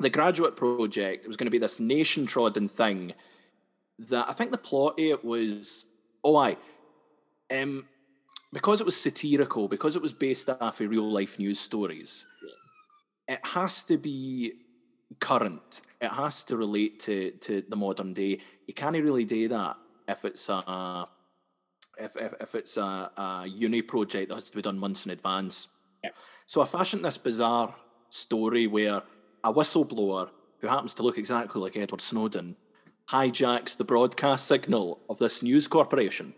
the 0.00 0.10
graduate 0.10 0.56
project 0.56 1.26
was 1.26 1.36
going 1.36 1.46
to 1.46 1.50
be 1.50 1.58
this 1.58 1.78
nation 1.78 2.26
trodden 2.26 2.68
thing 2.68 3.12
that 3.98 4.28
I 4.28 4.32
think 4.32 4.50
the 4.50 4.58
plot 4.58 4.98
of 4.98 5.04
it 5.04 5.24
was 5.24 5.86
oh 6.24 6.36
I 6.36 6.56
um 7.50 7.86
because 8.52 8.80
it 8.80 8.84
was 8.84 9.00
satirical, 9.00 9.68
because 9.68 9.94
it 9.94 10.02
was 10.02 10.12
based 10.12 10.50
off 10.50 10.80
of 10.80 10.90
real 10.90 11.08
life 11.08 11.38
news 11.38 11.60
stories, 11.60 12.24
it 13.28 13.38
has 13.44 13.84
to 13.84 13.96
be 13.96 14.54
current. 15.20 15.82
It 16.00 16.08
has 16.08 16.42
to 16.44 16.56
relate 16.56 16.98
to 17.00 17.30
to 17.32 17.62
the 17.68 17.76
modern 17.76 18.14
day. 18.14 18.38
You 18.66 18.74
can't 18.74 18.96
really 18.96 19.24
do 19.24 19.48
that 19.48 19.76
if 20.08 20.24
it's 20.24 20.48
a 20.48 21.06
if, 21.98 22.16
if, 22.16 22.34
if 22.40 22.54
it's 22.54 22.76
a, 22.76 23.10
a 23.16 23.44
uni 23.46 23.82
project 23.82 24.28
that 24.28 24.34
has 24.34 24.50
to 24.50 24.56
be 24.56 24.62
done 24.62 24.78
months 24.78 25.04
in 25.04 25.10
advance. 25.10 25.68
Yeah. 26.02 26.10
So 26.46 26.62
I 26.62 26.64
fashioned 26.64 27.04
this 27.04 27.18
bizarre 27.18 27.74
story 28.08 28.66
where 28.66 29.02
a 29.42 29.52
whistleblower 29.52 30.30
who 30.60 30.68
happens 30.68 30.94
to 30.94 31.02
look 31.02 31.18
exactly 31.18 31.60
like 31.60 31.76
Edward 31.76 32.00
Snowden 32.00 32.56
hijacks 33.10 33.76
the 33.76 33.84
broadcast 33.84 34.46
signal 34.46 35.00
of 35.08 35.18
this 35.18 35.42
news 35.42 35.66
corporation. 35.66 36.34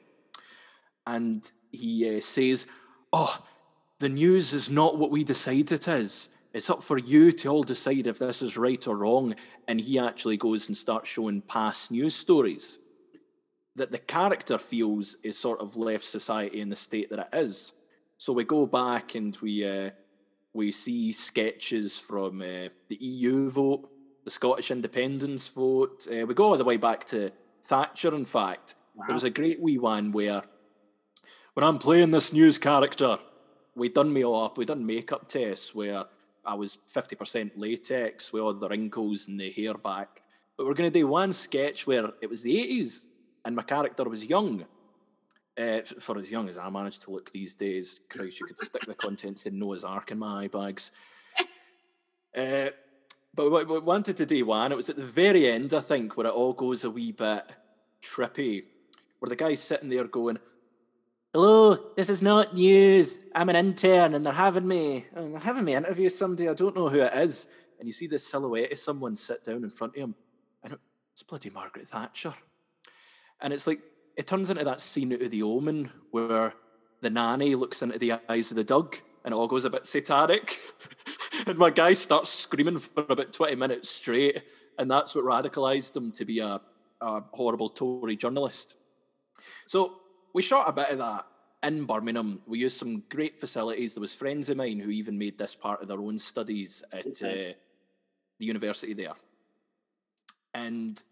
And 1.07 1.51
he 1.71 2.17
uh, 2.17 2.21
says, 2.21 2.67
Oh, 3.13 3.45
the 3.99 4.09
news 4.09 4.53
is 4.53 4.71
not 4.71 4.97
what 4.97 5.11
we 5.11 5.23
decide 5.23 5.71
it 5.71 5.87
is. 5.87 6.31
It's 6.55 6.71
up 6.71 6.83
for 6.83 6.99
you 6.99 7.33
to 7.33 7.49
all 7.49 7.63
decide 7.63 8.07
if 8.07 8.19
this 8.19 8.43
is 8.43 8.57
right 8.57 8.87
or 8.87 8.97
wrong. 8.97 9.35
And 9.69 9.81
he 9.81 9.99
actually 9.99 10.37
goes 10.37 10.69
and 10.69 10.77
starts 10.77 11.09
showing 11.09 11.43
past 11.43 11.91
news 11.91 12.15
stories 12.15 12.79
that 13.75 13.93
the 13.93 13.99
character 13.99 14.59
feels 14.59 15.17
is 15.23 15.39
sort 15.39 15.61
of 15.61 15.77
left 15.77 16.05
society 16.05 16.61
in 16.61 16.69
the 16.69 16.77
state 16.77 17.11
that 17.11 17.19
it 17.19 17.37
is. 17.37 17.73
So 18.19 18.33
we 18.33 18.45
go 18.45 18.67
back 18.67 19.15
and 19.15 19.37
we 19.43 19.65
uh, 19.65 19.91
we 20.55 20.71
see 20.71 21.13
sketches 21.13 21.99
from 21.99 22.43
uh, 22.43 22.69
the 22.89 22.97
EU 23.01 23.49
vote, 23.49 23.89
the 24.25 24.31
Scottish 24.31 24.71
independence 24.71 25.49
vote. 25.49 26.07
Uh, 26.11 26.27
we 26.27 26.35
go 26.35 26.45
all 26.45 26.59
the 26.59 26.65
way 26.65 26.77
back 26.77 27.05
to 27.07 27.33
Thatcher. 27.63 28.15
In 28.15 28.25
fact, 28.25 28.75
there 29.07 29.15
was 29.15 29.25
a 29.25 29.31
great 29.31 29.61
wee 29.61 29.79
one 29.79 30.13
where 30.13 30.43
when 31.55 31.65
I'm 31.65 31.79
playing 31.79 32.11
this 32.11 32.33
news 32.33 32.59
character, 32.59 33.19
we 33.75 33.89
done 33.89 34.13
me 34.13 34.25
all 34.25 34.45
up. 34.45 34.59
We 34.59 34.65
done 34.65 34.85
makeup 34.85 35.29
tests 35.29 35.75
where 35.75 36.05
I 36.45 36.55
was 36.55 36.79
fifty 36.87 37.17
percent 37.17 37.59
latex 37.59 38.33
with 38.33 38.43
all 38.43 38.55
the 38.55 38.69
wrinkles 38.69 39.29
and 39.29 39.41
the 39.41 39.51
hair 39.51 39.75
back. 39.75 40.23
But 40.57 40.67
we're 40.67 40.75
going 40.75 40.93
to 40.93 40.99
do 40.99 41.07
one 41.07 41.33
sketch 41.33 41.87
where 41.87 42.11
it 42.21 42.29
was 42.29 42.43
the 42.43 42.61
eighties 42.61 43.07
and 43.45 43.57
my 43.57 43.63
character 43.63 44.05
was 44.05 44.25
young. 44.25 44.67
Uh, 45.59 45.81
for 46.01 46.17
as 46.17 46.31
young 46.31 46.49
as 46.49 46.57
I 46.57 46.71
managed 46.71 47.03
to 47.03 47.11
look 47.11 47.31
these 47.31 47.55
days, 47.55 48.01
Christ, 48.09 48.41
you 48.41 48.47
could 48.47 48.59
stick 48.59 48.83
the 48.87 48.95
contents 48.95 49.45
in 49.45 49.59
Noah's 49.59 49.85
Ark 49.85 50.11
in 50.11 50.19
my 50.19 50.45
eye 50.45 50.49
bags. 50.49 50.91
Uh, 52.35 52.71
but 53.35 53.51
we, 53.51 53.65
we 53.65 53.79
wanted 53.81 54.17
to 54.17 54.27
do 54.27 54.47
one. 54.47 54.73
It 54.73 54.77
was 54.77 54.89
at 54.89 54.97
the 54.97 55.05
very 55.05 55.47
end, 55.49 55.75
I 55.75 55.81
think, 55.81 56.17
where 56.17 56.27
it 56.27 56.33
all 56.33 56.55
goes 56.55 56.85
a 56.85 56.91
wee 56.91 57.13
bit 57.13 57.55
trippy, 58.03 58.65
where 59.19 59.29
the 59.29 59.37
guy's 59.37 59.61
sitting 59.61 59.91
there 59.91 60.05
going, 60.05 60.39
"Hello, 61.35 61.93
this 61.97 62.09
is 62.09 62.23
not 62.23 62.55
news. 62.55 63.19
I'm 63.35 63.51
an 63.51 63.57
intern, 63.57 64.15
and 64.15 64.25
they're 64.25 64.33
having 64.33 64.67
me. 64.67 65.07
and 65.15 65.35
they're 65.35 65.41
having 65.41 65.65
me 65.65 65.75
interview 65.75 66.09
somebody. 66.09 66.49
I 66.49 66.55
don't 66.55 66.77
know 66.77 66.89
who 66.89 67.01
it 67.01 67.13
is." 67.15 67.47
And 67.79 67.87
you 67.87 67.93
see 67.93 68.07
this 68.07 68.27
silhouette 68.27 68.73
of 68.73 68.79
someone 68.79 69.17
sit 69.17 69.45
down 69.45 69.65
in 69.65 69.71
front 69.71 69.97
of 69.97 70.03
him, 70.03 70.15
and 70.63 70.79
it's 71.13 71.23
bloody 71.23 71.51
Margaret 71.51 71.89
Thatcher. 71.89 72.33
And 73.41 73.53
it's 73.53 73.67
like 73.67 73.81
it 74.17 74.27
turns 74.27 74.51
into 74.51 74.65
that 74.65 74.81
scene 74.81 75.13
out 75.13 75.23
of 75.23 75.31
The 75.31 75.43
Omen 75.43 75.91
where 76.11 76.55
the 77.01 77.11
nanny 77.11 77.55
looks 77.55 77.83
into 77.83 77.99
the 77.99 78.15
eyes 78.29 78.51
of 78.51 78.57
the 78.57 78.65
dog 78.65 78.97
and 79.25 79.33
it 79.33 79.37
all 79.37 79.47
goes 79.47 79.65
a 79.65 79.71
bit 79.71 79.87
satanic. 79.87 80.59
and 81.47 81.59
my 81.59 81.71
guy 81.71 81.93
starts 81.93 82.31
screaming 82.31 82.79
for 82.79 83.07
about 83.09 83.33
20 83.33 83.55
minutes 83.57 83.89
straight. 83.89 84.43
And 84.79 84.91
that's 84.91 85.15
what 85.15 85.25
radicalized 85.25 85.97
him 85.97 86.11
to 86.13 86.25
be 86.25 86.41
a, 86.41 86.61
a 87.01 87.23
horrible 87.33 87.69
Tory 87.69 88.17
journalist. 88.17 88.75
So 89.67 90.01
we 90.35 90.43
shot 90.43 90.69
a 90.69 90.73
bit 90.73 90.91
of 90.91 90.99
that 90.99 91.27
in 91.63 91.85
Birmingham. 91.85 92.41
We 92.47 92.59
used 92.59 92.79
some 92.79 93.05
great 93.09 93.37
facilities. 93.37 93.95
There 93.95 94.01
was 94.01 94.15
friends 94.15 94.49
of 94.49 94.57
mine 94.57 94.81
who 94.81 94.91
even 94.91 95.19
made 95.19 95.39
this 95.39 95.55
part 95.55 95.83
of 95.83 95.89
their 95.89 96.01
own 96.01 96.19
studies 96.19 96.83
at 96.93 97.07
uh, 97.07 97.55
the 98.39 98.47
university 98.47 98.95
there. 98.95 99.15
And 100.55 101.03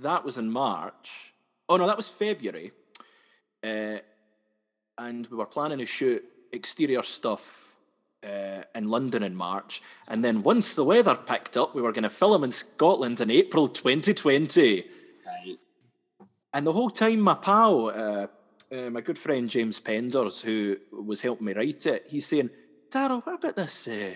that 0.00 0.24
was 0.24 0.38
in 0.38 0.50
March. 0.50 1.34
Oh 1.68 1.76
no, 1.76 1.86
that 1.86 1.96
was 1.96 2.08
February. 2.08 2.72
Uh, 3.62 3.98
and 4.96 5.26
we 5.26 5.36
were 5.36 5.46
planning 5.46 5.78
to 5.78 5.86
shoot 5.86 6.24
exterior 6.52 7.02
stuff 7.02 7.76
uh, 8.24 8.62
in 8.74 8.88
London 8.88 9.22
in 9.22 9.34
March. 9.34 9.82
And 10.08 10.24
then 10.24 10.42
once 10.42 10.74
the 10.74 10.84
weather 10.84 11.14
picked 11.14 11.56
up, 11.56 11.74
we 11.74 11.82
were 11.82 11.92
going 11.92 12.02
to 12.02 12.08
film 12.08 12.44
in 12.44 12.50
Scotland 12.50 13.20
in 13.20 13.30
April 13.30 13.68
2020. 13.68 14.84
Right. 15.26 15.58
And 16.52 16.66
the 16.66 16.72
whole 16.72 16.90
time, 16.90 17.20
my 17.20 17.34
pal, 17.34 17.88
uh, 17.88 18.26
uh, 18.74 18.90
my 18.90 19.00
good 19.00 19.18
friend 19.18 19.48
James 19.48 19.80
Penders, 19.80 20.40
who 20.40 20.76
was 20.90 21.22
helping 21.22 21.46
me 21.46 21.52
write 21.52 21.86
it, 21.86 22.06
he's 22.08 22.26
saying, 22.26 22.50
Daryl, 22.90 23.24
what 23.24 23.36
about 23.36 23.56
this, 23.56 23.88
uh, 23.88 24.14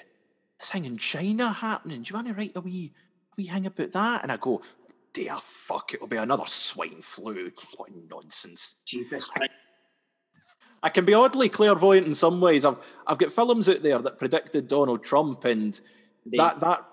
this 0.58 0.70
thing 0.70 0.84
in 0.84 0.96
China 0.96 1.52
happening? 1.52 2.02
Do 2.02 2.08
you 2.08 2.14
want 2.16 2.28
to 2.28 2.34
write 2.34 2.56
a 2.56 2.60
wee, 2.60 2.92
wee 3.36 3.48
thing 3.48 3.66
about 3.66 3.92
that? 3.92 4.22
And 4.22 4.32
I 4.32 4.36
go, 4.38 4.62
dear 5.12 5.36
fuck, 5.38 5.94
it'll 5.94 6.06
be 6.06 6.16
another 6.16 6.46
swine 6.46 7.00
flu. 7.00 7.50
What 7.76 7.90
nonsense. 8.10 8.76
Jesus 8.86 9.26
Christ. 9.26 9.52
I 10.82 10.88
can 10.88 11.04
be 11.04 11.14
oddly 11.14 11.48
clairvoyant 11.48 12.06
in 12.06 12.14
some 12.14 12.40
ways. 12.40 12.64
I've 12.64 12.78
I've 13.06 13.18
got 13.18 13.32
films 13.32 13.68
out 13.68 13.82
there 13.82 13.98
that 13.98 14.18
predicted 14.18 14.66
Donald 14.68 15.04
Trump 15.04 15.44
and 15.44 15.80
They- 16.26 16.38
that 16.38 16.60
that 16.60 16.86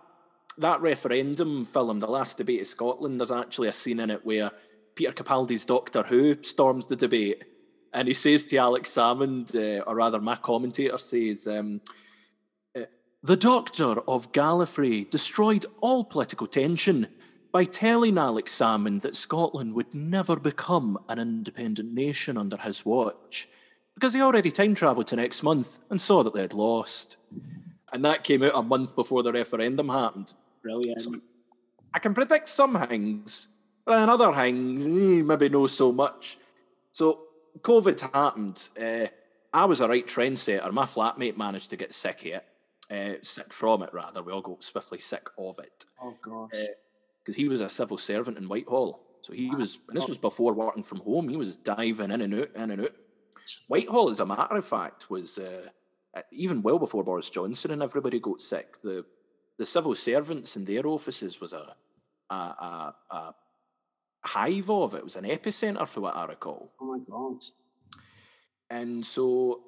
that 0.57 0.81
referendum 0.81 1.63
film, 1.63 1.99
The 1.99 2.07
Last 2.07 2.37
Debate 2.37 2.61
of 2.61 2.67
Scotland, 2.67 3.19
there's 3.21 3.31
actually 3.31 3.69
a 3.69 3.71
scene 3.71 3.99
in 4.01 4.11
it 4.11 4.25
where 4.25 4.51
Peter 4.95 5.13
Capaldi's 5.13 5.63
Doctor 5.65 6.03
Who 6.03 6.35
storms 6.43 6.87
the 6.87 6.97
debate 6.97 7.45
and 7.93 8.07
he 8.07 8.13
says 8.13 8.45
to 8.45 8.57
Alex 8.57 8.89
Salmond, 8.89 9.55
uh, 9.55 9.83
or 9.87 9.95
rather 9.95 10.19
my 10.19 10.35
commentator 10.35 10.97
says, 10.97 11.47
um, 11.47 11.81
uh, 12.77 12.81
the 13.23 13.37
Doctor 13.37 14.01
of 14.07 14.31
Gallifrey 14.31 15.09
destroyed 15.09 15.65
all 15.81 16.03
political 16.03 16.45
tension 16.45 17.07
by 17.51 17.65
telling 17.65 18.17
Alex 18.17 18.55
Salmond 18.57 19.01
that 19.01 19.15
Scotland 19.15 19.73
would 19.73 19.93
never 19.93 20.35
become 20.35 20.99
an 21.09 21.19
independent 21.19 21.93
nation 21.93 22.37
under 22.37 22.57
his 22.57 22.85
watch 22.85 23.47
because 23.95 24.13
he 24.13 24.21
already 24.21 24.51
time 24.51 24.75
travelled 24.75 25.07
to 25.07 25.15
next 25.15 25.43
month 25.43 25.79
and 25.89 25.99
saw 25.99 26.23
that 26.23 26.33
they 26.33 26.41
had 26.41 26.53
lost. 26.53 27.17
And 27.91 28.05
that 28.05 28.23
came 28.23 28.43
out 28.43 28.51
a 28.55 28.61
month 28.61 28.95
before 28.95 29.23
the 29.23 29.33
referendum 29.33 29.89
happened. 29.89 30.33
Brilliant. 30.61 31.23
I 31.93 31.99
can 31.99 32.13
predict 32.13 32.47
some 32.47 32.77
things, 32.87 33.47
but 33.85 33.99
then 33.99 34.09
other 34.09 34.31
things, 34.33 34.85
eh, 34.85 35.23
maybe 35.23 35.49
no 35.49 35.65
so 35.65 35.91
much. 35.91 36.37
So 36.91 37.21
COVID 37.61 37.99
happened. 38.13 38.69
Uh, 38.79 39.07
I 39.51 39.65
was 39.65 39.79
a 39.79 39.87
right 39.87 40.05
trendsetter. 40.05 40.71
My 40.71 40.85
flatmate 40.85 41.35
managed 41.35 41.71
to 41.71 41.77
get 41.77 41.91
sick 41.91 42.21
of 42.21 42.27
it, 42.27 42.45
uh, 42.91 43.17
sick 43.23 43.51
from 43.51 43.81
it 43.81 43.89
rather. 43.91 44.21
We 44.21 44.31
all 44.31 44.41
got 44.41 44.63
swiftly 44.63 44.99
sick 44.99 45.27
of 45.37 45.57
it 45.57 45.85
Oh 46.01 46.15
gosh. 46.21 46.51
Because 47.29 47.35
he 47.35 47.47
was 47.47 47.61
a 47.61 47.69
civil 47.69 47.97
servant 47.97 48.39
in 48.39 48.49
Whitehall. 48.49 49.05
So 49.21 49.33
he 49.33 49.51
was, 49.51 49.77
and 49.87 49.95
this 49.95 50.07
was 50.07 50.17
before 50.17 50.53
working 50.53 50.81
from 50.81 51.01
home. 51.01 51.29
He 51.29 51.37
was 51.37 51.55
diving 51.55 52.09
in 52.09 52.21
and 52.21 52.33
out, 52.33 52.49
in 52.55 52.71
and 52.71 52.81
out. 52.81 52.95
Whitehall, 53.67 54.09
as 54.09 54.19
a 54.19 54.25
matter 54.25 54.55
of 54.55 54.65
fact, 54.65 55.11
was 55.11 55.37
uh, 55.37 55.67
uh, 56.15 56.21
even 56.31 56.63
well 56.63 56.79
before 56.79 57.03
Boris 57.03 57.29
Johnson 57.29 57.69
and 57.69 57.83
everybody 57.83 58.19
got 58.19 58.41
sick. 58.41 58.81
The 58.81 59.05
the 59.59 59.65
civil 59.65 59.93
servants 59.93 60.55
in 60.55 60.65
their 60.65 60.87
offices 60.87 61.39
was 61.39 61.53
a 61.53 61.75
a, 62.31 62.33
a, 62.33 62.95
a 63.11 63.35
hive 64.25 64.71
of. 64.71 64.95
It 64.95 65.03
was 65.03 65.15
an 65.15 65.25
epicenter 65.25 65.87
for 65.87 66.01
what 66.01 66.15
I 66.15 66.25
recall. 66.25 66.73
Oh 66.81 66.85
my 66.85 66.99
god. 67.07 67.43
And 68.71 69.05
so 69.05 69.61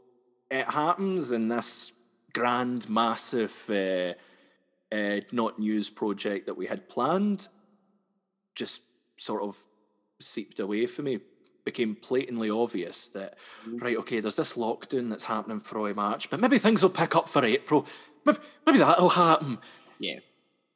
it 0.50 0.66
happens 0.66 1.32
in 1.32 1.48
this 1.48 1.92
grand, 2.34 2.90
massive, 2.90 3.56
uh, 3.70 4.14
uh, 4.92 5.22
not 5.32 5.60
news 5.60 5.90
project 5.90 6.46
that 6.46 6.58
we 6.58 6.66
had 6.66 6.90
planned, 6.90 7.48
just 8.56 8.82
sort 9.18 9.44
of 9.44 9.58
seeped 10.20 10.60
away 10.60 10.86
for 10.86 11.02
me. 11.02 11.20
Became 11.64 11.96
blatantly 12.08 12.50
obvious 12.50 13.10
that, 13.10 13.38
right, 13.68 13.96
okay, 13.98 14.20
there's 14.20 14.36
this 14.36 14.54
lockdown 14.54 15.10
that's 15.10 15.26
happening 15.26 15.60
for 15.60 15.94
March, 15.94 16.30
but 16.32 16.40
maybe 16.40 16.58
things 16.58 16.82
will 16.82 16.90
pick 16.90 17.16
up 17.16 17.30
for 17.30 17.46
April. 17.46 17.86
Maybe, 18.26 18.40
maybe 18.66 18.80
that'll 18.80 19.10
happen. 19.10 19.60
Yeah. 20.00 20.20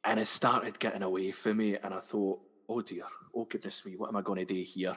And 0.04 0.20
it 0.20 0.26
started 0.26 0.78
getting 0.78 1.02
away 1.02 1.32
from 1.32 1.56
me, 1.56 1.76
and 1.76 1.92
I 1.92 1.98
thought, 1.98 2.38
oh 2.68 2.82
dear, 2.82 3.02
oh 3.34 3.46
goodness 3.46 3.84
me, 3.84 3.96
what 3.96 4.10
am 4.10 4.16
I 4.16 4.22
going 4.22 4.38
to 4.38 4.44
do 4.44 4.62
here? 4.62 4.96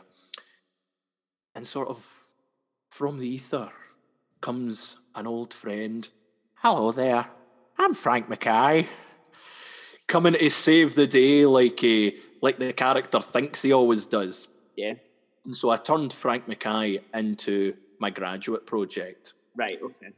And 1.56 1.66
sort 1.66 1.90
of 1.90 2.06
from 2.92 3.18
the 3.18 3.28
ether 3.28 3.72
comes 4.42 4.98
an 5.16 5.26
old 5.26 5.56
friend. 5.56 6.08
Hello 6.58 6.92
there, 6.92 7.32
I'm 7.80 7.96
Frank 7.96 8.30
Mackay. 8.30 8.86
Coming 10.10 10.34
to 10.34 10.50
save 10.50 10.96
the 10.96 11.08
day 11.08 11.46
like 11.46 11.82
a, 11.84 12.16
like 12.42 12.58
the 12.58 12.74
character 12.74 13.22
thinks 13.22 13.62
he 13.62 13.72
always 13.72 14.06
does. 14.08 14.48
Yeah. 14.76 14.96
And 15.46 15.56
so 15.56 15.70
I 15.70 15.78
turned 15.78 16.12
Frank 16.12 16.48
Mackay 16.48 17.00
into 17.14 17.76
my 18.00 18.10
graduate 18.10 18.66
project, 18.66 19.34
Right. 19.56 19.80
Okay. 19.82 20.10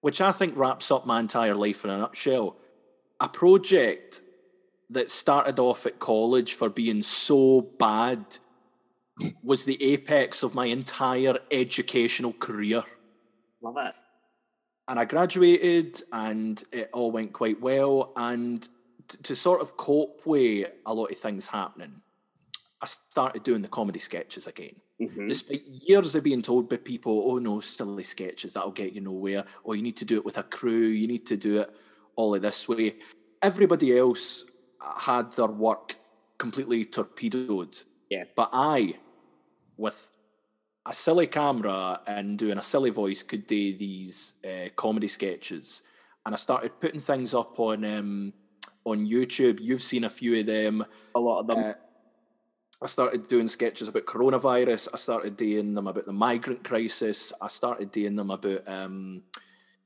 which 0.00 0.20
I 0.20 0.32
think 0.32 0.56
wraps 0.56 0.90
up 0.90 1.06
my 1.06 1.20
entire 1.20 1.54
life 1.54 1.84
in 1.84 1.90
a 1.90 1.98
nutshell. 1.98 2.56
A 3.20 3.28
project 3.28 4.22
that 4.88 5.10
started 5.10 5.58
off 5.58 5.86
at 5.86 5.98
college 6.00 6.54
for 6.54 6.68
being 6.68 7.02
so 7.02 7.60
bad 7.60 8.24
was 9.42 9.66
the 9.66 9.80
apex 9.92 10.42
of 10.42 10.54
my 10.54 10.66
entire 10.66 11.38
educational 11.50 12.32
career. 12.32 12.82
Love 13.62 13.76
it. 13.78 13.94
and 14.88 14.98
I 14.98 15.04
graduated 15.04 16.02
and 16.10 16.62
it 16.72 16.88
all 16.94 17.10
went 17.12 17.32
quite 17.34 17.60
well. 17.60 18.12
And 18.16 18.66
to 19.22 19.36
sort 19.36 19.60
of 19.60 19.76
cope 19.76 20.22
with 20.26 20.70
a 20.86 20.94
lot 20.94 21.10
of 21.10 21.18
things 21.18 21.48
happening, 21.48 22.02
I 22.82 22.86
started 22.86 23.42
doing 23.42 23.62
the 23.62 23.68
comedy 23.68 23.98
sketches 23.98 24.46
again. 24.46 24.76
Mhm. 25.00 25.28
Despite 25.28 25.66
years 25.66 26.14
of 26.14 26.24
being 26.24 26.42
told 26.42 26.68
by 26.68 26.76
people, 26.76 27.22
oh 27.26 27.38
no, 27.38 27.60
silly 27.60 28.04
sketches, 28.04 28.54
that'll 28.54 28.70
get 28.70 28.92
you 28.92 29.00
nowhere. 29.00 29.44
Or 29.64 29.74
you 29.76 29.82
need 29.82 29.96
to 29.98 30.04
do 30.04 30.16
it 30.16 30.24
with 30.24 30.38
a 30.38 30.42
crew, 30.42 30.86
you 30.88 31.06
need 31.06 31.26
to 31.26 31.36
do 31.36 31.60
it 31.60 31.70
all 32.16 32.34
of 32.34 32.42
this 32.42 32.68
way. 32.68 32.98
Everybody 33.42 33.96
else 33.98 34.44
had 34.98 35.32
their 35.32 35.46
work 35.46 35.96
completely 36.38 36.84
torpedoed. 36.84 37.82
Yeah. 38.10 38.24
But 38.34 38.50
I, 38.52 38.98
with 39.76 40.10
a 40.86 40.94
silly 40.94 41.26
camera 41.26 42.00
and 42.06 42.38
doing 42.38 42.58
a 42.58 42.62
silly 42.62 42.90
voice, 42.90 43.22
could 43.22 43.46
do 43.46 43.74
these 43.74 44.34
uh, 44.44 44.68
comedy 44.76 45.08
sketches. 45.08 45.82
And 46.26 46.34
I 46.34 46.38
started 46.38 46.80
putting 46.80 47.00
things 47.00 47.32
up 47.32 47.58
on 47.58 47.84
um, 47.84 48.32
on 48.84 49.06
YouTube. 49.06 49.60
You've 49.60 49.82
seen 49.82 50.04
a 50.04 50.10
few 50.10 50.38
of 50.38 50.46
them. 50.46 50.84
A 51.14 51.20
lot 51.20 51.40
of 51.40 51.46
them. 51.46 51.58
Uh, 51.58 51.72
I 52.82 52.86
started 52.86 53.26
doing 53.26 53.46
sketches 53.46 53.88
about 53.88 54.06
coronavirus. 54.06 54.88
I 54.94 54.96
started 54.96 55.36
doing 55.36 55.74
them 55.74 55.86
about 55.86 56.06
the 56.06 56.12
migrant 56.12 56.64
crisis. 56.64 57.32
I 57.40 57.48
started 57.48 57.90
doing 57.92 58.16
them 58.16 58.30
about 58.30 58.62
um, 58.66 59.22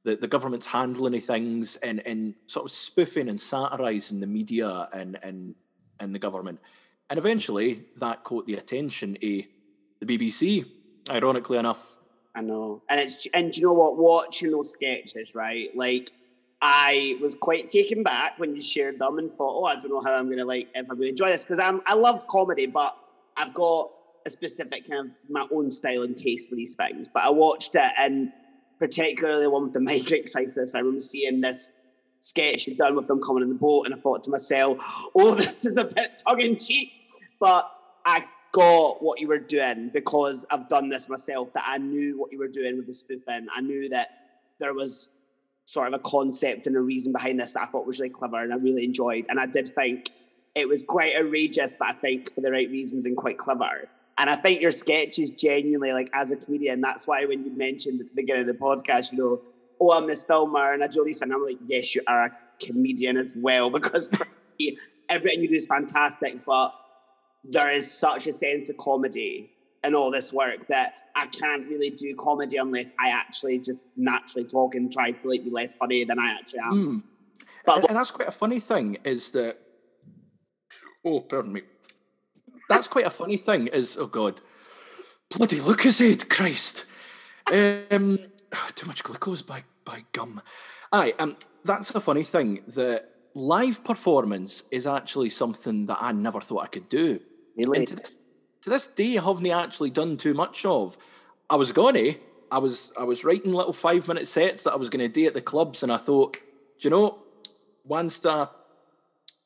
the, 0.04 0.14
the 0.14 0.28
government's 0.28 0.66
handling 0.66 1.16
of 1.16 1.24
things 1.24 1.74
and, 1.76 2.06
and 2.06 2.34
sort 2.46 2.66
of 2.66 2.70
spoofing 2.70 3.28
and 3.28 3.40
satirising 3.40 4.20
the 4.20 4.28
media 4.28 4.88
and, 4.92 5.18
and, 5.24 5.56
and 5.98 6.14
the 6.14 6.20
government. 6.20 6.60
And 7.10 7.18
eventually 7.18 7.84
that 7.96 8.22
caught 8.22 8.46
the 8.46 8.54
attention 8.54 9.16
of 9.16 9.20
the 9.20 9.46
BBC, 10.06 10.64
ironically 11.10 11.58
enough. 11.58 11.96
I 12.36 12.42
know. 12.42 12.82
And 12.88 13.00
it's 13.00 13.26
and 13.34 13.52
do 13.52 13.60
you 13.60 13.66
know 13.66 13.72
what? 13.72 13.96
Watching 13.96 14.50
those 14.50 14.72
sketches, 14.72 15.34
right? 15.34 15.68
Like 15.76 16.10
I 16.66 17.18
was 17.20 17.36
quite 17.36 17.68
taken 17.68 18.02
back 18.02 18.38
when 18.38 18.54
you 18.54 18.62
shared 18.62 18.98
them 18.98 19.18
and 19.18 19.30
thought, 19.30 19.60
oh, 19.60 19.64
I 19.66 19.74
don't 19.74 19.90
know 19.90 20.00
how 20.00 20.14
I'm 20.14 20.30
gonna 20.30 20.46
like 20.46 20.68
if 20.74 20.90
I'm 20.90 20.96
gonna 20.96 21.10
enjoy 21.10 21.28
this 21.28 21.44
because 21.44 21.58
I'm 21.58 21.82
I 21.84 21.94
love 21.94 22.26
comedy, 22.26 22.64
but 22.64 22.96
I've 23.36 23.52
got 23.52 23.90
a 24.24 24.30
specific 24.30 24.88
kind 24.88 25.10
of 25.10 25.12
my 25.28 25.46
own 25.54 25.68
style 25.68 26.04
and 26.04 26.16
taste 26.16 26.48
for 26.48 26.56
these 26.56 26.74
things. 26.74 27.06
But 27.06 27.24
I 27.24 27.28
watched 27.28 27.74
it 27.74 27.92
and 27.98 28.30
particularly 28.78 29.44
the 29.44 29.50
one 29.50 29.64
with 29.64 29.74
the 29.74 29.80
migrant 29.80 30.32
crisis, 30.32 30.74
I 30.74 30.78
remember 30.78 31.00
seeing 31.00 31.42
this 31.42 31.70
sketch 32.20 32.66
you'd 32.66 32.78
done 32.78 32.96
with 32.96 33.08
them 33.08 33.20
coming 33.20 33.42
in 33.42 33.50
the 33.50 33.54
boat, 33.56 33.84
and 33.84 33.94
I 33.94 33.98
thought 33.98 34.22
to 34.22 34.30
myself, 34.30 34.78
oh, 35.14 35.34
this 35.34 35.66
is 35.66 35.76
a 35.76 35.84
bit 35.84 36.22
tongue 36.26 36.40
in 36.40 36.56
cheek. 36.56 36.92
But 37.40 37.70
I 38.06 38.24
got 38.52 39.02
what 39.02 39.20
you 39.20 39.28
were 39.28 39.38
doing 39.38 39.90
because 39.92 40.46
I've 40.50 40.66
done 40.68 40.88
this 40.88 41.10
myself, 41.10 41.52
that 41.52 41.64
I 41.66 41.76
knew 41.76 42.18
what 42.18 42.32
you 42.32 42.38
were 42.38 42.48
doing 42.48 42.78
with 42.78 42.86
the 42.86 42.94
spoofing. 42.94 43.48
I 43.54 43.60
knew 43.60 43.86
that 43.90 44.08
there 44.60 44.72
was 44.72 45.10
sort 45.64 45.88
of 45.88 45.94
a 45.94 45.98
concept 45.98 46.66
and 46.66 46.76
a 46.76 46.80
reason 46.80 47.12
behind 47.12 47.40
this 47.40 47.54
that 47.54 47.62
I 47.62 47.66
thought 47.66 47.86
was 47.86 47.98
really 47.98 48.10
clever 48.10 48.42
and 48.42 48.52
I 48.52 48.56
really 48.56 48.84
enjoyed. 48.84 49.24
And 49.28 49.40
I 49.40 49.46
did 49.46 49.68
think 49.74 50.10
it 50.54 50.68
was 50.68 50.84
quite 50.86 51.14
outrageous, 51.16 51.74
but 51.78 51.88
I 51.88 51.92
think 51.94 52.32
for 52.34 52.40
the 52.40 52.52
right 52.52 52.70
reasons 52.70 53.06
and 53.06 53.16
quite 53.16 53.38
clever. 53.38 53.88
And 54.18 54.30
I 54.30 54.36
think 54.36 54.60
your 54.60 54.70
sketch 54.70 55.18
is 55.18 55.30
genuinely 55.30 55.92
like 55.92 56.08
as 56.14 56.30
a 56.30 56.36
comedian, 56.36 56.80
that's 56.80 57.06
why 57.06 57.24
when 57.24 57.44
you 57.44 57.56
mentioned 57.56 58.00
at 58.00 58.06
the 58.06 58.14
beginning 58.14 58.42
of 58.42 58.48
the 58.48 58.54
podcast, 58.54 59.10
you 59.10 59.18
know, 59.18 59.40
oh, 59.80 59.92
I'm 59.92 60.06
this 60.06 60.22
filmer 60.22 60.72
and 60.72 60.84
I 60.84 60.86
do 60.86 61.02
these, 61.04 61.20
and 61.20 61.32
I'm 61.32 61.44
like, 61.44 61.58
yes, 61.66 61.94
you 61.94 62.02
are 62.06 62.26
a 62.26 62.30
comedian 62.64 63.16
as 63.16 63.34
well, 63.36 63.70
because 63.72 64.08
me, 64.60 64.76
everything 65.08 65.42
you 65.42 65.48
do 65.48 65.56
is 65.56 65.66
fantastic, 65.66 66.44
but 66.46 66.70
there 67.42 67.72
is 67.72 67.98
such 67.98 68.26
a 68.26 68.32
sense 68.32 68.70
of 68.70 68.76
comedy 68.76 69.50
in 69.82 69.94
all 69.94 70.10
this 70.10 70.32
work 70.32 70.66
that 70.68 70.92
I 71.16 71.26
can't 71.26 71.66
really 71.68 71.90
do 71.90 72.14
comedy 72.16 72.56
unless 72.56 72.94
I 72.98 73.10
actually 73.10 73.58
just 73.58 73.84
naturally 73.96 74.46
talk 74.46 74.74
and 74.74 74.92
try 74.92 75.12
to 75.12 75.28
like 75.28 75.44
be 75.44 75.50
less 75.50 75.76
funny 75.76 76.04
than 76.04 76.18
I 76.18 76.32
actually 76.32 76.60
am. 76.60 76.72
Mm. 76.72 77.02
But 77.64 77.76
and, 77.78 77.88
and 77.90 77.96
that's 77.96 78.10
quite 78.10 78.28
a 78.28 78.32
funny 78.32 78.60
thing 78.60 78.98
is 79.04 79.30
that 79.32 79.58
oh 81.04 81.20
pardon 81.20 81.52
me. 81.52 81.62
that's 82.68 82.88
quite 82.88 83.06
a 83.06 83.10
funny 83.10 83.36
thing 83.36 83.68
is 83.68 83.96
oh 83.96 84.06
god 84.06 84.40
bloody 85.30 85.60
Lucozade 85.60 86.28
Christ. 86.28 86.86
Um 87.50 88.18
too 88.74 88.86
much 88.86 89.02
glucose 89.02 89.42
by 89.42 89.62
by 89.84 90.00
gum. 90.12 90.42
Aye 90.92 91.14
um 91.18 91.36
that's 91.64 91.94
a 91.94 92.00
funny 92.00 92.24
thing 92.24 92.60
that 92.68 93.10
live 93.34 93.82
performance 93.84 94.64
is 94.70 94.86
actually 94.86 95.28
something 95.28 95.86
that 95.86 95.98
I 96.00 96.12
never 96.12 96.40
thought 96.40 96.64
I 96.64 96.66
could 96.68 96.88
do. 96.88 97.20
Really, 97.56 97.78
and 97.78 97.88
to 97.88 97.96
this, 97.96 98.18
to 98.64 98.70
this 98.70 98.86
day, 98.86 99.18
I 99.18 99.22
haven't 99.22 99.46
actually 99.46 99.90
done 99.90 100.16
too 100.16 100.32
much 100.32 100.64
of. 100.64 100.96
I 101.50 101.56
was 101.56 101.70
gonna, 101.70 102.14
I 102.50 102.56
was, 102.56 102.94
I 102.98 103.04
was 103.04 103.22
writing 103.22 103.52
little 103.52 103.74
five 103.74 104.08
minute 104.08 104.26
sets 104.26 104.62
that 104.62 104.72
I 104.72 104.76
was 104.76 104.88
gonna 104.88 105.06
do 105.06 105.26
at 105.26 105.34
the 105.34 105.42
clubs, 105.42 105.82
and 105.82 105.92
I 105.92 105.98
thought, 105.98 106.38
do 106.38 106.40
you 106.80 106.90
know, 106.90 107.18
once 107.84 108.24
I, 108.24 108.48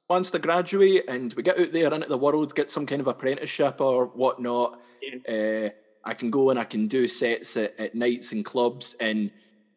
once 0.08 0.32
I 0.32 0.38
graduate 0.38 1.02
and 1.08 1.34
we 1.34 1.42
get 1.42 1.58
out 1.58 1.72
there 1.72 1.92
into 1.92 2.08
the 2.08 2.16
world, 2.16 2.54
get 2.54 2.70
some 2.70 2.86
kind 2.86 3.00
of 3.00 3.08
apprenticeship 3.08 3.80
or 3.80 4.06
whatnot, 4.06 4.80
uh, 5.28 5.70
I 6.04 6.14
can 6.14 6.30
go 6.30 6.50
and 6.50 6.58
I 6.58 6.64
can 6.64 6.86
do 6.86 7.08
sets 7.08 7.56
at, 7.56 7.78
at 7.80 7.96
nights 7.96 8.30
and 8.30 8.44
clubs, 8.44 8.94
and 9.00 9.32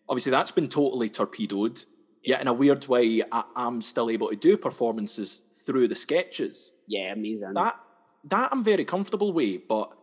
obviously 0.07 0.29
that's 0.29 0.51
been 0.51 0.69
totally 0.69 1.09
torpedoed. 1.09 1.83
Yet 2.23 2.41
in 2.41 2.47
a 2.47 2.53
weird 2.53 2.87
way, 2.87 3.23
I, 3.31 3.43
I'm 3.55 3.81
still 3.81 4.11
able 4.11 4.29
to 4.29 4.35
do 4.35 4.55
performances 4.55 5.41
through 5.65 5.87
the 5.87 5.95
sketches 5.95 6.73
yeah, 6.85 7.13
amazing. 7.13 7.53
that 7.53 7.79
that 8.26 8.49
I'm 8.51 8.63
very 8.63 8.86
comfortable 8.86 9.34
with, 9.34 9.67
but 9.67 9.93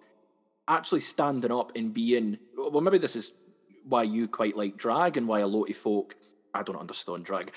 actually 0.67 1.01
standing 1.01 1.53
up 1.53 1.73
and 1.77 1.95
being 1.95 2.39
well, 2.57 2.81
maybe 2.81 2.99
this 2.99 3.17
is 3.17 3.33
why 3.85 4.03
you 4.03 4.29
quite 4.29 4.57
like 4.57 4.77
drag 4.77 5.17
and 5.17 5.27
why 5.27 5.41
a 5.41 5.47
lot 5.47 5.71
of 5.71 5.77
folk 5.77 6.17
I 6.55 6.63
don't 6.63 6.77
understand 6.79 7.25
drag, 7.25 7.53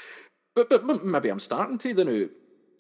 but 0.56 0.70
but 0.70 1.04
maybe 1.06 1.30
I'm 1.30 1.40
starting 1.40 1.78
to 1.80 1.94
the 1.94 2.06
now, 2.06 2.28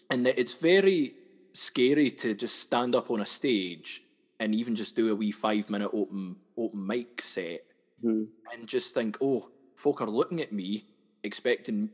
and 0.09 0.25
that 0.25 0.39
it's 0.39 0.53
very 0.53 1.15
scary 1.53 2.09
to 2.11 2.33
just 2.33 2.59
stand 2.59 2.95
up 2.95 3.11
on 3.11 3.19
a 3.19 3.25
stage 3.25 4.03
and 4.39 4.55
even 4.55 4.73
just 4.73 4.95
do 4.95 5.11
a 5.11 5.15
wee 5.15 5.31
five 5.31 5.69
minute 5.69 5.91
open 5.93 6.37
open 6.57 6.85
mic 6.87 7.21
set 7.21 7.61
Mhm. 8.03 8.27
and 8.51 8.67
just 8.67 8.93
think, 8.95 9.17
oh, 9.21 9.49
folk 9.75 10.01
are 10.01 10.09
looking 10.09 10.41
at 10.41 10.51
me 10.51 10.85
expecting 11.23 11.89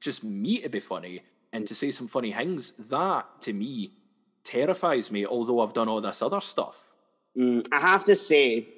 just 0.00 0.22
me 0.22 0.58
to 0.60 0.68
be 0.68 0.80
funny 0.80 1.22
and 1.52 1.66
to 1.66 1.74
say 1.74 1.90
some 1.90 2.08
funny 2.08 2.32
things. 2.32 2.72
That 2.72 3.40
to 3.42 3.52
me 3.52 3.92
terrifies 4.44 5.10
me. 5.10 5.26
Although 5.26 5.60
I've 5.60 5.72
done 5.72 5.88
all 5.88 6.00
this 6.00 6.22
other 6.22 6.40
stuff. 6.40 6.86
Mm, 7.36 7.66
I 7.72 7.80
have 7.80 8.04
to 8.04 8.14
say, 8.14 8.68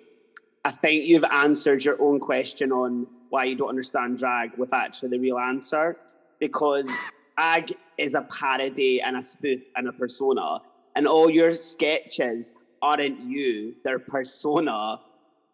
I 0.65 0.71
think 0.71 1.05
you've 1.05 1.25
answered 1.25 1.85
your 1.85 2.01
own 2.01 2.21
question 2.21 2.73
on 2.73 3.07
why 3.29 3.45
you 3.45 3.57
don't 3.57 3.69
understand 3.69 4.19
drag 4.19 4.57
with 4.57 4.73
actually 4.73 5.11
the 5.11 5.19
real 5.19 5.39
answer. 5.39 5.97
Because 6.39 6.91
drag 7.37 7.73
is 7.99 8.15
a 8.15 8.23
parody 8.23 9.01
and 9.03 9.17
a 9.17 9.23
spoof 9.23 9.63
and 9.77 9.89
a 9.89 9.93
persona, 9.93 10.61
and 10.95 11.07
all 11.07 11.29
your 11.29 11.53
sketches 11.53 12.55
aren't 12.83 13.21
you, 13.21 13.75
they're 13.85 13.99
persona. 13.99 15.01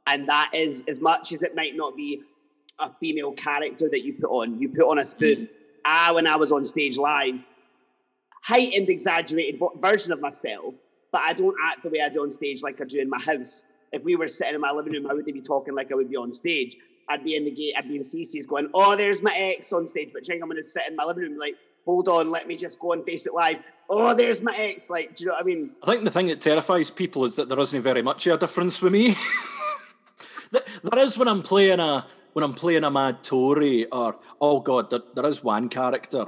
And 0.06 0.28
that 0.28 0.50
is, 0.52 0.84
as 0.88 1.00
much 1.00 1.32
as 1.32 1.42
it 1.42 1.54
might 1.54 1.76
not 1.76 1.96
be 1.96 2.22
a 2.78 2.90
female 2.90 3.32
character 3.32 3.88
that 3.88 4.04
you 4.04 4.14
put 4.14 4.30
on, 4.30 4.60
you 4.60 4.68
put 4.68 4.88
on 4.88 4.98
a 4.98 5.04
spoof. 5.04 5.48
I, 5.84 6.12
when 6.12 6.26
I 6.26 6.36
was 6.36 6.52
on 6.52 6.64
stage 6.64 6.96
live, 6.96 7.34
heightened, 8.42 8.88
exaggerated 8.88 9.60
version 9.76 10.12
of 10.12 10.20
myself, 10.20 10.74
but 11.10 11.22
I 11.24 11.32
don't 11.32 11.56
act 11.64 11.82
the 11.82 11.90
way 11.90 12.00
I 12.00 12.08
do 12.08 12.22
on 12.22 12.30
stage 12.30 12.62
like 12.62 12.80
I 12.80 12.84
do 12.84 13.00
in 13.00 13.08
my 13.08 13.20
house. 13.20 13.64
If 13.92 14.02
we 14.04 14.16
were 14.16 14.26
sitting 14.26 14.54
in 14.54 14.60
my 14.60 14.72
living 14.72 14.92
room, 14.92 15.06
I 15.10 15.14
wouldn't 15.14 15.32
be 15.32 15.40
talking 15.40 15.74
like 15.74 15.92
I 15.92 15.94
would 15.94 16.10
be 16.10 16.16
on 16.16 16.32
stage. 16.32 16.76
I'd 17.08 17.24
be 17.24 17.36
in 17.36 17.44
the 17.44 17.50
gate, 17.50 17.74
I'd 17.76 17.88
be 17.88 17.96
in 17.96 18.02
CC's 18.02 18.46
going, 18.46 18.68
oh, 18.74 18.96
there's 18.96 19.22
my 19.22 19.34
ex 19.34 19.72
on 19.72 19.86
stage. 19.86 20.10
But 20.12 20.24
Jing, 20.24 20.40
I'm 20.40 20.48
going 20.48 20.56
to 20.56 20.62
sit 20.62 20.84
in 20.88 20.96
my 20.96 21.04
living 21.04 21.24
room 21.24 21.38
like, 21.38 21.56
hold 21.84 22.08
on, 22.08 22.30
let 22.30 22.46
me 22.46 22.56
just 22.56 22.78
go 22.78 22.92
on 22.92 23.02
Facebook 23.02 23.34
Live. 23.34 23.58
Oh, 23.90 24.14
there's 24.14 24.40
my 24.40 24.56
ex. 24.56 24.88
Like, 24.88 25.16
do 25.16 25.24
you 25.24 25.28
know 25.28 25.34
what 25.34 25.42
I 25.42 25.46
mean? 25.46 25.70
I 25.82 25.90
think 25.90 26.04
the 26.04 26.10
thing 26.10 26.28
that 26.28 26.40
terrifies 26.40 26.90
people 26.90 27.24
is 27.24 27.36
that 27.36 27.48
there 27.48 27.58
isn't 27.58 27.82
very 27.82 28.02
much 28.02 28.26
of 28.26 28.34
a 28.34 28.38
difference 28.38 28.80
with 28.80 28.92
me. 28.92 29.16
there 30.50 30.98
is 30.98 31.18
when 31.18 31.28
I'm 31.28 31.42
playing 31.42 31.80
a 31.80 32.06
when 32.32 32.44
I'm 32.44 32.54
playing 32.54 32.84
a 32.84 32.90
mad 32.90 33.22
Tory 33.22 33.86
or 33.90 34.18
oh 34.40 34.60
god, 34.60 34.90
there, 34.90 35.00
there 35.14 35.26
is 35.26 35.44
one 35.44 35.68
character 35.68 36.26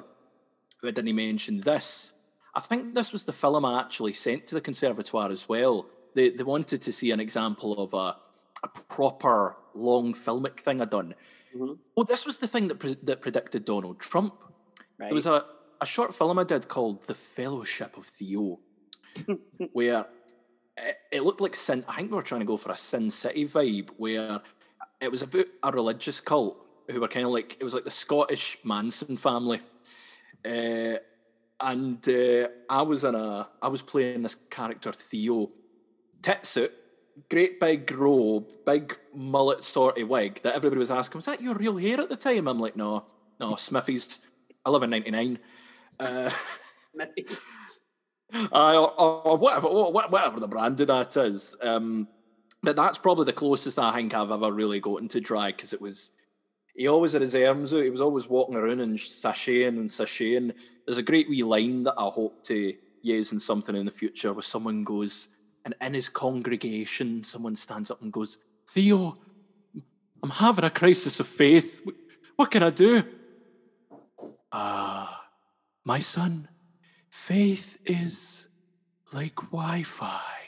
who 0.84 0.88
I 0.88 0.92
didn't 0.92 1.16
mention 1.16 1.60
this. 1.60 2.12
I 2.54 2.60
think 2.60 2.94
this 2.94 3.12
was 3.12 3.24
the 3.24 3.32
film 3.32 3.64
I 3.64 3.80
actually 3.80 4.12
sent 4.12 4.46
to 4.46 4.54
the 4.54 4.60
conservatoire 4.60 5.30
as 5.30 5.48
well. 5.48 5.86
They 6.14 6.28
they 6.28 6.44
wanted 6.44 6.80
to 6.82 6.92
see 6.92 7.10
an 7.10 7.20
example 7.20 7.78
of 7.78 7.94
a 7.94 8.16
a 8.62 8.68
proper 8.88 9.56
long 9.74 10.14
filmic 10.14 10.60
thing 10.60 10.80
I'd 10.80 10.90
done. 10.90 11.14
Mm-hmm. 11.54 11.72
Oh, 11.96 12.04
this 12.04 12.24
was 12.24 12.38
the 12.38 12.46
thing 12.46 12.68
that 12.68 12.78
pre- 12.78 12.96
that 13.02 13.20
predicted 13.20 13.64
Donald 13.64 13.98
Trump. 13.98 14.34
Right. 14.98 15.06
There 15.06 15.14
was 15.14 15.26
a, 15.26 15.44
a 15.80 15.86
short 15.86 16.14
film 16.14 16.38
I 16.38 16.44
did 16.44 16.68
called 16.68 17.02
The 17.02 17.14
Fellowship 17.14 17.96
of 17.96 18.04
Theo, 18.04 18.60
where 19.72 20.06
it, 20.76 20.96
it, 21.10 21.22
looked 21.22 21.40
like 21.40 21.56
Sin. 21.56 21.84
I 21.88 21.96
think 21.96 22.10
we 22.10 22.16
were 22.16 22.22
trying 22.22 22.40
to 22.40 22.46
go 22.46 22.56
for 22.56 22.70
a 22.70 22.76
Sin 22.76 23.10
City 23.10 23.46
vibe, 23.46 23.90
where 23.96 24.40
it 25.00 25.10
was 25.10 25.22
about 25.22 25.46
a 25.62 25.72
religious 25.72 26.20
cult 26.20 26.68
who 26.90 27.00
were 27.00 27.08
kind 27.08 27.26
of 27.26 27.32
like 27.32 27.56
it 27.60 27.64
was 27.64 27.74
like 27.74 27.84
the 27.84 27.90
Scottish 27.90 28.58
Manson 28.62 29.16
family. 29.16 29.60
Uh, 30.44 30.98
and 31.60 32.06
uh, 32.08 32.48
I 32.68 32.82
was 32.82 33.04
in 33.04 33.14
a 33.14 33.48
I 33.62 33.68
was 33.68 33.82
playing 33.82 34.22
this 34.22 34.34
character 34.34 34.92
Theo, 34.92 35.50
tit 36.22 36.44
suit, 36.44 36.72
great 37.30 37.60
big 37.60 37.90
robe, 37.92 38.50
big 38.66 38.98
mullet 39.14 39.62
sort 39.62 39.98
of 39.98 40.08
wig 40.08 40.40
that 40.42 40.54
everybody 40.54 40.78
was 40.78 40.90
asking, 40.90 41.18
was 41.18 41.26
that 41.26 41.40
your 41.40 41.54
real 41.54 41.76
hair 41.76 42.00
at 42.00 42.08
the 42.08 42.16
time? 42.16 42.48
I'm 42.48 42.58
like, 42.58 42.76
no, 42.76 43.06
no, 43.40 43.52
Smiffy's. 43.52 44.20
I 44.64 44.70
live 44.70 44.82
in 44.82 44.90
'99. 44.90 45.38
Uh, 46.00 46.30
uh, 48.52 48.82
or, 48.98 49.28
or, 49.28 49.36
whatever, 49.36 49.68
whatever 49.68 50.40
the 50.40 50.48
brand 50.48 50.80
of 50.80 50.86
that 50.88 51.16
is. 51.16 51.54
Um, 51.62 52.08
but 52.62 52.76
that's 52.76 52.98
probably 52.98 53.26
the 53.26 53.32
closest 53.32 53.78
I 53.78 53.92
think 53.94 54.14
I've 54.14 54.30
ever 54.30 54.50
really 54.50 54.80
gotten 54.80 55.08
to 55.08 55.20
drag 55.20 55.56
because 55.56 55.72
it 55.72 55.80
was. 55.80 56.12
He 56.74 56.88
always 56.88 57.12
had 57.12 57.22
his 57.22 57.34
arms 57.34 57.72
out. 57.72 57.84
He 57.84 57.90
was 57.90 58.00
always 58.00 58.28
walking 58.28 58.56
around 58.56 58.80
and 58.80 58.98
sashaying 58.98 59.68
and 59.68 59.88
sashaying. 59.88 60.54
There's 60.84 60.98
a 60.98 61.02
great 61.02 61.28
wee 61.28 61.42
line 61.42 61.84
that 61.84 61.94
I 61.96 62.08
hope 62.08 62.42
to 62.44 62.74
use 63.00 63.32
in 63.32 63.38
something 63.38 63.76
in 63.76 63.84
the 63.84 63.92
future 63.92 64.32
where 64.32 64.42
someone 64.42 64.82
goes, 64.82 65.28
and 65.64 65.74
in 65.80 65.94
his 65.94 66.08
congregation, 66.08 67.22
someone 67.22 67.54
stands 67.54 67.90
up 67.90 68.02
and 68.02 68.12
goes, 68.12 68.38
Theo, 68.68 69.16
I'm 70.22 70.30
having 70.30 70.64
a 70.64 70.70
crisis 70.70 71.20
of 71.20 71.28
faith. 71.28 71.86
What 72.36 72.50
can 72.50 72.62
I 72.62 72.70
do? 72.70 73.04
Ah, 74.50 75.20
uh, 75.20 75.24
my 75.84 75.98
son, 75.98 76.48
faith 77.08 77.78
is 77.84 78.48
like 79.12 79.36
Wi 79.36 79.82
Fi. 79.82 80.43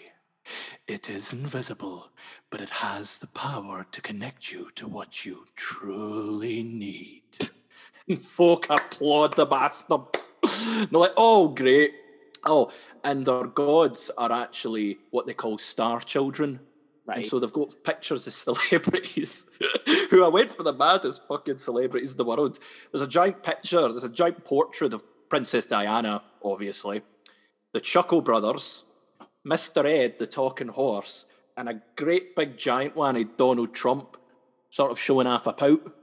It 0.89 1.11
is 1.11 1.33
invisible, 1.33 2.11
but 2.49 2.61
it 2.61 2.71
has 2.71 3.19
the 3.19 3.27
power 3.27 3.87
to 3.91 4.01
connect 4.01 4.53
you 4.53 4.71
to 4.77 4.87
what 4.87 5.25
you 5.25 5.47
truly 5.57 6.63
need. 6.63 7.51
Folk 8.21 8.67
applaud 8.71 9.35
the 9.35 9.47
bastard. 9.47 10.03
They're 10.45 11.01
like, 11.01 11.15
oh, 11.17 11.49
great. 11.49 11.93
Oh, 12.45 12.71
and 13.03 13.27
their 13.27 13.49
gods 13.49 14.13
are 14.17 14.31
actually 14.31 14.99
what 15.11 15.27
they 15.27 15.35
call 15.35 15.59
star 15.59 15.99
children. 15.99 16.61
Right. 17.05 17.19
And 17.19 17.27
so 17.27 17.41
they've 17.41 17.53
got 17.53 17.75
pictures 17.83 18.29
of 18.29 18.33
celebrities 18.61 19.47
who 20.11 20.25
I 20.25 20.29
went 20.29 20.53
for 20.53 20.63
the 20.63 20.73
maddest 20.73 21.27
fucking 21.27 21.59
celebrities 21.59 22.13
in 22.13 22.17
the 22.17 22.25
world. 22.25 22.61
There's 22.93 23.03
a 23.03 23.09
giant 23.09 23.43
picture, 23.43 23.89
there's 23.89 24.05
a 24.05 24.09
giant 24.09 24.45
portrait 24.45 24.95
of 24.95 25.03
Princess 25.29 25.67
Diana, 25.67 26.23
obviously, 26.45 27.03
the 27.73 27.81
Chuckle 27.81 28.21
Brothers, 28.21 28.85
Mr. 29.47 29.85
Ed, 29.85 30.19
the 30.19 30.27
talking 30.27 30.69
horse, 30.69 31.27
and 31.57 31.69
a 31.69 31.81
great 31.95 32.35
big 32.35 32.57
giant 32.57 32.97
one 32.97 33.17
of 33.17 33.37
Donald 33.37 33.73
Trump 33.73 34.17
sort 34.71 34.91
of 34.91 34.99
showing 34.99 35.27
off 35.27 35.47
a 35.47 35.53
pout. 35.53 35.95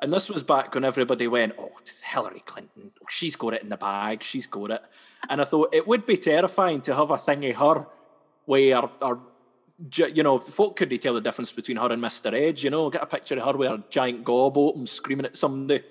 And 0.00 0.12
this 0.12 0.28
was 0.28 0.42
back 0.42 0.74
when 0.74 0.84
everybody 0.84 1.28
went, 1.28 1.54
Oh, 1.58 1.72
Hillary 2.04 2.40
Clinton, 2.40 2.92
oh, 3.00 3.06
she's 3.08 3.36
got 3.36 3.54
it 3.54 3.62
in 3.62 3.68
the 3.68 3.76
bag, 3.76 4.22
she's 4.22 4.46
got 4.46 4.72
it. 4.72 4.82
And 5.28 5.40
I 5.40 5.44
thought 5.44 5.74
it 5.74 5.86
would 5.86 6.06
be 6.06 6.16
terrifying 6.16 6.80
to 6.82 6.94
have 6.94 7.10
a 7.10 7.18
thing 7.18 7.44
of 7.46 7.56
her 7.56 7.86
where, 8.46 8.82
or, 9.00 9.20
you 9.94 10.22
know, 10.22 10.38
folk 10.40 10.76
couldn't 10.76 10.98
tell 10.98 11.14
the 11.14 11.20
difference 11.20 11.52
between 11.52 11.76
her 11.76 11.92
and 11.92 12.02
Mr. 12.02 12.32
Ed, 12.32 12.62
you 12.62 12.70
know, 12.70 12.90
get 12.90 13.02
a 13.02 13.06
picture 13.06 13.36
of 13.36 13.44
her 13.44 13.56
with 13.56 13.70
a 13.70 13.82
giant 13.90 14.24
gob 14.24 14.58
open 14.58 14.86
screaming 14.86 15.26
at 15.26 15.36
somebody. 15.36 15.84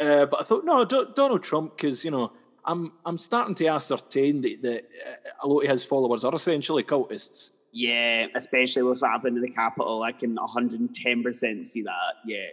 Uh, 0.00 0.26
but 0.26 0.40
I 0.40 0.42
thought, 0.42 0.64
no, 0.64 0.84
D- 0.84 1.04
Donald 1.14 1.42
Trump, 1.42 1.76
because, 1.76 2.04
you 2.04 2.10
know, 2.10 2.32
I'm 2.64 2.92
I'm 3.04 3.18
starting 3.18 3.54
to 3.56 3.66
ascertain 3.66 4.40
that, 4.42 4.62
that 4.62 4.84
uh, 5.06 5.30
a 5.42 5.46
lot 5.48 5.60
of 5.60 5.70
his 5.70 5.84
followers 5.84 6.24
are 6.24 6.34
essentially 6.34 6.82
cultists. 6.82 7.50
Yeah, 7.72 8.26
especially 8.34 8.84
what's 8.84 9.02
happened 9.02 9.36
in 9.36 9.42
the 9.42 9.50
capital. 9.50 10.02
I 10.02 10.12
can 10.12 10.36
110% 10.36 11.66
see 11.66 11.82
that. 11.82 12.14
Yeah. 12.24 12.46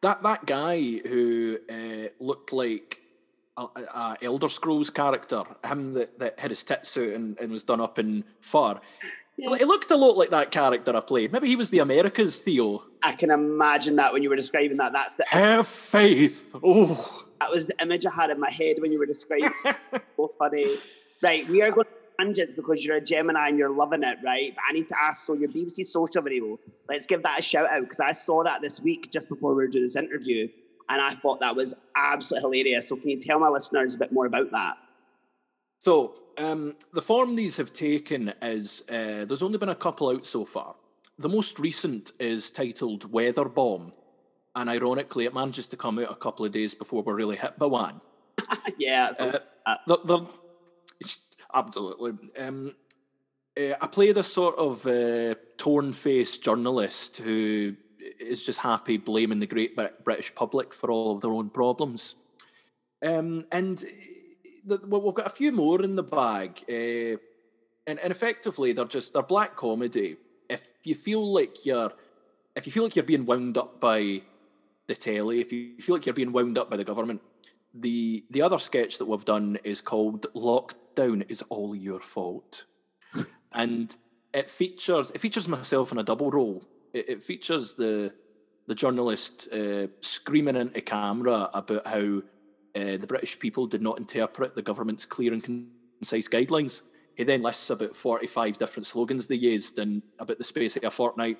That 0.00 0.22
that 0.22 0.46
guy 0.46 0.80
who 0.80 1.58
uh, 1.70 2.08
looked 2.18 2.52
like 2.52 3.02
a, 3.56 3.62
a, 3.62 4.16
Elder 4.22 4.48
Scrolls 4.48 4.90
character, 4.90 5.42
him 5.64 5.94
that, 5.94 6.18
that 6.18 6.40
had 6.40 6.50
his 6.50 6.64
tits 6.64 6.96
out 6.96 7.08
and, 7.08 7.38
and 7.38 7.52
was 7.52 7.64
done 7.64 7.80
up 7.80 7.98
in 7.98 8.24
fur. 8.40 8.80
Yeah. 9.36 9.54
It 9.54 9.66
looked 9.66 9.90
a 9.90 9.96
lot 9.96 10.16
like 10.16 10.30
that 10.30 10.50
character 10.50 10.94
I 10.94 11.00
played. 11.00 11.32
Maybe 11.32 11.48
he 11.48 11.56
was 11.56 11.70
the 11.70 11.80
America's 11.80 12.40
Theo. 12.40 12.84
I 13.02 13.12
can 13.12 13.30
imagine 13.30 13.96
that 13.96 14.12
when 14.12 14.22
you 14.22 14.28
were 14.28 14.36
describing 14.36 14.76
that. 14.76 14.92
That's 14.92 15.16
the 15.16 15.24
have 15.28 15.66
faith. 15.66 16.54
Oh, 16.62 17.26
that 17.40 17.50
was 17.50 17.66
the 17.66 17.74
image 17.82 18.06
I 18.06 18.12
had 18.12 18.30
in 18.30 18.38
my 18.38 18.50
head 18.50 18.76
when 18.78 18.92
you 18.92 18.98
were 18.98 19.06
describing. 19.06 19.50
so 20.16 20.32
funny. 20.38 20.66
Right, 21.22 21.48
we 21.48 21.62
are 21.62 21.70
going 21.70 21.86
tangents 22.18 22.54
because 22.54 22.84
you're 22.84 22.96
a 22.96 23.00
Gemini 23.00 23.48
and 23.48 23.58
you're 23.58 23.70
loving 23.70 24.02
it, 24.02 24.18
right? 24.24 24.54
But 24.54 24.62
I 24.68 24.72
need 24.72 24.88
to 24.88 24.94
ask. 25.02 25.26
So 25.26 25.34
your 25.34 25.48
BBC 25.48 25.86
social 25.86 26.22
video, 26.22 26.58
let's 26.88 27.06
give 27.06 27.22
that 27.22 27.38
a 27.38 27.42
shout 27.42 27.70
out 27.70 27.82
because 27.82 28.00
I 28.00 28.12
saw 28.12 28.44
that 28.44 28.62
this 28.62 28.80
week 28.80 29.10
just 29.10 29.28
before 29.28 29.50
we 29.50 29.64
were 29.64 29.68
doing 29.68 29.84
this 29.84 29.96
interview, 29.96 30.48
and 30.88 31.00
I 31.00 31.10
thought 31.10 31.40
that 31.40 31.56
was 31.56 31.74
absolutely 31.96 32.58
hilarious. 32.58 32.88
So 32.88 32.96
can 32.96 33.10
you 33.10 33.18
tell 33.18 33.38
my 33.38 33.48
listeners 33.48 33.94
a 33.94 33.98
bit 33.98 34.12
more 34.12 34.26
about 34.26 34.50
that? 34.52 34.76
So 35.84 36.14
um, 36.38 36.76
the 36.94 37.02
form 37.02 37.36
these 37.36 37.58
have 37.58 37.70
taken 37.74 38.32
is 38.40 38.82
uh, 38.88 39.26
there's 39.26 39.42
only 39.42 39.58
been 39.58 39.68
a 39.68 39.74
couple 39.74 40.08
out 40.08 40.24
so 40.24 40.46
far. 40.46 40.76
The 41.18 41.28
most 41.28 41.58
recent 41.58 42.12
is 42.18 42.50
titled 42.50 43.12
Weather 43.12 43.44
Bomb, 43.44 43.92
and 44.56 44.70
ironically, 44.70 45.26
it 45.26 45.34
manages 45.34 45.68
to 45.68 45.76
come 45.76 45.98
out 45.98 46.10
a 46.10 46.14
couple 46.14 46.46
of 46.46 46.52
days 46.52 46.74
before 46.74 47.02
we're 47.02 47.14
really 47.14 47.36
hit 47.36 47.58
by 47.58 47.66
one. 47.66 48.00
yeah, 48.78 49.12
uh, 49.20 49.76
they're, 49.86 49.98
they're, 50.06 50.26
absolutely. 51.54 52.12
Um, 52.38 52.74
uh, 53.54 53.74
I 53.78 53.86
play 53.86 54.12
this 54.12 54.32
sort 54.32 54.56
of 54.56 54.86
uh, 54.86 55.34
torn-faced 55.58 56.42
journalist 56.42 57.18
who 57.18 57.76
is 58.18 58.42
just 58.42 58.60
happy 58.60 58.96
blaming 58.96 59.40
the 59.40 59.46
great 59.46 59.76
British 60.02 60.34
public 60.34 60.72
for 60.72 60.90
all 60.90 61.12
of 61.12 61.20
their 61.20 61.32
own 61.32 61.50
problems. 61.50 62.14
Um, 63.02 63.44
and 63.52 63.84
well, 64.66 65.00
we've 65.00 65.14
got 65.14 65.26
a 65.26 65.30
few 65.30 65.52
more 65.52 65.82
in 65.82 65.96
the 65.96 66.02
bag, 66.02 66.64
uh, 66.68 67.18
and, 67.86 67.98
and 67.98 68.10
effectively 68.10 68.72
they're 68.72 68.84
just 68.84 69.12
they're 69.12 69.22
black 69.22 69.56
comedy. 69.56 70.16
If 70.48 70.68
you 70.84 70.94
feel 70.94 71.32
like 71.32 71.64
you're, 71.64 71.92
if 72.56 72.66
you 72.66 72.72
feel 72.72 72.84
like 72.84 72.96
you're 72.96 73.04
being 73.04 73.26
wound 73.26 73.58
up 73.58 73.80
by 73.80 74.22
the 74.86 74.94
telly, 74.94 75.40
if 75.40 75.52
you 75.52 75.76
feel 75.80 75.96
like 75.96 76.06
you're 76.06 76.14
being 76.14 76.32
wound 76.32 76.58
up 76.58 76.70
by 76.70 76.76
the 76.76 76.84
government, 76.84 77.22
the 77.72 78.24
the 78.30 78.42
other 78.42 78.58
sketch 78.58 78.98
that 78.98 79.06
we've 79.06 79.24
done 79.24 79.58
is 79.64 79.80
called 79.80 80.26
"Lockdown 80.34 81.28
is 81.28 81.42
all 81.48 81.74
your 81.74 82.00
fault," 82.00 82.64
and 83.52 83.96
it 84.32 84.50
features 84.50 85.10
it 85.10 85.20
features 85.20 85.48
myself 85.48 85.92
in 85.92 85.98
a 85.98 86.02
double 86.02 86.30
role. 86.30 86.64
It, 86.92 87.08
it 87.08 87.22
features 87.22 87.74
the 87.74 88.14
the 88.66 88.74
journalist 88.74 89.48
uh, 89.52 89.88
screaming 90.00 90.56
into 90.56 90.80
camera 90.80 91.50
about 91.52 91.86
how 91.86 92.22
uh, 92.76 92.96
the 92.96 93.06
British 93.06 93.38
people 93.38 93.66
did 93.66 93.82
not 93.82 93.98
interpret 93.98 94.54
the 94.54 94.62
government's 94.62 95.04
clear 95.04 95.32
and 95.32 95.42
concise 95.42 96.28
guidelines. 96.28 96.82
He 97.16 97.22
then 97.22 97.42
lists 97.42 97.70
about 97.70 97.94
45 97.94 98.58
different 98.58 98.86
slogans 98.86 99.26
they 99.26 99.36
used 99.36 99.78
in 99.78 100.02
about 100.18 100.38
the 100.38 100.44
space 100.44 100.76
of 100.76 100.84
a 100.84 100.90
fortnight. 100.90 101.38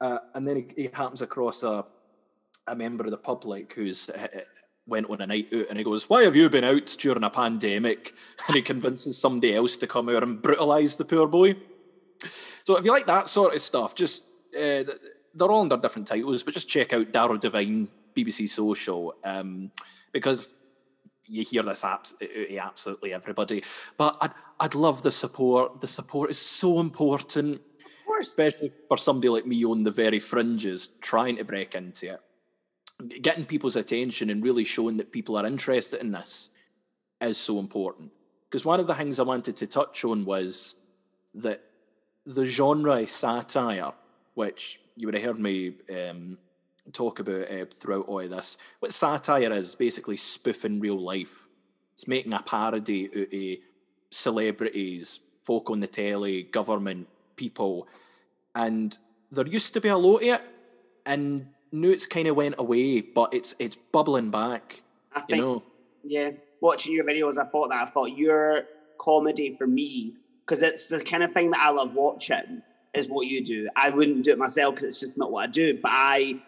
Uh, 0.00 0.18
and 0.34 0.46
then 0.46 0.56
he, 0.56 0.82
he, 0.82 0.90
happens 0.92 1.20
across 1.22 1.62
a, 1.62 1.84
a 2.66 2.74
member 2.74 3.04
of 3.04 3.12
the 3.12 3.16
public 3.16 3.72
who's 3.72 4.10
uh, 4.10 4.26
went 4.86 5.08
on 5.08 5.20
a 5.20 5.26
night 5.26 5.52
out 5.54 5.66
and 5.68 5.78
he 5.78 5.84
goes, 5.84 6.08
Why 6.08 6.24
have 6.24 6.36
you 6.36 6.50
been 6.50 6.64
out 6.64 6.96
during 6.98 7.24
a 7.24 7.30
pandemic? 7.30 8.12
And 8.48 8.56
he 8.56 8.62
convinces 8.62 9.18
somebody 9.18 9.54
else 9.54 9.76
to 9.78 9.86
come 9.86 10.08
out 10.08 10.22
and 10.22 10.42
brutalise 10.42 10.96
the 10.96 11.04
poor 11.04 11.26
boy. 11.26 11.56
So 12.64 12.76
if 12.76 12.84
you 12.84 12.90
like 12.90 13.06
that 13.06 13.28
sort 13.28 13.54
of 13.54 13.60
stuff, 13.60 13.94
just 13.94 14.24
uh, 14.54 14.84
they're 15.34 15.50
all 15.50 15.62
under 15.62 15.76
different 15.76 16.08
titles, 16.08 16.42
but 16.42 16.54
just 16.54 16.68
check 16.68 16.92
out 16.92 17.12
Daryl 17.12 17.40
Devine 17.40 17.88
BBC 18.14 18.48
Social. 18.48 19.14
Um, 19.24 19.70
because 20.12 20.55
you 21.28 21.44
hear 21.44 21.62
this 21.62 21.84
abs- 21.84 22.14
uh, 22.20 22.24
uh, 22.24 22.44
eh, 22.48 22.58
absolutely 22.60 23.12
everybody. 23.12 23.62
But 23.96 24.16
I'd, 24.20 24.30
I'd 24.60 24.74
love 24.74 25.02
the 25.02 25.10
support. 25.10 25.80
The 25.80 25.86
support 25.86 26.30
is 26.30 26.38
so 26.38 26.80
important, 26.80 27.56
Of 27.84 28.06
course. 28.06 28.28
especially 28.28 28.72
for 28.88 28.96
somebody 28.96 29.28
like 29.28 29.46
me 29.46 29.64
on 29.64 29.84
the 29.84 29.90
very 29.90 30.20
fringes 30.20 30.88
trying 31.00 31.36
to 31.36 31.44
break 31.44 31.74
into 31.74 32.14
it. 32.14 33.22
Getting 33.22 33.44
people's 33.44 33.76
attention 33.76 34.30
and 34.30 34.42
really 34.42 34.64
showing 34.64 34.96
that 34.96 35.12
people 35.12 35.36
are 35.36 35.46
interested 35.46 36.00
in 36.00 36.12
this 36.12 36.50
is 37.20 37.36
so 37.36 37.58
important. 37.58 38.12
Because 38.48 38.64
one 38.64 38.80
of 38.80 38.86
the 38.86 38.94
things 38.94 39.18
I 39.18 39.24
wanted 39.24 39.56
to 39.56 39.66
touch 39.66 40.04
on 40.04 40.24
was 40.24 40.76
that 41.34 41.60
the 42.24 42.44
genre 42.46 43.06
satire, 43.06 43.92
which 44.34 44.80
you 44.96 45.06
would 45.06 45.14
have 45.14 45.24
heard 45.24 45.38
me 45.38 45.74
um, 46.08 46.38
talk 46.92 47.18
about 47.20 47.50
uh, 47.50 47.66
throughout 47.66 48.06
all 48.06 48.20
of 48.20 48.30
this. 48.30 48.58
What 48.80 48.92
satire 48.92 49.52
is 49.52 49.74
basically 49.74 50.16
spoofing 50.16 50.80
real 50.80 50.98
life. 50.98 51.48
It's 51.94 52.06
making 52.06 52.32
a 52.32 52.42
parody 52.42 53.06
out 53.06 53.32
of 53.32 53.58
celebrities, 54.10 55.20
folk 55.42 55.70
on 55.70 55.80
the 55.80 55.86
telly, 55.86 56.44
government, 56.44 57.08
people. 57.36 57.88
And 58.54 58.96
there 59.30 59.46
used 59.46 59.74
to 59.74 59.80
be 59.80 59.88
a 59.88 59.96
lot 59.96 60.18
of 60.18 60.22
it, 60.22 60.42
and 61.04 61.48
now 61.72 61.88
it's 61.88 62.06
kind 62.06 62.28
of 62.28 62.36
went 62.36 62.56
away, 62.58 63.00
but 63.00 63.34
it's 63.34 63.54
it's 63.58 63.76
bubbling 63.92 64.30
back. 64.30 64.82
I 65.12 65.20
You 65.20 65.24
think, 65.26 65.40
know, 65.40 65.62
yeah, 66.04 66.30
watching 66.60 66.92
your 66.92 67.04
videos, 67.04 67.38
I 67.38 67.48
thought 67.48 67.70
that. 67.70 67.82
I 67.82 67.84
thought 67.86 68.16
your 68.16 68.64
comedy 68.98 69.54
for 69.56 69.66
me, 69.66 70.16
because 70.44 70.62
it's 70.62 70.88
the 70.88 71.00
kind 71.00 71.22
of 71.22 71.32
thing 71.32 71.50
that 71.50 71.60
I 71.60 71.70
love 71.70 71.94
watching, 71.94 72.62
is 72.94 73.08
what 73.08 73.26
you 73.26 73.44
do. 73.44 73.68
I 73.76 73.90
wouldn't 73.90 74.24
do 74.24 74.32
it 74.32 74.38
myself 74.38 74.74
because 74.74 74.84
it's 74.84 75.00
just 75.00 75.16
not 75.18 75.30
what 75.30 75.48
I 75.48 75.50
do, 75.50 75.78
but 75.82 75.90
I 75.92 76.40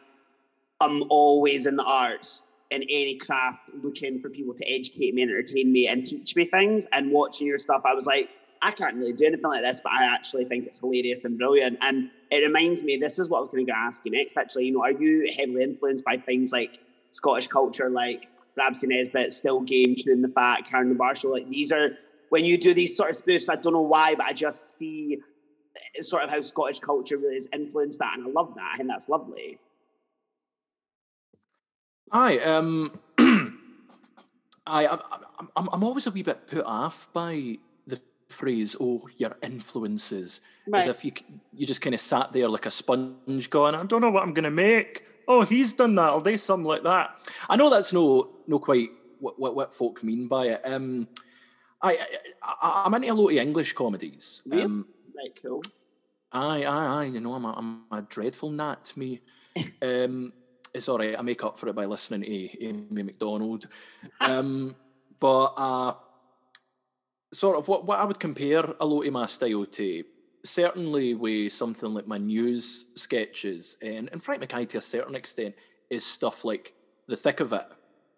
am 0.81 1.05
always 1.11 1.67
in 1.67 1.77
the 1.77 1.85
arts 1.85 2.43
in 2.71 2.83
any 2.83 3.17
craft 3.17 3.61
looking 3.83 4.21
for 4.21 4.29
people 4.29 4.55
to 4.55 4.65
educate 4.69 5.15
me, 5.15 5.23
and 5.23 5.31
entertain 5.31 5.73
me, 5.73 5.89
and 5.89 6.05
teach 6.05 6.37
me 6.37 6.45
things. 6.45 6.87
And 6.93 7.11
watching 7.11 7.47
your 7.47 7.59
stuff, 7.59 7.83
I 7.85 7.95
was 7.95 8.07
like, 8.07 8.29
I 8.61 8.73
can't 8.73 8.97
really 8.97 9.13
do 9.13 9.27
anything 9.27 9.45
like 9.45 9.63
this, 9.63 9.81
but 9.83 9.93
I 9.93 10.05
actually 10.05 10.45
think 10.45 10.67
it's 10.67 10.81
hilarious 10.81 11.25
and 11.25 11.39
brilliant. 11.39 11.79
And 11.81 12.11
it 12.31 12.45
reminds 12.45 12.83
me, 12.83 12.97
this 12.97 13.19
is 13.19 13.31
what 13.31 13.43
I'm 13.43 13.47
going 13.47 13.67
to 13.67 13.77
ask 13.77 14.05
you 14.05 14.11
next. 14.11 14.37
Actually, 14.37 14.67
you 14.67 14.73
know, 14.73 14.83
are 14.83 14.93
you 14.93 15.33
heavily 15.37 15.63
influenced 15.63 16.05
by 16.05 16.17
things 16.17 16.53
like 16.53 16.81
Scottish 17.11 17.47
culture, 17.47 17.89
like 17.89 18.29
Rab 18.57 18.75
C. 18.75 18.87
Nesbitt, 18.87 19.33
Still 19.33 19.61
Game, 19.61 19.95
Chewin' 19.97 20.23
the 20.23 20.29
Fat, 20.29 20.67
Karen 20.69 20.95
Marshall? 20.97 21.33
Like 21.33 21.49
these 21.49 21.73
are 21.73 21.91
when 22.31 22.45
you 22.45 22.59
do 22.59 22.75
these 22.75 22.97
sort 22.97 23.11
of 23.11 23.17
spoofs. 23.17 23.49
I 23.49 23.57
don't 23.57 23.73
know 23.73 23.81
why, 23.81 24.15
but 24.15 24.27
I 24.27 24.33
just 24.33 24.77
see 24.77 25.19
sort 26.01 26.25
of 26.25 26.31
how 26.31 26.41
Scottish 26.41 26.81
culture 26.81 27.17
really 27.17 27.35
has 27.35 27.49
influenced 27.53 28.01
that, 28.01 28.15
and 28.19 28.27
I 28.27 28.31
love 28.31 28.55
that. 28.57 28.73
I 28.75 28.77
think 28.77 28.89
that's 28.89 29.09
lovely. 29.09 29.59
Aye, 32.13 32.39
um, 32.39 32.99
I, 34.67 34.87
I, 34.87 34.99
I'm, 35.57 35.69
I'm 35.73 35.85
always 35.85 36.07
a 36.07 36.11
wee 36.11 36.23
bit 36.23 36.47
put 36.47 36.65
off 36.65 37.09
by 37.13 37.59
the 37.87 38.01
phrase, 38.29 38.77
"Oh, 38.81 39.09
your 39.17 39.37
influences," 39.43 40.41
as 40.75 40.87
if 40.87 41.05
you 41.05 41.13
you 41.55 41.67
just 41.67 41.81
kind 41.81 41.95
of 41.95 42.01
sat 42.01 42.33
there 42.33 42.49
like 42.49 42.67
a 42.67 42.71
sponge, 42.71 43.51
going, 43.51 43.75
"I 43.75 43.85
don't 43.85 44.01
know 44.01 44.11
what 44.11 44.23
I'm 44.23 44.35
going 44.35 44.45
to 44.45 44.51
make." 44.51 45.05
Oh, 45.27 45.43
he's 45.43 45.75
done 45.75 45.95
that. 45.97 46.05
I'll 46.05 46.21
do 46.21 46.39
something 46.39 46.65
like 46.65 46.83
that. 46.85 47.19
I 47.51 47.57
know 47.57 47.69
that's 47.69 47.93
no, 47.93 48.31
no 48.47 48.59
quite 48.59 48.91
what 49.21 49.39
what, 49.39 49.55
what 49.55 49.75
folk 49.75 50.03
mean 50.03 50.29
by 50.29 50.47
it. 50.47 50.61
Um, 50.65 51.09
I, 51.83 51.93
I, 52.43 52.55
I 52.63 52.83
I'm 52.87 52.95
into 52.95 53.13
a 53.13 53.15
lot 53.15 53.29
of 53.31 53.37
English 53.37 53.75
comedies. 53.75 54.43
Really? 54.47 54.63
Um, 54.63 54.87
Right, 55.19 55.39
cool. 55.43 55.63
Aye, 56.33 56.65
aye, 56.65 56.87
aye. 56.87 57.05
You 57.05 57.21
know, 57.21 57.35
I'm 57.35 57.45
a, 57.45 57.53
I'm 57.53 57.83
a 57.91 58.03
dreadful 58.03 58.51
nat, 58.51 58.93
me. 58.95 59.21
um, 59.83 60.33
it's 60.79 60.89
all 60.89 60.99
right. 60.99 61.19
I 61.19 61.23
make 61.23 61.45
up 61.45 61.59
for 61.59 61.69
it 61.69 61.75
by 61.75 61.85
listening 61.85 62.23
to 62.23 62.65
Amy 62.65 63.03
Macdonald. 63.03 63.69
Um, 64.21 64.75
but 65.21 65.53
uh, 65.57 65.93
sort 67.33 67.59
of 67.59 67.69
what, 67.69 67.85
what 67.85 67.99
I 67.99 68.05
would 68.05 68.19
compare 68.21 68.65
a 68.81 68.87
lot 68.87 69.07
of 69.07 69.13
my 69.13 69.27
style 69.27 69.67
to, 69.67 70.05
certainly 70.45 71.15
with 71.15 71.53
something 71.53 71.93
like 71.93 72.07
my 72.07 72.19
news 72.19 72.87
sketches, 72.95 73.77
and, 73.83 74.09
and 74.13 74.23
Frank 74.23 74.41
Mackay 74.41 74.65
to 74.67 74.79
a 74.79 74.83
certain 74.83 75.15
extent, 75.15 75.55
is 75.91 76.05
stuff 76.05 76.45
like 76.45 76.75
The 77.07 77.17
Thick 77.17 77.41
of 77.41 77.53
It 77.53 77.65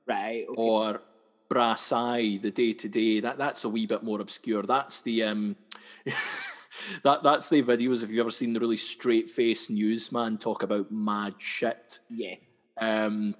Right. 0.06 0.44
Okay. 0.48 0.54
or 0.56 1.02
Brass 1.48 1.92
Eye, 1.92 2.38
the 2.40 2.50
Day 2.50 2.72
Today. 2.72 3.20
That 3.20 3.38
that's 3.38 3.64
a 3.64 3.68
wee 3.68 3.86
bit 3.86 4.02
more 4.02 4.20
obscure. 4.20 4.62
That's 4.62 5.02
the 5.02 5.24
um 5.24 5.56
that 7.02 7.22
that's 7.22 7.48
the 7.48 7.62
videos. 7.62 8.02
If 8.02 8.10
you've 8.10 8.20
ever 8.20 8.30
seen 8.30 8.52
the 8.52 8.60
really 8.60 8.76
straight 8.76 9.30
faced 9.30 9.70
newsman 9.70 10.38
talk 10.38 10.62
about 10.62 10.90
mad 10.90 11.34
shit. 11.38 12.00
yeah. 12.08 12.36
Um, 12.80 13.36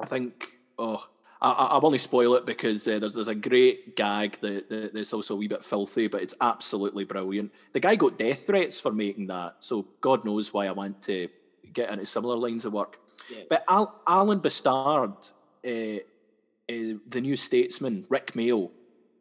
I 0.00 0.06
think 0.06 0.58
oh. 0.78 1.08
I, 1.44 1.70
I 1.72 1.78
won't 1.78 1.98
spoil 1.98 2.36
it 2.36 2.46
because 2.46 2.86
uh, 2.86 3.00
there's 3.00 3.14
there's 3.14 3.26
a 3.26 3.34
great 3.34 3.96
gag 3.96 4.34
that, 4.42 4.70
that 4.70 4.94
that's 4.94 5.12
also 5.12 5.34
a 5.34 5.36
wee 5.36 5.48
bit 5.48 5.64
filthy, 5.64 6.06
but 6.06 6.22
it's 6.22 6.36
absolutely 6.40 7.02
brilliant. 7.02 7.52
The 7.72 7.80
guy 7.80 7.96
got 7.96 8.16
death 8.16 8.46
threats 8.46 8.78
for 8.78 8.92
making 8.92 9.26
that, 9.26 9.56
so 9.58 9.88
God 10.00 10.24
knows 10.24 10.52
why 10.52 10.68
I 10.68 10.70
want 10.70 11.02
to 11.02 11.28
get 11.72 11.90
into 11.90 12.06
similar 12.06 12.36
lines 12.36 12.64
of 12.64 12.72
work. 12.72 13.00
Yeah. 13.28 13.42
But 13.50 13.64
Al- 13.68 14.00
Alan 14.06 14.38
B'Stard, 14.38 15.32
uh, 15.66 15.68
uh, 15.68 16.98
the 17.08 17.20
New 17.20 17.36
Statesman, 17.36 18.06
Rik 18.08 18.34
Mayall, 18.34 18.70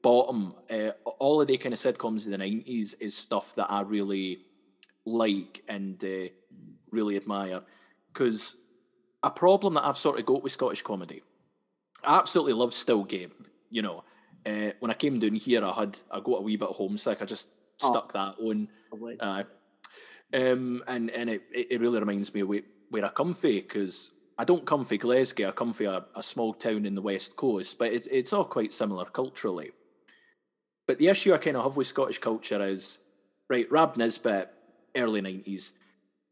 Bottom, 0.04 0.54
uh, 0.70 0.92
all 1.18 1.42
of 1.42 1.48
the 1.48 1.58
kind 1.58 1.74
of 1.74 1.80
sitcoms 1.80 2.26
of 2.26 2.32
the 2.32 2.38
nineties 2.38 2.94
is 2.96 3.18
stuff 3.18 3.56
that 3.56 3.66
I 3.72 3.82
really 3.82 4.46
like 5.06 5.64
and 5.68 6.04
uh, 6.04 6.30
really 6.92 7.16
admire. 7.16 7.62
Because 8.14 8.56
a 9.24 9.30
problem 9.32 9.74
that 9.76 9.86
I've 9.86 9.98
sort 9.98 10.20
of 10.20 10.26
got 10.26 10.44
with 10.44 10.52
Scottish 10.52 10.82
comedy, 10.82 11.22
I 12.04 12.18
absolutely 12.18 12.54
love 12.54 12.74
Still 12.74 13.04
Game. 13.04 13.32
You 13.70 13.82
know, 13.84 14.04
uh, 14.46 14.72
when 14.80 14.92
I 14.92 14.96
came 14.96 15.20
down 15.20 15.36
here, 15.36 15.64
I 15.64 15.72
had 15.74 16.00
I 16.10 16.20
got 16.20 16.40
a 16.40 16.42
wee 16.42 16.58
bit 16.58 16.70
homesick. 16.70 17.22
I 17.22 17.26
just 17.26 17.50
Oh. 17.84 17.90
stuck 17.92 18.14
that 18.14 18.36
on. 18.40 18.68
Uh, 19.20 19.44
um, 20.36 20.84
and 20.88 21.10
and 21.10 21.30
it, 21.32 21.42
it 21.52 21.68
it 21.72 21.82
really 21.82 22.00
reminds 22.00 22.32
me 22.34 22.42
of 22.42 22.48
where, 22.48 22.62
where 22.92 23.04
I 23.06 23.10
come 23.10 23.34
from 23.34 23.50
because 23.52 24.12
I 24.38 24.44
don't 24.44 24.66
come 24.68 24.86
from 24.86 24.98
Glasgow. 24.98 25.48
I 25.48 25.52
come 25.52 25.74
from 25.74 25.88
a, 25.88 26.06
a 26.16 26.22
small 26.22 26.54
town 26.54 26.86
in 26.86 26.94
the 26.94 27.02
west 27.02 27.36
coast, 27.36 27.80
but 27.80 27.92
it's 27.92 28.06
it's 28.08 28.34
all 28.34 28.46
quite 28.46 28.72
similar 28.72 29.06
culturally. 29.06 29.72
But 30.88 31.00
the 31.00 31.08
issue 31.08 31.34
I 31.34 31.38
kind 31.38 31.58
of 31.58 31.64
have 31.64 31.78
with 31.78 31.88
Scottish 31.88 32.20
culture 32.20 32.62
is 32.62 33.00
right. 33.50 33.72
Rab 33.72 33.98
Nesbitt, 33.98 34.52
early 34.96 35.22
nineties. 35.22 35.74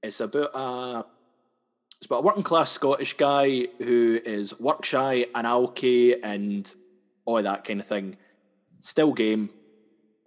It's 0.04 0.20
about 0.20 0.52
a 0.54 1.06
it's 2.00 2.06
about 2.06 2.20
a 2.20 2.26
working 2.26 2.44
class 2.44 2.72
Scottish 2.72 3.18
guy 3.18 3.68
who 3.80 4.22
is 4.24 4.58
work 4.58 4.86
shy 4.86 5.26
and 5.36 5.46
alky 5.46 6.18
and 6.24 6.74
all 7.26 7.44
that 7.44 7.66
kind 7.66 7.82
of 7.82 7.86
thing. 7.86 8.16
Still 8.80 9.12
game. 9.12 9.50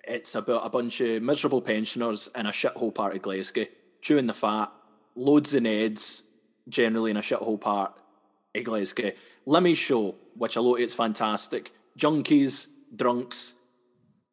It's 0.04 0.34
about 0.34 0.66
a 0.66 0.68
bunch 0.68 1.00
of 1.00 1.22
miserable 1.22 1.62
pensioners 1.62 2.28
in 2.36 2.44
a 2.44 2.50
shithole 2.50 2.94
part 2.94 3.14
of 3.14 3.22
Glasgow, 3.22 3.64
chewing 4.02 4.26
the 4.26 4.34
fat, 4.34 4.70
loads 5.14 5.54
of 5.54 5.62
Neds, 5.62 6.22
generally 6.68 7.10
in 7.10 7.16
a 7.16 7.22
shithole 7.22 7.58
part 7.58 7.94
of 8.54 8.64
Glasgow. 8.64 9.12
Limmy 9.46 9.74
Show, 9.74 10.16
which 10.36 10.56
lot 10.56 10.74
of 10.74 10.80
it's 10.80 10.92
fantastic. 10.92 11.72
Junkies, 11.98 12.66
drunks, 12.94 13.54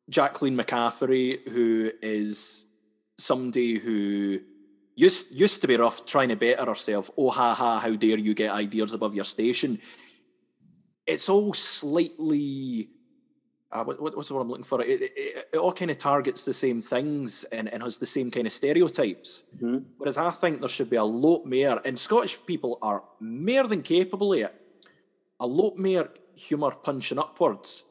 Jacqueline 0.09 0.57
McCafferty, 0.57 1.47
who 1.47 1.91
is 2.01 2.65
somebody 3.17 3.77
who 3.77 4.41
used 5.05 5.25
used 5.43 5.61
to 5.61 5.67
be 5.67 5.77
rough, 5.77 5.99
trying 6.13 6.29
to 6.29 6.35
better 6.35 6.65
herself. 6.65 7.05
Oh 7.17 7.29
ha 7.39 7.53
ha! 7.61 7.79
How 7.85 7.93
dare 7.95 8.19
you 8.27 8.33
get 8.33 8.51
ideas 8.65 8.93
above 8.93 9.13
your 9.15 9.25
station? 9.35 9.79
It's 11.05 11.27
all 11.29 11.53
slightly. 11.53 12.89
Uh, 13.71 13.83
what, 13.83 14.01
what- 14.01 14.15
what's 14.15 14.27
the 14.27 14.33
word 14.33 14.41
I'm 14.41 14.49
looking 14.49 14.63
for? 14.63 14.81
It, 14.81 15.01
it, 15.01 15.11
it, 15.53 15.57
all 15.57 15.71
kind 15.73 15.91
of 15.91 15.97
targets 15.97 16.43
the 16.43 16.53
same 16.55 16.81
things 16.81 17.43
and, 17.51 17.71
and 17.71 17.83
has 17.83 17.99
the 17.99 18.07
same 18.07 18.31
kind 18.31 18.47
of 18.47 18.53
stereotypes. 18.53 19.43
Mhm. 19.61 19.83
Whereas 19.97 20.17
I 20.17 20.31
think 20.31 20.59
there 20.59 20.69
should 20.69 20.89
be 20.89 20.95
a 20.95 21.03
lot 21.03 21.45
more, 21.45 21.79
and 21.85 21.97
Scottish 21.99 22.35
people 22.47 22.79
are 22.81 23.03
more 23.19 23.67
than 23.67 23.83
capable 23.83 24.33
of 24.33 24.39
it. 24.39 24.55
A 25.39 25.45
lot 25.45 25.77
more 25.77 26.09
humour 26.33 26.71
punching 26.71 27.19
upwards, 27.19 27.83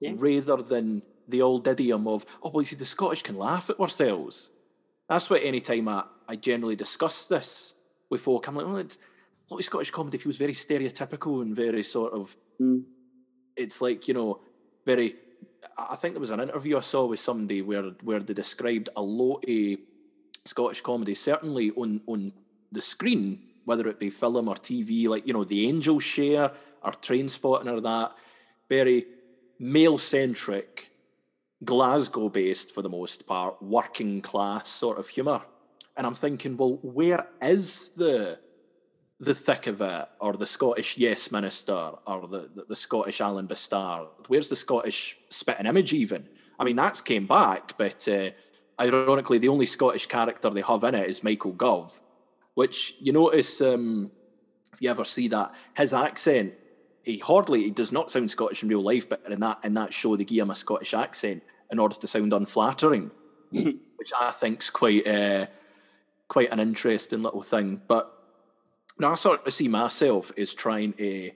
Yeah. 0.00 0.12
rather 0.16 0.56
than 0.62 1.02
the 1.28 1.42
old 1.42 1.68
idiom 1.68 2.08
of, 2.08 2.24
oh, 2.42 2.50
well, 2.50 2.62
you 2.62 2.66
see, 2.66 2.76
the 2.76 2.86
Scottish 2.86 3.22
can 3.22 3.36
laugh 3.36 3.68
at 3.68 3.78
ourselves. 3.78 4.48
That's 5.10 5.28
what 5.28 5.42
any 5.44 5.60
time 5.60 5.88
I, 5.88 6.04
I 6.28 6.36
generally 6.36 6.76
discuss 6.76 7.26
this 7.26 7.74
with 8.10 8.20
folk, 8.20 8.46
I'm 8.46 8.56
like, 8.56 8.66
well, 8.66 8.76
it's, 8.76 8.96
a 9.50 9.54
lot 9.54 9.58
of 9.58 9.64
Scottish 9.64 9.90
comedy 9.90 10.18
feels 10.18 10.36
very 10.36 10.52
stereotypical 10.52 11.40
and 11.42 11.56
very 11.56 11.82
sort 11.82 12.12
of, 12.12 12.36
Mm. 12.60 12.84
it's 13.56 13.80
like, 13.80 14.08
you 14.08 14.14
know, 14.14 14.40
very, 14.84 15.14
I 15.78 15.94
think 15.96 16.14
there 16.14 16.20
was 16.20 16.30
an 16.30 16.40
interview 16.40 16.76
I 16.76 16.80
saw 16.80 17.06
with 17.06 17.20
somebody 17.20 17.62
where, 17.62 17.84
where 18.02 18.20
they 18.20 18.34
described 18.34 18.88
a 18.96 19.02
lot 19.02 19.44
of 19.48 19.78
Scottish 20.44 20.80
comedy, 20.80 21.14
certainly 21.14 21.70
on, 21.70 22.00
on 22.06 22.32
the 22.72 22.82
screen, 22.82 23.40
whether 23.64 23.86
it 23.88 24.00
be 24.00 24.10
film 24.10 24.48
or 24.48 24.56
TV, 24.56 25.08
like, 25.08 25.26
you 25.26 25.32
know, 25.32 25.44
The 25.44 25.68
Angel 25.68 26.00
Share 26.00 26.50
or 26.82 26.92
Trainspotting 26.92 27.72
or 27.72 27.80
that, 27.80 28.12
very 28.68 29.06
male 29.58 29.98
centric, 29.98 30.90
Glasgow 31.64 32.28
based 32.28 32.72
for 32.74 32.82
the 32.82 32.88
most 32.88 33.26
part, 33.26 33.62
working 33.62 34.20
class 34.20 34.68
sort 34.68 34.98
of 34.98 35.08
humour. 35.08 35.42
And 35.98 36.06
I'm 36.06 36.14
thinking, 36.14 36.56
well, 36.56 36.78
where 36.80 37.26
is 37.42 37.90
the 37.90 38.38
the 39.20 39.34
thick 39.34 39.66
of 39.66 39.80
it, 39.80 40.06
or 40.20 40.34
the 40.34 40.46
Scottish 40.46 40.96
Yes 40.96 41.32
Minister, 41.32 41.90
or 42.06 42.28
the, 42.28 42.48
the, 42.54 42.66
the 42.68 42.76
Scottish 42.76 43.20
Alan 43.20 43.48
B'Stard? 43.48 44.06
Where's 44.28 44.48
the 44.48 44.54
Scottish 44.54 45.18
spitting 45.28 45.66
image 45.66 45.92
even? 45.92 46.28
I 46.56 46.62
mean, 46.62 46.76
that's 46.76 47.00
came 47.00 47.26
back, 47.26 47.76
but 47.76 48.06
uh, 48.06 48.30
ironically, 48.80 49.38
the 49.38 49.48
only 49.48 49.66
Scottish 49.66 50.06
character 50.06 50.50
they 50.50 50.60
have 50.60 50.84
in 50.84 50.94
it 50.94 51.08
is 51.08 51.24
Michael 51.24 51.50
Gove, 51.50 51.98
which 52.54 52.94
you 53.00 53.12
notice 53.12 53.60
um, 53.60 54.12
if 54.72 54.80
you 54.80 54.88
ever 54.88 55.04
see 55.04 55.26
that 55.26 55.52
his 55.76 55.92
accent, 55.92 56.54
he 57.02 57.18
hardly 57.18 57.64
he 57.64 57.70
does 57.72 57.90
not 57.90 58.08
sound 58.08 58.30
Scottish 58.30 58.62
in 58.62 58.68
real 58.68 58.82
life, 58.82 59.08
but 59.08 59.20
in 59.28 59.40
that 59.40 59.58
in 59.64 59.74
that 59.74 59.92
show 59.92 60.14
they 60.14 60.24
give 60.24 60.44
him 60.44 60.50
a 60.50 60.54
Scottish 60.54 60.94
accent 60.94 61.42
in 61.72 61.80
order 61.80 61.96
to 61.96 62.06
sound 62.06 62.32
unflattering, 62.32 63.10
which 63.50 64.12
I 64.16 64.30
think's 64.30 64.70
quite 64.70 65.04
uh, 65.08 65.46
quite 66.28 66.50
an 66.50 66.60
interesting 66.60 67.22
little 67.22 67.42
thing. 67.42 67.82
But 67.88 68.12
now 68.98 69.12
I 69.12 69.14
sort 69.14 69.46
of 69.46 69.52
see 69.52 69.68
myself 69.68 70.30
as 70.38 70.54
trying 70.54 70.92
to 70.94 71.32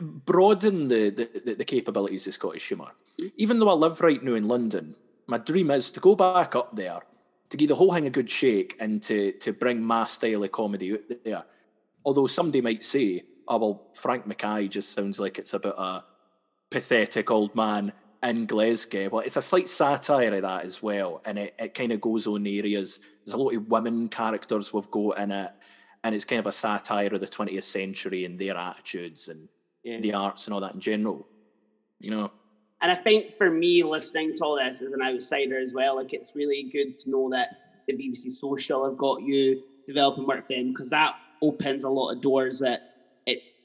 broaden 0.00 0.88
the, 0.88 1.10
the, 1.10 1.54
the 1.54 1.64
capabilities 1.64 2.26
of 2.26 2.34
Scottish 2.34 2.68
humour. 2.68 2.92
Even 3.36 3.58
though 3.58 3.68
I 3.68 3.72
live 3.72 4.00
right 4.00 4.22
now 4.22 4.34
in 4.34 4.46
London, 4.46 4.94
my 5.26 5.38
dream 5.38 5.70
is 5.70 5.90
to 5.92 6.00
go 6.00 6.14
back 6.14 6.54
up 6.54 6.76
there, 6.76 7.00
to 7.50 7.56
give 7.56 7.68
the 7.68 7.74
whole 7.74 7.92
thing 7.92 8.06
a 8.06 8.10
good 8.10 8.30
shake 8.30 8.76
and 8.80 9.02
to, 9.02 9.32
to 9.32 9.52
bring 9.52 9.82
my 9.82 10.04
style 10.06 10.44
of 10.44 10.52
comedy 10.52 10.92
out 10.92 11.00
there. 11.24 11.44
Although 12.04 12.26
somebody 12.26 12.60
might 12.60 12.84
say, 12.84 13.22
oh, 13.48 13.58
well, 13.58 13.86
Frank 13.94 14.26
Mackay 14.26 14.68
just 14.68 14.92
sounds 14.92 15.18
like 15.18 15.38
it's 15.38 15.54
about 15.54 15.78
a 15.78 16.04
pathetic 16.70 17.30
old 17.30 17.54
man 17.54 17.92
in 18.22 18.46
Glasgow. 18.46 19.08
Well, 19.10 19.22
it's 19.22 19.36
a 19.36 19.42
slight 19.42 19.68
satire 19.68 20.34
of 20.34 20.42
that 20.42 20.64
as 20.64 20.82
well. 20.82 21.22
And 21.24 21.38
it, 21.38 21.54
it 21.58 21.74
kind 21.74 21.92
of 21.92 22.00
goes 22.00 22.26
on 22.26 22.46
areas. 22.46 23.00
There's 23.24 23.34
a 23.34 23.38
lot 23.38 23.54
of 23.54 23.68
women 23.68 24.08
characters 24.08 24.72
we've 24.72 24.90
got 24.90 25.18
in 25.18 25.30
it. 25.30 25.50
And 26.04 26.14
it's 26.14 26.24
kind 26.24 26.40
of 26.40 26.46
a 26.46 26.52
satire 26.52 27.12
of 27.12 27.20
the 27.20 27.26
20th 27.26 27.62
century 27.62 28.24
and 28.24 28.38
their 28.38 28.56
attitudes 28.56 29.28
and 29.28 29.48
yeah. 29.82 30.00
the 30.00 30.14
arts 30.14 30.46
and 30.46 30.54
all 30.54 30.60
that 30.60 30.74
in 30.74 30.80
general. 30.80 31.26
You 32.00 32.10
know? 32.12 32.32
And 32.80 32.92
I 32.92 32.94
think 32.94 33.32
for 33.36 33.50
me, 33.50 33.82
listening 33.82 34.34
to 34.34 34.44
all 34.44 34.56
this 34.56 34.82
as 34.82 34.92
an 34.92 35.02
outsider 35.02 35.58
as 35.58 35.74
well, 35.74 35.96
like 35.96 36.12
it's 36.12 36.34
really 36.36 36.70
good 36.72 36.98
to 36.98 37.10
know 37.10 37.28
that 37.30 37.56
the 37.88 37.94
BBC 37.94 38.30
Social 38.30 38.84
have 38.84 38.96
got 38.96 39.22
you 39.22 39.62
developing 39.86 40.26
work 40.26 40.46
for 40.46 40.54
them 40.54 40.68
because 40.68 40.90
that 40.90 41.16
opens 41.42 41.84
a 41.84 41.90
lot 41.90 42.12
of 42.12 42.20
doors 42.20 42.60
that 42.60 42.94
it's 43.26 43.58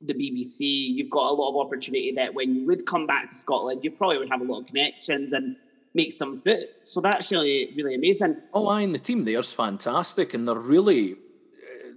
the 0.00 0.14
BBC. 0.14 0.60
You've 0.60 1.10
got 1.10 1.30
a 1.30 1.34
lot 1.34 1.50
of 1.50 1.66
opportunity 1.66 2.12
that 2.12 2.34
when 2.34 2.54
you 2.54 2.66
would 2.66 2.86
come 2.86 3.06
back 3.06 3.28
to 3.28 3.34
Scotland, 3.34 3.82
you 3.82 3.90
probably 3.90 4.18
would 4.18 4.28
have 4.28 4.40
a 4.40 4.44
lot 4.44 4.60
of 4.60 4.66
connections 4.66 5.32
and 5.32 5.56
make 5.94 6.12
some 6.12 6.40
foot. 6.42 6.68
So 6.84 7.00
that's 7.00 7.30
really, 7.32 7.72
really 7.76 7.94
amazing. 7.94 8.40
Oh, 8.52 8.68
I 8.68 8.82
and 8.82 8.94
the 8.94 8.98
team 8.98 9.24
there's 9.24 9.52
fantastic, 9.52 10.34
and 10.34 10.46
they're 10.46 10.54
really 10.54 11.14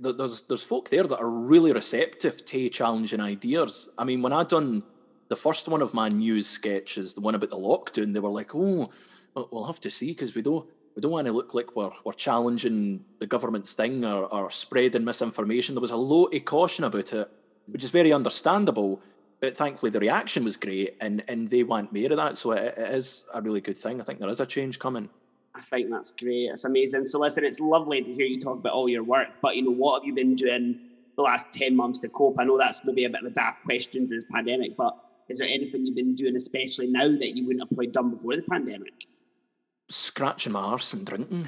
uh, 0.04 0.12
there's 0.14 0.44
there's 0.44 0.64
folk 0.64 0.90
there 0.90 1.04
that 1.04 1.20
are 1.20 1.30
really 1.30 1.72
receptive 1.72 2.44
to 2.46 2.70
challenging 2.70 3.20
ideas. 3.20 3.90
I 3.98 4.04
mean, 4.04 4.22
when 4.22 4.34
I 4.34 4.44
done 4.44 4.84
the 5.30 5.36
first 5.36 5.68
one 5.68 5.82
of 5.82 5.94
my 5.94 6.10
news 6.10 6.48
sketches, 6.48 7.14
the 7.14 7.22
one 7.22 7.36
about 7.36 7.52
the 7.52 7.58
lockdown, 7.58 8.14
they 8.14 8.20
were 8.20 8.30
like, 8.30 8.56
"Oh, 8.56 8.90
we'll 9.36 9.66
have 9.66 9.80
to 9.82 9.90
see 9.90 10.08
because 10.08 10.36
we 10.36 10.42
don't 10.42 10.68
we 10.96 11.02
don't 11.02 11.12
want 11.12 11.28
to 11.28 11.34
look 11.34 11.54
like 11.54 11.76
we're 11.76 11.92
we're 12.04 12.14
challenging 12.14 13.06
the 13.20 13.28
government's 13.28 13.74
thing 13.74 14.04
or, 14.04 14.26
or 14.34 14.50
spreading 14.50 15.06
misinformation." 15.06 15.76
There 15.76 15.82
was 15.82 15.92
a 15.92 15.98
lot 15.98 16.34
of 16.34 16.46
caution 16.46 16.84
about 16.84 17.14
it, 17.14 17.30
which 17.68 17.84
is 17.84 17.90
very 17.90 18.14
understandable. 18.14 19.02
But 19.40 19.58
thankfully, 19.58 19.90
the 19.90 20.00
reaction 20.00 20.44
was 20.44 20.58
great, 20.58 20.96
and 21.02 21.24
and 21.28 21.48
they 21.48 21.64
want 21.64 21.94
more 21.94 22.12
of 22.12 22.18
that. 22.18 22.38
So 22.38 22.52
it, 22.52 22.78
it 22.78 22.92
is 22.92 23.26
a 23.34 23.42
really 23.42 23.62
good 23.62 23.78
thing. 23.78 24.00
I 24.00 24.04
think 24.04 24.20
there 24.20 24.30
is 24.30 24.40
a 24.40 24.46
change 24.46 24.80
coming. 24.80 25.10
I 25.56 25.62
think 25.62 25.90
that's 25.90 26.12
great. 26.12 26.50
It's 26.52 26.64
amazing. 26.64 27.06
So 27.06 27.20
listen, 27.20 27.44
it's 27.44 27.60
lovely 27.60 28.02
to 28.02 28.14
hear 28.14 28.26
you 28.26 28.40
talk 28.40 28.60
about 28.60 28.74
all 28.74 28.88
your 28.88 29.04
work. 29.04 29.28
But 29.42 29.56
you 29.56 29.64
know, 29.64 29.74
what 29.74 30.02
have 30.02 30.08
you 30.08 30.14
been 30.14 30.36
doing 30.36 30.80
the 31.18 31.24
last 31.24 31.48
ten 31.52 31.76
months 31.76 32.00
to 32.00 32.10
cope? 32.10 32.36
I 32.40 32.44
know 32.44 32.58
that's 32.58 32.82
maybe 32.86 33.06
a 33.06 33.10
bit 33.10 33.22
of 33.22 33.32
a 33.32 33.34
daft 33.34 33.64
question 33.64 34.06
during 34.06 34.20
this 34.20 34.26
pandemic, 34.32 34.78
but 34.78 34.98
is 35.32 35.40
there 35.40 35.48
anything 35.48 35.86
you've 35.86 35.96
been 35.96 36.14
doing, 36.14 36.36
especially 36.36 36.88
now, 36.88 37.08
that 37.08 37.36
you 37.36 37.46
wouldn't 37.46 37.62
have 37.62 37.70
probably 37.70 37.88
done 37.88 38.12
before 38.12 38.36
the 38.36 38.44
pandemic? 38.44 39.06
Scratching 39.90 40.52
my 40.52 40.60
arse 40.60 40.94
and 40.94 41.06
drinking. 41.06 41.48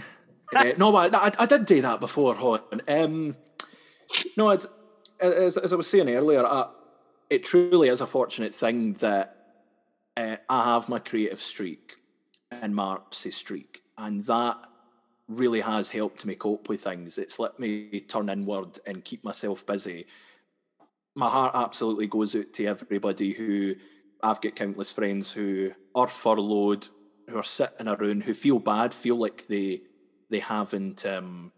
uh, 0.55 0.71
no, 0.77 0.95
I, 0.95 1.07
I, 1.07 1.31
I, 1.37 1.45
did 1.45 1.65
do 1.65 1.81
that 1.81 1.99
before, 1.99 2.35
Hon. 2.35 2.61
Um, 2.87 3.35
no, 4.37 4.51
it's, 4.51 4.67
as, 5.19 5.57
as 5.57 5.73
I 5.73 5.75
was 5.75 5.87
saying 5.87 6.09
earlier, 6.09 6.45
it 7.29 7.43
truly 7.43 7.87
is 7.87 8.01
a 8.01 8.07
fortunate 8.07 8.53
thing 8.53 8.93
that 8.93 9.37
uh, 10.15 10.37
I 10.49 10.73
have 10.73 10.89
my 10.89 10.99
creative 10.99 11.41
streak 11.41 11.95
and 12.51 12.75
my 12.75 12.83
Mark's 12.83 13.25
streak, 13.31 13.81
and 13.97 14.23
that 14.25 14.57
really 15.27 15.61
has 15.61 15.89
helped 15.89 16.25
me 16.25 16.35
cope 16.35 16.69
with 16.69 16.83
things. 16.83 17.17
It's 17.17 17.39
let 17.39 17.59
me 17.59 18.01
turn 18.01 18.29
inward 18.29 18.77
and 18.85 19.03
keep 19.03 19.23
myself 19.23 19.65
busy 19.65 20.05
my 21.15 21.29
heart 21.29 21.55
absolutely 21.55 22.07
goes 22.07 22.35
out 22.35 22.53
to 22.53 22.65
everybody 22.65 23.31
who 23.31 23.75
I've 24.21 24.41
got 24.41 24.55
countless 24.55 24.91
friends 24.91 25.31
who 25.31 25.73
are 25.93 26.07
furloughed, 26.07 26.87
who 27.29 27.37
are 27.37 27.43
sitting 27.43 27.87
around, 27.87 28.23
who 28.23 28.33
feel 28.33 28.59
bad, 28.59 28.93
feel 28.93 29.15
like 29.15 29.47
they 29.47 29.81
they 30.29 30.39
haven't 30.39 31.05
um, 31.05 31.51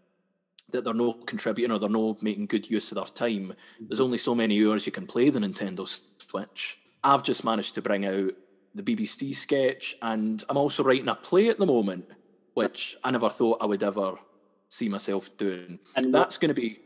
that 0.70 0.84
they're 0.84 0.94
no 0.94 1.12
contributing 1.12 1.72
or 1.74 1.78
they're 1.78 1.88
no 1.88 2.16
making 2.20 2.46
good 2.46 2.70
use 2.70 2.90
of 2.90 2.96
their 2.96 3.04
time. 3.04 3.54
There's 3.80 4.00
only 4.00 4.18
so 4.18 4.34
many 4.34 4.64
hours 4.66 4.86
you 4.86 4.92
can 4.92 5.06
play 5.06 5.30
the 5.30 5.40
Nintendo 5.40 5.86
Switch. 6.18 6.78
I've 7.04 7.22
just 7.22 7.44
managed 7.44 7.74
to 7.76 7.82
bring 7.82 8.04
out 8.04 8.32
the 8.74 8.82
BBC 8.82 9.34
sketch, 9.34 9.96
and 10.02 10.42
I'm 10.48 10.56
also 10.56 10.82
writing 10.82 11.08
a 11.08 11.14
play 11.14 11.48
at 11.48 11.58
the 11.58 11.66
moment, 11.66 12.06
which 12.54 12.96
I 13.02 13.10
never 13.10 13.30
thought 13.30 13.62
I 13.62 13.66
would 13.66 13.82
ever 13.82 14.16
see 14.68 14.88
myself 14.88 15.34
doing. 15.36 15.78
And 15.94 16.14
that's 16.14 16.38
going 16.38 16.54
to 16.54 16.60
be. 16.60 16.80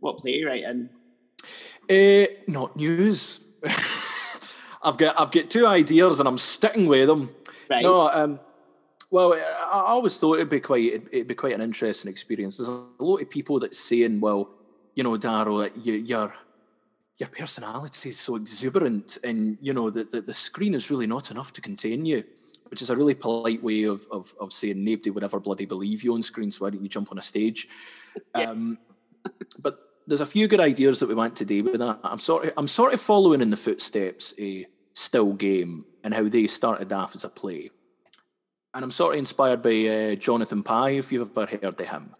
What 0.00 0.18
play 0.18 0.32
are 0.32 0.36
you 0.36 0.46
writing? 0.46 0.88
Uh, 1.88 2.26
not 2.48 2.76
news. 2.76 3.40
I've 4.82 4.98
got 4.98 5.18
I've 5.18 5.30
got 5.30 5.48
two 5.48 5.66
ideas 5.66 6.20
and 6.20 6.28
I'm 6.28 6.38
sticking 6.38 6.86
with 6.86 7.08
them. 7.08 7.34
Right. 7.70 7.82
No, 7.82 8.08
um, 8.08 8.40
well, 9.14 9.32
I, 9.32 9.92
always 9.92 10.18
thought 10.18 10.34
it'd 10.34 10.48
be 10.48 10.58
quite 10.58 11.04
it'd, 11.12 11.28
be 11.28 11.36
quite 11.36 11.52
an 11.52 11.60
interesting 11.60 12.10
experience. 12.10 12.58
There's 12.58 12.68
a 12.68 12.86
lot 12.98 13.22
of 13.22 13.30
people 13.30 13.60
that 13.60 13.72
saying, 13.72 14.18
"Well, 14.18 14.50
you 14.96 15.04
know, 15.04 15.14
you, 15.14 15.92
your 15.92 16.34
your 17.18 17.28
personality 17.28 18.08
is 18.08 18.18
so 18.18 18.34
exuberant, 18.34 19.18
and 19.22 19.56
you 19.60 19.72
know 19.72 19.88
that 19.88 20.10
the, 20.10 20.20
the 20.20 20.34
screen 20.34 20.74
is 20.74 20.90
really 20.90 21.06
not 21.06 21.30
enough 21.30 21.52
to 21.52 21.60
contain 21.60 22.04
you." 22.04 22.24
Which 22.70 22.82
is 22.82 22.90
a 22.90 22.96
really 22.96 23.14
polite 23.14 23.62
way 23.62 23.84
of, 23.84 24.04
of, 24.10 24.34
of 24.40 24.52
saying 24.52 24.82
nobody 24.82 25.10
would 25.10 25.22
ever 25.22 25.38
bloody 25.38 25.64
believe 25.64 26.02
you 26.02 26.12
on 26.14 26.22
screen, 26.24 26.50
so 26.50 26.64
why 26.64 26.70
don't 26.70 26.82
you 26.82 26.88
jump 26.88 27.12
on 27.12 27.18
a 27.18 27.22
stage? 27.22 27.68
Yeah. 28.36 28.50
Um, 28.50 28.78
but 29.58 29.78
there's 30.06 30.20
a 30.20 30.26
few 30.26 30.48
good 30.48 30.60
ideas 30.60 30.98
that 31.00 31.08
we 31.08 31.14
want 31.14 31.36
to 31.36 31.44
do 31.44 31.62
with 31.62 31.78
that. 31.78 31.98
I'm 32.02 32.18
sort 32.18 32.46
of 32.46 32.52
I'm 32.56 32.66
sort 32.66 32.94
of 32.94 33.00
following 33.00 33.40
in 33.40 33.50
the 33.50 33.56
footsteps 33.56 34.34
a 34.40 34.66
still 34.92 35.34
game 35.34 35.84
and 36.02 36.14
how 36.14 36.24
they 36.24 36.46
started 36.48 36.92
off 36.92 37.14
as 37.14 37.24
a 37.24 37.28
play. 37.28 37.70
And 38.74 38.84
I'm 38.84 38.90
sort 38.90 39.14
of 39.14 39.18
inspired 39.20 39.62
by 39.62 39.86
uh, 39.86 40.14
Jonathan 40.16 40.62
Pie, 40.62 40.90
if 40.90 41.12
you've 41.12 41.30
ever 41.36 41.46
heard 41.46 41.80
of 41.80 41.88
him. 41.88 42.12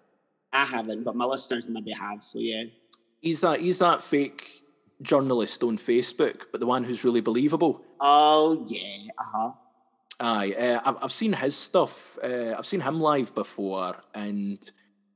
I 0.52 0.64
haven't, 0.64 1.02
but 1.02 1.16
my 1.16 1.24
listeners 1.24 1.68
maybe 1.68 1.90
have, 1.92 2.22
so 2.22 2.38
yeah. 2.38 2.64
He's 3.20 3.40
that 3.40 3.60
he's 3.60 3.80
that 3.80 4.02
fake 4.02 4.62
journalist 5.02 5.62
on 5.64 5.78
Facebook, 5.78 6.42
but 6.52 6.60
the 6.60 6.66
one 6.66 6.84
who's 6.84 7.02
really 7.02 7.20
believable. 7.20 7.84
Oh 7.98 8.64
yeah, 8.68 9.10
uh-huh. 9.18 9.52
Aye, 10.20 10.54
uh, 10.56 10.80
I've, 10.84 10.96
I've 11.02 11.12
seen 11.12 11.32
his 11.32 11.56
stuff. 11.56 12.16
Uh, 12.22 12.54
I've 12.56 12.66
seen 12.66 12.80
him 12.80 13.00
live 13.00 13.34
before, 13.34 13.96
and 14.14 14.58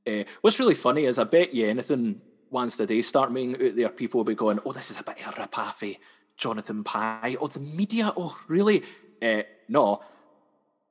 uh, 0.05 0.23
what's 0.41 0.59
really 0.59 0.75
funny 0.75 1.05
is 1.05 1.17
I 1.17 1.23
bet 1.23 1.53
you 1.53 1.67
anything 1.67 2.21
once 2.49 2.77
the 2.77 2.85
day 2.85 3.01
start 3.01 3.31
meeting 3.31 3.55
out 3.55 3.75
there, 3.75 3.89
people 3.89 4.19
will 4.19 4.25
be 4.25 4.35
going, 4.35 4.59
oh, 4.65 4.71
this 4.71 4.91
is 4.91 4.99
a 4.99 5.03
bit 5.03 5.25
of 5.25 5.37
a 5.37 5.41
rip 5.41 5.97
Jonathan 6.35 6.83
Pie. 6.83 7.37
Oh, 7.39 7.47
the 7.47 7.59
media. 7.59 8.11
Oh, 8.15 8.37
really? 8.47 8.83
Uh, 9.21 9.43
no. 9.67 10.01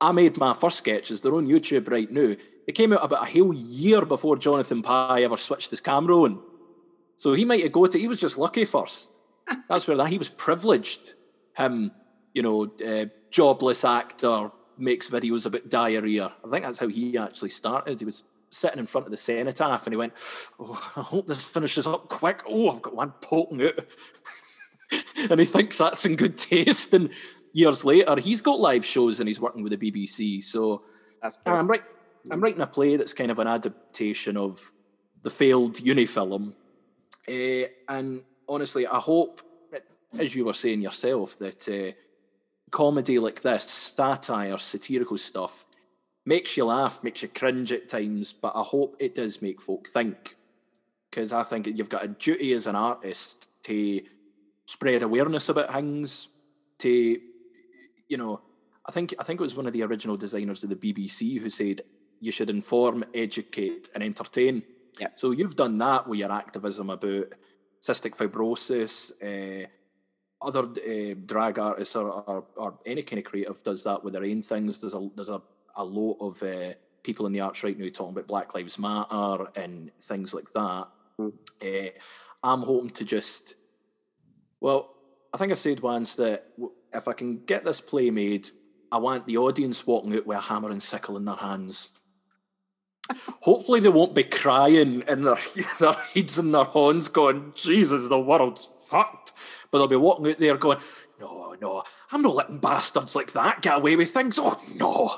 I 0.01 0.11
made 0.11 0.37
my 0.37 0.53
first 0.53 0.77
sketches. 0.77 1.21
They're 1.21 1.35
on 1.35 1.47
YouTube 1.47 1.89
right 1.89 2.09
now. 2.09 2.35
It 2.67 2.73
came 2.73 2.93
out 2.93 3.03
about 3.03 3.27
a 3.27 3.31
whole 3.31 3.53
year 3.53 4.05
before 4.05 4.37
Jonathan 4.37 4.81
Pie 4.81 5.23
ever 5.23 5.37
switched 5.37 5.71
his 5.71 5.81
camera 5.81 6.15
on. 6.15 6.41
So 7.15 7.33
he 7.33 7.43
might 7.43 7.63
have 7.63 7.71
got 7.71 7.95
it, 7.95 7.99
he 7.99 8.07
was 8.07 8.19
just 8.19 8.37
lucky 8.37 8.65
first. 8.65 9.17
That's 9.69 9.87
where 9.87 9.97
that, 9.97 10.09
he 10.09 10.17
was 10.17 10.29
privileged. 10.29 11.15
Him, 11.57 11.91
you 12.33 12.43
know, 12.43 12.71
uh, 12.85 13.05
jobless 13.29 13.83
actor, 13.83 14.51
makes 14.79 15.09
videos 15.09 15.45
about 15.45 15.69
diarrhea. 15.69 16.33
I 16.45 16.49
think 16.49 16.63
that's 16.63 16.79
how 16.79 16.87
he 16.87 17.17
actually 17.17 17.49
started. 17.49 17.99
He 17.99 18.05
was 18.05 18.23
sitting 18.49 18.79
in 18.79 18.85
front 18.85 19.05
of 19.05 19.11
the 19.11 19.17
cenotaph 19.17 19.85
and 19.85 19.93
he 19.93 19.97
went, 19.97 20.13
Oh, 20.59 20.91
I 20.95 21.01
hope 21.01 21.27
this 21.27 21.43
finishes 21.43 21.85
up 21.85 22.07
quick. 22.07 22.43
Oh, 22.47 22.69
I've 22.69 22.81
got 22.81 22.95
one 22.95 23.13
poking 23.21 23.61
out. 23.61 23.73
and 25.29 25.39
he 25.39 25.45
thinks 25.45 25.77
that's 25.77 26.05
in 26.05 26.15
good 26.15 26.37
taste. 26.37 26.93
And 26.93 27.11
years 27.53 27.85
later, 27.85 28.19
he's 28.19 28.41
got 28.41 28.59
live 28.59 28.85
shows 28.85 29.19
and 29.19 29.27
he's 29.27 29.39
working 29.39 29.63
with 29.63 29.77
the 29.77 29.91
BBC. 29.91 30.43
So 30.43 30.83
I'm 31.45 31.67
right. 31.67 31.83
I'm 32.31 32.41
writing 32.41 32.61
a 32.61 32.67
play 32.67 32.95
that's 32.97 33.13
kind 33.13 33.31
of 33.31 33.39
an 33.39 33.47
adaptation 33.47 34.37
of 34.37 34.71
the 35.23 35.29
failed 35.29 35.79
uni 35.79 36.05
film. 36.05 36.55
Uh, 37.27 37.67
and 37.87 38.21
honestly, 38.47 38.85
I 38.85 38.97
hope, 38.97 39.41
as 40.17 40.35
you 40.35 40.45
were 40.45 40.53
saying 40.53 40.81
yourself, 40.81 41.39
that 41.39 41.67
uh, 41.67 41.93
comedy 42.71 43.19
like 43.19 43.41
this, 43.41 43.63
satire, 43.63 44.57
satirical 44.57 45.17
stuff, 45.17 45.65
makes 46.25 46.57
you 46.57 46.65
laugh, 46.65 47.03
makes 47.03 47.21
you 47.21 47.29
cringe 47.29 47.71
at 47.71 47.87
times, 47.87 48.33
but 48.33 48.51
I 48.55 48.61
hope 48.63 48.97
it 48.99 49.15
does 49.15 49.41
make 49.41 49.61
folk 49.61 49.87
think. 49.87 50.35
because 51.09 51.33
I 51.33 51.43
think 51.43 51.67
you've 51.67 51.89
got 51.89 52.03
a 52.03 52.07
duty 52.07 52.51
as 52.53 52.67
an 52.67 52.75
artist 52.75 53.47
to 53.63 54.01
spread 54.65 55.01
awareness 55.03 55.49
about 55.49 55.73
things, 55.73 56.27
to 56.79 57.19
you 58.09 58.17
know, 58.17 58.41
I 58.85 58.91
think 58.91 59.13
I 59.19 59.23
think 59.23 59.39
it 59.39 59.43
was 59.43 59.55
one 59.55 59.67
of 59.67 59.73
the 59.73 59.83
original 59.83 60.17
designers 60.17 60.63
of 60.63 60.69
the 60.69 60.75
BBC 60.75 61.39
who 61.39 61.49
said 61.49 61.81
you 62.19 62.31
should 62.31 62.49
inform, 62.49 63.05
educate, 63.13 63.89
and 63.93 64.03
entertain. 64.03 64.63
Yeah. 64.99 65.09
So 65.15 65.31
you've 65.31 65.55
done 65.55 65.77
that 65.77 66.07
with 66.07 66.19
your 66.19 66.31
activism 66.31 66.89
about 66.89 67.33
cystic 67.81 68.17
fibrosis. 68.17 69.11
Uh, 69.23 69.67
other 70.41 70.63
uh, 70.63 71.15
drag 71.25 71.59
artists 71.59 71.95
or, 71.95 72.09
or, 72.11 72.45
or, 72.55 72.79
any 72.85 73.01
kind 73.01 73.19
of 73.19 73.25
creative 73.25 73.61
does 73.61 73.83
that 73.83 74.03
with 74.03 74.13
their 74.13 74.23
own 74.23 74.41
things. 74.41 74.79
There's 74.79 74.93
a 74.93 75.09
there's 75.15 75.29
a, 75.29 75.41
a 75.75 75.83
lot 75.83 76.17
of 76.21 76.41
uh, 76.41 76.73
people 77.03 77.25
in 77.25 77.33
the 77.33 77.41
arts 77.41 77.63
right 77.63 77.77
now 77.77 77.89
talking 77.89 78.13
about 78.13 78.27
Black 78.27 78.55
Lives 78.55 78.79
Matter 78.79 79.47
and 79.55 79.91
things 80.01 80.33
like 80.33 80.51
that. 80.53 80.87
Mm. 81.19 81.33
Uh, 81.61 81.89
I'm 82.41 82.61
hoping 82.61 82.91
to 82.91 83.05
just, 83.05 83.55
well, 84.61 84.95
I 85.33 85.37
think 85.37 85.51
I 85.51 85.55
said 85.55 85.81
once 85.81 86.15
that 86.15 86.45
if 86.93 87.07
I 87.07 87.13
can 87.13 87.43
get 87.45 87.65
this 87.65 87.81
play 87.81 88.09
made, 88.09 88.49
I 88.91 88.97
want 88.97 89.27
the 89.27 89.37
audience 89.37 89.85
walking 89.85 90.15
out 90.15 90.25
with 90.25 90.37
a 90.37 90.41
hammer 90.41 90.71
and 90.71 90.81
sickle 90.81 91.17
in 91.17 91.25
their 91.25 91.35
hands. 91.35 91.89
Hopefully, 93.41 93.79
they 93.79 93.89
won't 93.89 94.13
be 94.13 94.23
crying 94.23 95.03
in 95.07 95.23
their, 95.23 95.37
their 95.79 95.93
heads 95.93 96.37
and 96.37 96.53
their 96.53 96.63
horns, 96.63 97.09
going, 97.09 97.53
Jesus, 97.55 98.07
the 98.07 98.19
world's 98.19 98.69
fucked. 98.87 99.33
But 99.71 99.79
they'll 99.79 99.87
be 99.87 99.95
walking 99.95 100.27
out 100.27 100.37
there 100.37 100.57
going, 100.57 100.79
No, 101.19 101.55
no, 101.61 101.83
I'm 102.11 102.21
not 102.21 102.35
letting 102.35 102.59
bastards 102.59 103.15
like 103.15 103.33
that 103.33 103.61
get 103.61 103.77
away 103.77 103.95
with 103.95 104.11
things. 104.11 104.39
Oh, 104.39 104.59
no. 104.77 105.09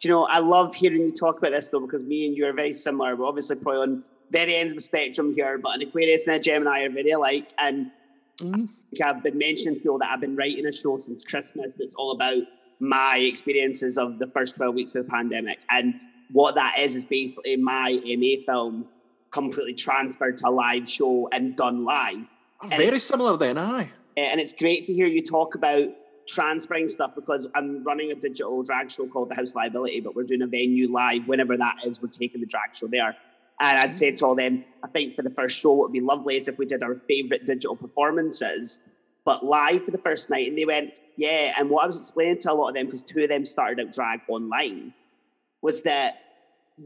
Do 0.00 0.08
you 0.08 0.14
know, 0.14 0.24
I 0.24 0.38
love 0.38 0.74
hearing 0.74 1.02
you 1.02 1.10
talk 1.10 1.38
about 1.38 1.52
this, 1.52 1.70
though, 1.70 1.80
because 1.80 2.02
me 2.02 2.26
and 2.26 2.36
you 2.36 2.46
are 2.46 2.52
very 2.52 2.72
similar. 2.72 3.14
We're 3.14 3.26
obviously 3.26 3.56
probably 3.56 3.82
on 3.82 4.04
very 4.30 4.56
ends 4.56 4.72
of 4.72 4.78
the 4.78 4.82
spectrum 4.82 5.34
here, 5.34 5.58
but 5.58 5.76
an 5.76 5.82
Aquarius 5.82 6.26
and 6.26 6.36
a 6.36 6.40
Gemini 6.40 6.80
are 6.80 6.90
very 6.90 7.10
alike. 7.10 7.52
And 7.58 7.90
mm. 8.38 8.68
I've 9.04 9.22
been 9.22 9.38
mentioning 9.38 9.74
to 9.74 9.80
people 9.80 9.98
that 9.98 10.10
I've 10.12 10.20
been 10.20 10.36
writing 10.36 10.66
a 10.66 10.72
show 10.72 10.98
since 10.98 11.22
Christmas 11.22 11.74
that's 11.74 11.94
all 11.94 12.12
about 12.12 12.42
my 12.80 13.18
experiences 13.18 13.96
of 13.98 14.18
the 14.18 14.26
first 14.26 14.56
12 14.56 14.74
weeks 14.74 14.94
of 14.94 15.04
the 15.04 15.10
pandemic. 15.10 15.60
And 15.70 15.94
what 16.32 16.54
that 16.56 16.78
is 16.78 16.94
is 16.96 17.04
basically 17.04 17.56
my 17.56 17.98
MA 18.04 18.44
film 18.44 18.86
completely 19.30 19.74
transferred 19.74 20.38
to 20.38 20.48
a 20.48 20.50
live 20.50 20.88
show 20.88 21.28
and 21.32 21.56
done 21.56 21.84
live. 21.84 22.30
Oh, 22.62 22.68
very 22.68 22.98
similar 22.98 23.36
then, 23.36 23.58
aye. 23.58 23.90
And 24.16 24.40
it's 24.40 24.52
great 24.52 24.84
to 24.86 24.94
hear 24.94 25.06
you 25.06 25.22
talk 25.22 25.54
about 25.54 25.88
transferring 26.26 26.88
stuff 26.88 27.14
because 27.14 27.48
I'm 27.54 27.82
running 27.82 28.12
a 28.12 28.14
digital 28.14 28.62
drag 28.62 28.90
show 28.90 29.06
called 29.06 29.30
The 29.30 29.34
House 29.34 29.54
Liability, 29.54 30.00
but 30.00 30.14
we're 30.14 30.24
doing 30.24 30.42
a 30.42 30.46
venue 30.46 30.90
live 30.90 31.26
whenever 31.28 31.56
that 31.56 31.76
is. 31.84 32.00
We're 32.00 32.08
taking 32.08 32.40
the 32.40 32.46
drag 32.46 32.74
show 32.74 32.86
there. 32.86 33.16
And 33.62 33.78
I'd 33.78 33.90
mm-hmm. 33.90 33.96
said 33.96 34.16
to 34.16 34.26
all 34.26 34.34
them, 34.34 34.64
I 34.82 34.88
think 34.88 35.14
for 35.16 35.22
the 35.22 35.30
first 35.30 35.60
show, 35.60 35.72
what 35.72 35.88
would 35.88 35.92
be 35.92 36.00
lovely 36.00 36.36
is 36.36 36.48
if 36.48 36.58
we 36.58 36.66
did 36.66 36.82
our 36.82 36.98
favourite 36.98 37.46
digital 37.46 37.76
performances, 37.76 38.80
but 39.24 39.44
live 39.44 39.84
for 39.84 39.92
the 39.92 39.98
first 39.98 40.28
night. 40.28 40.48
And 40.48 40.58
they 40.58 40.64
went, 40.64 40.92
yeah. 41.16 41.54
And 41.56 41.70
what 41.70 41.84
I 41.84 41.86
was 41.86 41.96
explaining 41.96 42.38
to 42.38 42.52
a 42.52 42.54
lot 42.54 42.68
of 42.70 42.74
them, 42.74 42.86
because 42.86 43.02
two 43.02 43.22
of 43.22 43.28
them 43.28 43.44
started 43.44 43.86
out 43.86 43.92
drag 43.92 44.20
online, 44.28 44.92
was 45.62 45.82
that 45.84 46.14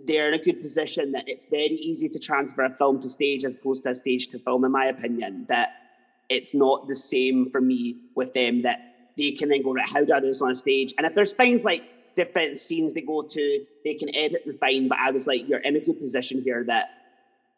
they're 0.06 0.28
in 0.28 0.34
a 0.34 0.42
good 0.42 0.60
position 0.60 1.12
that 1.12 1.24
it's 1.26 1.46
very 1.46 1.76
easy 1.76 2.10
to 2.10 2.18
transfer 2.18 2.64
a 2.64 2.70
film 2.76 3.00
to 3.00 3.08
stage 3.08 3.44
as 3.44 3.54
opposed 3.54 3.84
to 3.84 3.90
a 3.90 3.94
stage 3.94 4.28
to 4.28 4.38
film, 4.38 4.64
in 4.66 4.72
my 4.72 4.86
opinion. 4.86 5.46
That 5.48 5.72
it's 6.28 6.54
not 6.54 6.88
the 6.88 6.94
same 6.94 7.48
for 7.48 7.62
me 7.62 7.96
with 8.16 8.34
them 8.34 8.60
that 8.60 8.80
they 9.16 9.30
can 9.30 9.48
then 9.48 9.62
go, 9.62 9.72
right, 9.72 9.88
how 9.88 10.04
do 10.04 10.12
I 10.12 10.20
do 10.20 10.26
this 10.26 10.42
on 10.42 10.50
a 10.50 10.54
stage? 10.54 10.92
And 10.98 11.06
if 11.06 11.14
there's 11.14 11.32
things 11.32 11.64
like 11.64 11.84
different 12.16 12.56
scenes 12.56 12.92
they 12.94 13.02
go 13.02 13.22
to, 13.22 13.64
they 13.84 13.94
can 13.94 14.14
edit 14.16 14.42
and 14.46 14.58
fine. 14.58 14.88
But 14.88 14.98
I 14.98 15.10
was 15.10 15.26
like, 15.26 15.48
you're 15.48 15.60
in 15.60 15.76
a 15.76 15.80
good 15.80 16.00
position 16.00 16.42
here 16.42 16.64
that 16.66 16.88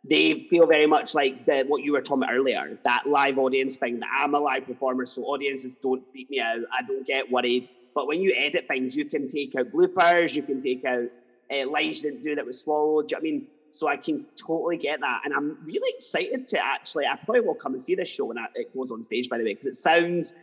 they 0.05 0.47
feel 0.51 0.67
very 0.67 0.87
much 0.87 1.15
like 1.15 1.47
the, 1.47 1.65
what 1.67 1.83
you 1.83 1.93
were 1.93 2.03
talking 2.03 2.25
about 2.25 2.35
earlier, 2.35 2.79
that 2.85 3.07
live 3.07 3.39
audience 3.39 3.77
thing, 3.77 4.01
that 4.01 4.09
I'm 4.17 4.35
a 4.35 4.39
live 4.39 4.65
performer, 4.65 5.07
so 5.07 5.23
audiences 5.23 5.77
don't 5.83 6.03
beat 6.13 6.29
me 6.31 6.41
out. 6.41 6.61
I 6.73 6.83
don't 6.83 7.07
get 7.07 7.31
worried. 7.31 7.67
But 7.95 8.07
when 8.07 8.21
you 8.21 8.35
edit 8.37 8.67
things, 8.69 8.95
you 8.95 9.05
can 9.05 9.27
take 9.27 9.55
out 9.57 9.73
bloopers, 9.73 10.35
you 10.35 10.43
can 10.43 10.61
take 10.61 10.85
out 10.85 11.07
uh, 11.53 11.69
lines 11.71 12.03
you 12.03 12.11
didn't 12.11 12.23
do 12.23 12.35
that 12.35 12.45
was 12.45 12.61
swallowed. 12.61 13.11
You 13.11 13.17
know 13.17 13.21
I 13.21 13.23
mean? 13.23 13.47
So 13.71 13.89
I 13.89 13.97
can 13.97 14.25
totally 14.37 14.77
get 14.77 15.01
that. 15.01 15.23
And 15.25 15.35
I'm 15.35 15.59
really 15.65 15.93
excited 15.95 16.47
to 16.47 16.65
actually, 16.65 17.07
I 17.07 17.17
probably 17.17 17.41
will 17.41 17.55
come 17.55 17.73
and 17.73 17.81
see 17.81 17.95
this 17.95 18.09
show 18.09 18.27
when 18.27 18.39
it 18.55 18.75
goes 18.75 18.91
on 18.91 19.03
stage, 19.03 19.29
by 19.29 19.39
the 19.39 19.45
way, 19.45 19.55
because 19.55 19.67
it 19.67 19.77
sounds, 19.77 20.35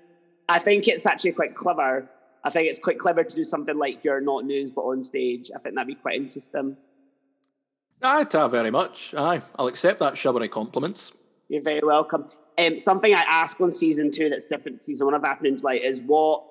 I 0.47 0.59
think 0.59 0.87
it's 0.87 1.05
actually 1.05 1.31
quite 1.31 1.55
clever. 1.55 2.07
I 2.45 2.51
think 2.51 2.69
it's 2.69 2.77
quite 2.77 2.99
clever 2.99 3.23
to 3.23 3.35
do 3.35 3.43
something 3.43 3.75
like 3.75 4.03
you're 4.03 4.21
not 4.21 4.45
news, 4.45 4.71
but 4.71 4.81
on 4.81 5.01
stage. 5.01 5.49
I 5.53 5.59
think 5.59 5.73
that'd 5.73 5.87
be 5.87 5.95
quite 5.95 6.15
interesting. 6.15 6.77
Aye, 8.03 8.25
ta 8.25 8.47
very 8.47 8.69
much. 8.69 9.15
Aye, 9.17 9.41
I'll 9.57 9.65
accept 9.67 9.99
that 9.99 10.15
showery 10.15 10.47
compliments. 10.47 11.11
You're 11.49 11.63
very 11.63 11.81
welcome. 11.81 12.27
Um, 12.59 12.77
something 12.77 13.13
I 13.13 13.23
asked 13.27 13.59
on 13.59 13.71
season 13.71 14.11
two 14.11 14.29
that's 14.29 14.45
different 14.45 14.83
season 14.83 15.05
one 15.07 15.15
of 15.15 15.23
Happening 15.23 15.53
in 15.53 15.57
July 15.57 15.75
is 15.75 16.01
what 16.01 16.43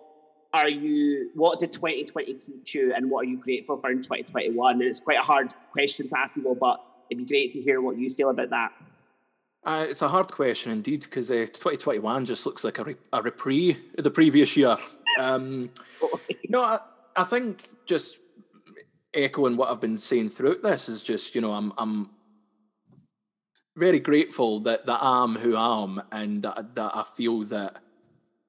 are 0.52 0.68
you, 0.68 1.30
what 1.34 1.60
did 1.60 1.72
2020 1.72 2.34
teach 2.34 2.74
you 2.74 2.92
and 2.92 3.08
what 3.08 3.20
are 3.20 3.28
you 3.28 3.36
grateful 3.36 3.78
for 3.80 3.90
in 3.90 4.02
2021? 4.02 4.74
And 4.74 4.82
it's 4.82 5.00
quite 5.00 5.18
a 5.18 5.22
hard 5.22 5.54
question 5.70 6.08
to 6.08 6.18
ask 6.18 6.34
people, 6.34 6.56
but 6.56 6.84
it'd 7.08 7.24
be 7.24 7.28
great 7.28 7.52
to 7.52 7.60
hear 7.60 7.80
what 7.80 7.96
you 7.98 8.10
feel 8.10 8.30
about 8.30 8.50
that. 8.50 8.72
Uh, 9.64 9.86
it's 9.88 10.02
a 10.02 10.08
hard 10.08 10.30
question 10.30 10.72
indeed 10.72 11.02
because 11.02 11.30
uh, 11.30 11.34
2021 11.34 12.24
just 12.24 12.44
looks 12.44 12.64
like 12.64 12.78
a, 12.78 12.84
re- 12.84 12.96
a 13.12 13.22
reprieve 13.22 13.80
of 13.96 14.04
the 14.04 14.10
previous 14.10 14.56
year. 14.56 14.76
Um, 15.18 15.70
no, 16.48 16.62
I, 16.62 16.78
I 17.16 17.24
think 17.24 17.68
just 17.86 18.18
echoing 19.12 19.56
what 19.56 19.70
I've 19.70 19.80
been 19.80 19.96
saying 19.96 20.30
throughout 20.30 20.62
this 20.62 20.88
is 20.88 21.02
just, 21.02 21.34
you 21.34 21.40
know, 21.40 21.52
I'm 21.52 21.72
I'm 21.78 22.10
very 23.76 24.00
grateful 24.00 24.60
that, 24.60 24.86
that 24.86 24.98
I'm 25.02 25.36
who 25.36 25.56
I 25.56 25.82
am 25.82 26.02
and 26.12 26.42
that, 26.42 26.74
that 26.74 26.92
I 26.94 27.02
feel 27.02 27.40
that 27.42 27.80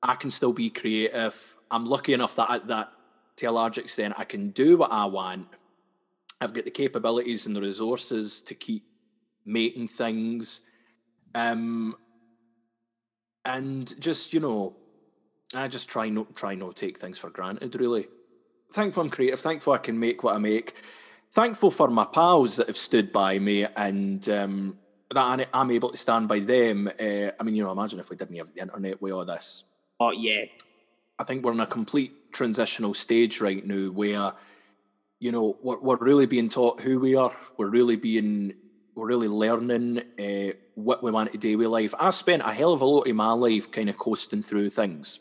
I 0.03 0.15
can 0.15 0.29
still 0.29 0.53
be 0.53 0.69
creative. 0.69 1.55
I'm 1.71 1.85
lucky 1.85 2.13
enough 2.13 2.35
that 2.35 2.67
that 2.67 2.91
to 3.37 3.45
a 3.47 3.51
large 3.51 3.77
extent 3.77 4.13
I 4.17 4.23
can 4.23 4.51
do 4.51 4.77
what 4.77 4.91
I 4.91 5.05
want. 5.05 5.47
I've 6.39 6.53
got 6.53 6.65
the 6.65 6.71
capabilities 6.71 7.45
and 7.45 7.55
the 7.55 7.61
resources 7.61 8.41
to 8.43 8.53
keep 8.53 8.83
making 9.45 9.87
things. 9.87 10.61
Um, 11.33 11.95
and 13.43 13.99
just, 13.99 14.33
you 14.33 14.39
know, 14.39 14.75
I 15.53 15.67
just 15.67 15.87
try 15.87 16.09
not 16.09 16.35
try 16.35 16.55
not 16.55 16.75
take 16.75 16.97
things 16.97 17.17
for 17.17 17.29
granted, 17.29 17.75
really 17.75 18.07
thankful 18.71 19.03
I'm 19.03 19.09
creative, 19.09 19.39
thankful 19.39 19.73
I 19.73 19.77
can 19.77 19.99
make 19.99 20.23
what 20.23 20.35
I 20.35 20.39
make, 20.39 20.73
thankful 21.31 21.71
for 21.71 21.87
my 21.89 22.05
pals 22.05 22.57
that 22.57 22.67
have 22.67 22.77
stood 22.77 23.11
by 23.11 23.39
me 23.39 23.65
and 23.77 24.27
um, 24.29 24.77
that 25.13 25.47
I'm 25.53 25.71
able 25.71 25.89
to 25.89 25.97
stand 25.97 26.27
by 26.27 26.39
them. 26.39 26.87
Uh, 26.87 27.31
I 27.39 27.43
mean, 27.43 27.55
you 27.55 27.63
know, 27.63 27.71
imagine 27.71 27.99
if 27.99 28.09
we 28.09 28.15
didn't 28.15 28.35
have 28.37 28.53
the 28.53 28.61
internet 28.61 29.01
with 29.01 29.13
all 29.13 29.25
this. 29.25 29.63
Oh, 29.99 30.11
yeah. 30.11 30.45
I 31.17 31.23
think 31.23 31.45
we're 31.45 31.53
in 31.53 31.59
a 31.61 31.65
complete 31.65 32.33
transitional 32.33 32.93
stage 32.93 33.39
right 33.39 33.65
now 33.65 33.91
where, 33.91 34.33
you 35.19 35.31
know, 35.31 35.57
we're, 35.61 35.79
we're 35.79 35.97
really 35.97 36.25
being 36.25 36.49
taught 36.49 36.81
who 36.81 36.99
we 36.99 37.15
are. 37.15 37.31
We're 37.55 37.69
really 37.69 37.95
being, 37.95 38.55
we're 38.93 39.07
really 39.07 39.29
learning 39.29 40.01
uh, 40.19 40.53
what 40.73 41.01
we 41.01 41.11
want 41.11 41.31
to 41.31 41.37
do 41.37 41.57
with 41.57 41.67
life. 41.67 41.93
I 41.97 42.09
spent 42.09 42.41
a 42.43 42.51
hell 42.51 42.73
of 42.73 42.81
a 42.81 42.85
lot 42.85 43.07
of 43.07 43.15
my 43.15 43.31
life 43.31 43.71
kind 43.71 43.89
of 43.89 43.97
coasting 43.97 44.41
through 44.41 44.71
things 44.71 45.19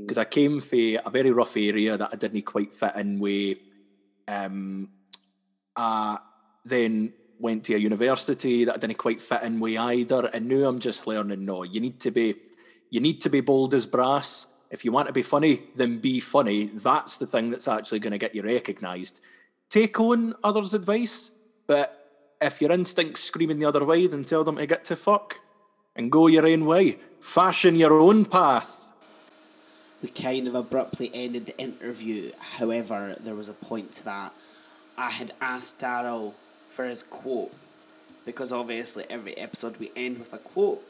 because 0.00 0.18
I 0.18 0.24
came 0.24 0.60
from 0.60 0.98
a 1.04 1.10
very 1.10 1.30
rough 1.30 1.56
area 1.56 1.96
that 1.96 2.10
I 2.12 2.16
didn't 2.16 2.42
quite 2.42 2.74
fit 2.74 2.96
in 2.96 3.18
with. 3.18 3.58
Um, 4.26 4.88
I 5.76 6.18
then 6.64 7.12
went 7.38 7.64
to 7.64 7.74
a 7.74 7.78
university 7.78 8.64
that 8.64 8.74
I 8.74 8.78
didn't 8.78 8.98
quite 8.98 9.20
fit 9.20 9.42
in 9.42 9.60
with 9.60 9.78
either, 9.78 10.26
and 10.32 10.48
now 10.48 10.68
I'm 10.68 10.78
just 10.78 11.06
learning. 11.06 11.44
No, 11.44 11.62
you 11.62 11.80
need 11.80 12.00
to 12.00 12.10
be, 12.10 12.36
you 12.90 13.00
need 13.00 13.20
to 13.22 13.30
be 13.30 13.40
bold 13.40 13.74
as 13.74 13.86
brass. 13.86 14.46
If 14.70 14.84
you 14.84 14.92
want 14.92 15.08
to 15.08 15.12
be 15.12 15.22
funny, 15.22 15.62
then 15.76 15.98
be 15.98 16.20
funny. 16.20 16.66
That's 16.66 17.18
the 17.18 17.26
thing 17.26 17.50
that's 17.50 17.68
actually 17.68 17.98
going 17.98 18.12
to 18.12 18.18
get 18.18 18.34
you 18.34 18.42
recognised. 18.42 19.20
Take 19.68 20.00
on 20.00 20.34
others' 20.42 20.72
advice, 20.72 21.30
but 21.66 21.98
if 22.40 22.60
your 22.60 22.72
instinct's 22.72 23.22
screaming 23.22 23.58
the 23.58 23.66
other 23.66 23.84
way, 23.84 24.06
then 24.06 24.24
tell 24.24 24.44
them 24.44 24.56
to 24.56 24.66
get 24.66 24.84
to 24.84 24.96
fuck 24.96 25.40
and 25.94 26.10
go 26.10 26.26
your 26.26 26.46
own 26.46 26.64
way. 26.64 26.98
Fashion 27.20 27.76
your 27.76 28.00
own 28.00 28.24
path 28.24 28.81
we 30.02 30.08
kind 30.08 30.48
of 30.48 30.54
abruptly 30.54 31.10
ended 31.14 31.46
the 31.46 31.56
interview. 31.58 32.32
However, 32.38 33.16
there 33.20 33.36
was 33.36 33.48
a 33.48 33.54
point 33.54 33.92
to 33.92 34.04
that. 34.04 34.32
I 34.98 35.10
had 35.10 35.30
asked 35.40 35.78
Daryl 35.78 36.34
for 36.68 36.84
his 36.84 37.02
quote 37.04 37.52
because 38.26 38.52
obviously 38.52 39.06
every 39.08 39.36
episode 39.38 39.76
we 39.78 39.90
end 39.96 40.18
with 40.18 40.32
a 40.32 40.38
quote. 40.38 40.82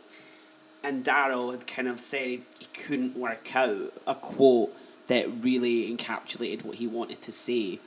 And 0.83 1.05
Daryl 1.05 1.53
had 1.53 1.67
kind 1.67 1.89
of 1.89 2.01
said 2.01 2.41
he 2.59 2.67
couldn't 2.75 3.17
work 3.17 3.55
out 3.55 3.93
a 4.07 4.15
quote 4.15 4.75
that 5.07 5.29
really 5.43 5.95
encapsulated 5.95 6.65
what 6.65 6.77
he 6.77 6.87
wanted 6.87 7.23
to 7.23 7.33
say. 7.33 7.79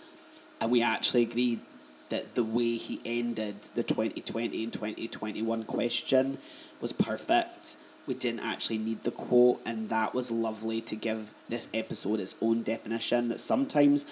And 0.61 0.71
we 0.71 0.81
actually 0.81 1.23
agreed 1.23 1.59
that 2.09 2.35
the 2.35 2.43
way 2.43 2.75
he 2.75 3.01
ended 3.03 3.61
the 3.73 3.83
2020 3.83 4.63
and 4.63 4.71
2021 4.71 5.63
question 5.63 6.37
was 6.79 6.93
perfect 6.93 7.75
we 8.07 8.13
didn't 8.13 8.41
actually 8.41 8.77
need 8.77 9.03
the 9.03 9.11
quote, 9.11 9.61
and 9.65 9.89
that 9.89 10.13
was 10.13 10.31
lovely 10.31 10.81
to 10.81 10.95
give 10.95 11.31
this 11.49 11.67
episode 11.73 12.19
its 12.19 12.35
own 12.41 12.61
definition. 12.61 13.29
That 13.29 13.39
sometimes 13.39 14.05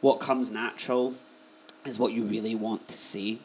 what 0.00 0.20
comes 0.20 0.50
natural 0.50 1.14
is 1.84 1.98
what 1.98 2.12
you 2.12 2.24
really 2.24 2.54
want 2.54 2.88
to 2.88 2.96
see. 2.96 3.40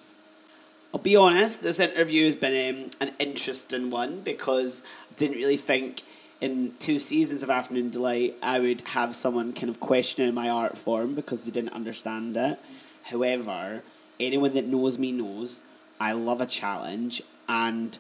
I'll 0.94 1.00
be 1.00 1.16
honest, 1.16 1.64
this 1.64 1.80
interview 1.80 2.26
has 2.26 2.36
been 2.36 2.84
um, 2.84 2.90
an 3.00 3.12
interesting 3.18 3.90
one 3.90 4.22
because 4.22 4.84
I 5.10 5.16
didn't 5.16 5.38
really 5.38 5.58
think 5.58 6.04
in 6.40 6.74
two 6.78 7.00
seasons 7.00 7.42
of 7.42 7.50
Afternoon 7.50 7.90
Deelight 7.90 8.36
I 8.44 8.60
would 8.60 8.82
have 8.82 9.16
someone 9.16 9.54
kind 9.54 9.70
of 9.70 9.80
questioning 9.80 10.34
my 10.36 10.50
art 10.50 10.78
form 10.78 11.16
because 11.16 11.46
they 11.46 11.52
didn't 11.52 11.74
understand 11.74 12.38
it. 12.38 12.60
However, 13.04 13.82
anyone 14.20 14.54
that 14.54 14.68
knows 14.68 15.00
me 15.00 15.12
knows 15.12 15.62
I 16.00 16.12
love 16.12 16.42
a 16.42 16.46
challenge 16.46 17.24
and 17.48 17.98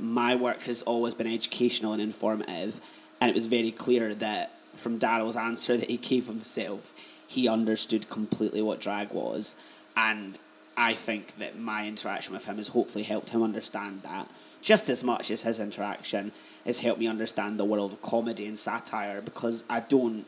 my 0.00 0.34
work 0.34 0.62
has 0.62 0.82
always 0.82 1.14
been 1.14 1.26
educational 1.26 1.92
and 1.92 2.02
informative 2.02 2.80
and 3.20 3.28
it 3.30 3.34
was 3.34 3.46
very 3.46 3.70
clear 3.70 4.14
that 4.14 4.54
from 4.74 4.98
Daryl's 4.98 5.36
answer 5.36 5.76
that 5.76 5.90
he 5.90 5.96
gave 5.98 6.26
himself, 6.26 6.94
he 7.26 7.48
understood 7.48 8.08
completely 8.08 8.62
what 8.62 8.80
drag 8.80 9.12
was 9.12 9.56
and 9.96 10.38
I 10.76 10.94
think 10.94 11.36
that 11.38 11.58
my 11.58 11.86
interaction 11.86 12.32
with 12.32 12.46
him 12.46 12.56
has 12.56 12.68
hopefully 12.68 13.04
helped 13.04 13.30
him 13.30 13.42
understand 13.42 14.02
that 14.02 14.30
just 14.62 14.88
as 14.88 15.02
much 15.04 15.30
as 15.30 15.42
his 15.42 15.60
interaction 15.60 16.32
has 16.64 16.78
helped 16.78 17.00
me 17.00 17.06
understand 17.06 17.58
the 17.58 17.64
world 17.64 17.92
of 17.92 18.02
comedy 18.02 18.46
and 18.46 18.56
satire 18.56 19.20
because 19.20 19.64
I 19.68 19.80
don't 19.80 20.24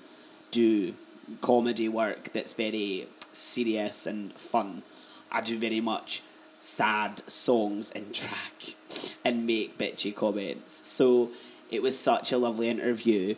do 0.50 0.94
comedy 1.40 1.88
work 1.88 2.32
that's 2.32 2.52
very 2.52 3.06
serious 3.32 4.06
and 4.06 4.32
fun. 4.34 4.82
I 5.30 5.40
do 5.40 5.58
very 5.58 5.80
much 5.80 6.22
sad 6.58 7.22
songs 7.28 7.90
and 7.90 8.14
track 8.14 8.76
and 9.24 9.46
make 9.46 9.78
bitchy 9.78 10.14
comments. 10.14 10.80
So 10.86 11.30
it 11.70 11.82
was 11.82 11.98
such 11.98 12.32
a 12.32 12.38
lovely 12.38 12.68
interview. 12.68 13.36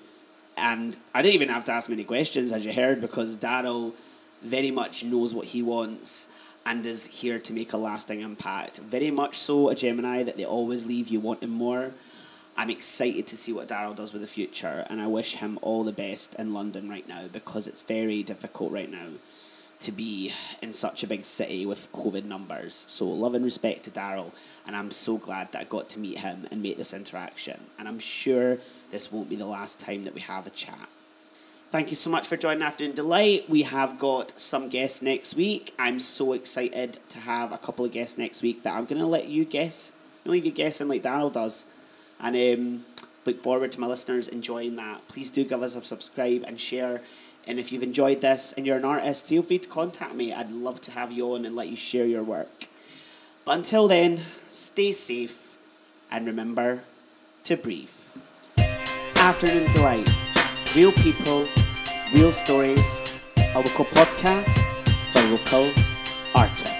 And 0.56 0.96
I 1.14 1.22
didn't 1.22 1.34
even 1.34 1.48
have 1.48 1.64
to 1.64 1.72
ask 1.72 1.88
many 1.88 2.04
questions, 2.04 2.52
as 2.52 2.64
you 2.64 2.72
heard, 2.72 3.00
because 3.00 3.38
Daryl 3.38 3.92
very 4.42 4.70
much 4.70 5.04
knows 5.04 5.34
what 5.34 5.46
he 5.46 5.62
wants 5.62 6.28
and 6.66 6.84
is 6.86 7.06
here 7.06 7.38
to 7.38 7.52
make 7.52 7.72
a 7.72 7.76
lasting 7.76 8.22
impact. 8.22 8.78
Very 8.78 9.10
much 9.10 9.36
so 9.36 9.68
a 9.68 9.74
Gemini 9.74 10.22
that 10.22 10.36
they 10.36 10.44
always 10.44 10.86
leave 10.86 11.08
you 11.08 11.20
wanting 11.20 11.50
more. 11.50 11.92
I'm 12.56 12.70
excited 12.70 13.26
to 13.26 13.36
see 13.36 13.52
what 13.52 13.68
Daryl 13.68 13.96
does 13.96 14.12
with 14.12 14.22
the 14.22 14.28
future, 14.28 14.86
and 14.88 15.00
I 15.00 15.08
wish 15.08 15.34
him 15.34 15.58
all 15.60 15.82
the 15.82 15.92
best 15.92 16.34
in 16.36 16.54
London 16.54 16.88
right 16.88 17.06
now 17.08 17.24
because 17.32 17.66
it's 17.66 17.82
very 17.82 18.22
difficult 18.22 18.70
right 18.70 18.90
now 18.90 19.08
to 19.80 19.92
be 19.92 20.32
in 20.62 20.72
such 20.72 21.02
a 21.02 21.06
big 21.06 21.24
city 21.24 21.66
with 21.66 21.90
COVID 21.92 22.24
numbers. 22.24 22.84
So, 22.86 23.06
love 23.06 23.34
and 23.34 23.44
respect 23.44 23.82
to 23.84 23.90
Daryl, 23.90 24.30
and 24.66 24.74
I'm 24.74 24.90
so 24.90 25.16
glad 25.18 25.52
that 25.52 25.60
I 25.60 25.64
got 25.64 25.88
to 25.90 25.98
meet 25.98 26.18
him 26.18 26.46
and 26.50 26.62
make 26.62 26.76
this 26.76 26.94
interaction. 26.94 27.60
And 27.78 27.86
I'm 27.86 27.98
sure 27.98 28.58
this 28.90 29.12
won't 29.12 29.28
be 29.28 29.36
the 29.36 29.46
last 29.46 29.78
time 29.78 30.02
that 30.04 30.14
we 30.14 30.20
have 30.22 30.46
a 30.46 30.50
chat. 30.50 30.88
Thank 31.70 31.90
you 31.90 31.96
so 31.96 32.08
much 32.08 32.26
for 32.26 32.36
joining 32.36 32.62
Afternoon 32.62 32.94
Deelight. 32.94 33.50
We 33.50 33.62
have 33.62 33.98
got 33.98 34.38
some 34.38 34.68
guests 34.68 35.02
next 35.02 35.34
week. 35.34 35.74
I'm 35.78 35.98
so 35.98 36.32
excited 36.32 36.98
to 37.08 37.18
have 37.18 37.52
a 37.52 37.58
couple 37.58 37.84
of 37.84 37.92
guests 37.92 38.16
next 38.16 38.42
week 38.42 38.62
that 38.62 38.74
I'm 38.74 38.84
going 38.84 39.00
to 39.00 39.06
let 39.08 39.28
you 39.28 39.44
guess. 39.44 39.92
I'll 40.24 40.32
leave 40.32 40.46
you 40.46 40.52
guessing 40.52 40.88
like 40.88 41.02
Daryl 41.02 41.32
does. 41.32 41.66
And 42.20 42.36
um, 42.36 42.86
look 43.26 43.40
forward 43.40 43.72
to 43.72 43.80
my 43.80 43.88
listeners 43.88 44.28
enjoying 44.28 44.76
that. 44.76 45.06
Please 45.08 45.30
do 45.30 45.44
give 45.44 45.62
us 45.62 45.74
a 45.74 45.82
subscribe 45.82 46.44
and 46.46 46.58
share. 46.58 47.02
And 47.46 47.58
if 47.58 47.72
you've 47.72 47.82
enjoyed 47.82 48.20
this 48.20 48.52
and 48.52 48.66
you're 48.66 48.78
an 48.78 48.84
artist, 48.84 49.26
feel 49.26 49.42
free 49.42 49.58
to 49.58 49.68
contact 49.68 50.14
me. 50.14 50.32
I'd 50.32 50.52
love 50.52 50.80
to 50.82 50.92
have 50.92 51.12
you 51.12 51.34
on 51.34 51.44
and 51.44 51.56
let 51.56 51.68
you 51.68 51.76
share 51.76 52.06
your 52.06 52.22
work. 52.22 52.68
But 53.44 53.58
until 53.58 53.88
then, 53.88 54.18
stay 54.48 54.92
safe 54.92 55.56
and 56.10 56.26
remember 56.26 56.84
to 57.44 57.56
breathe. 57.56 57.90
Afternoon 59.16 59.70
Deelight. 59.72 60.08
Real 60.74 60.92
people 60.92 61.46
Real 62.14 62.30
Stories, 62.30 62.78
a 63.36 63.60
local 63.60 63.84
podcast 63.86 64.48
for 65.12 65.20
local 65.22 65.68
artists. 66.34 66.73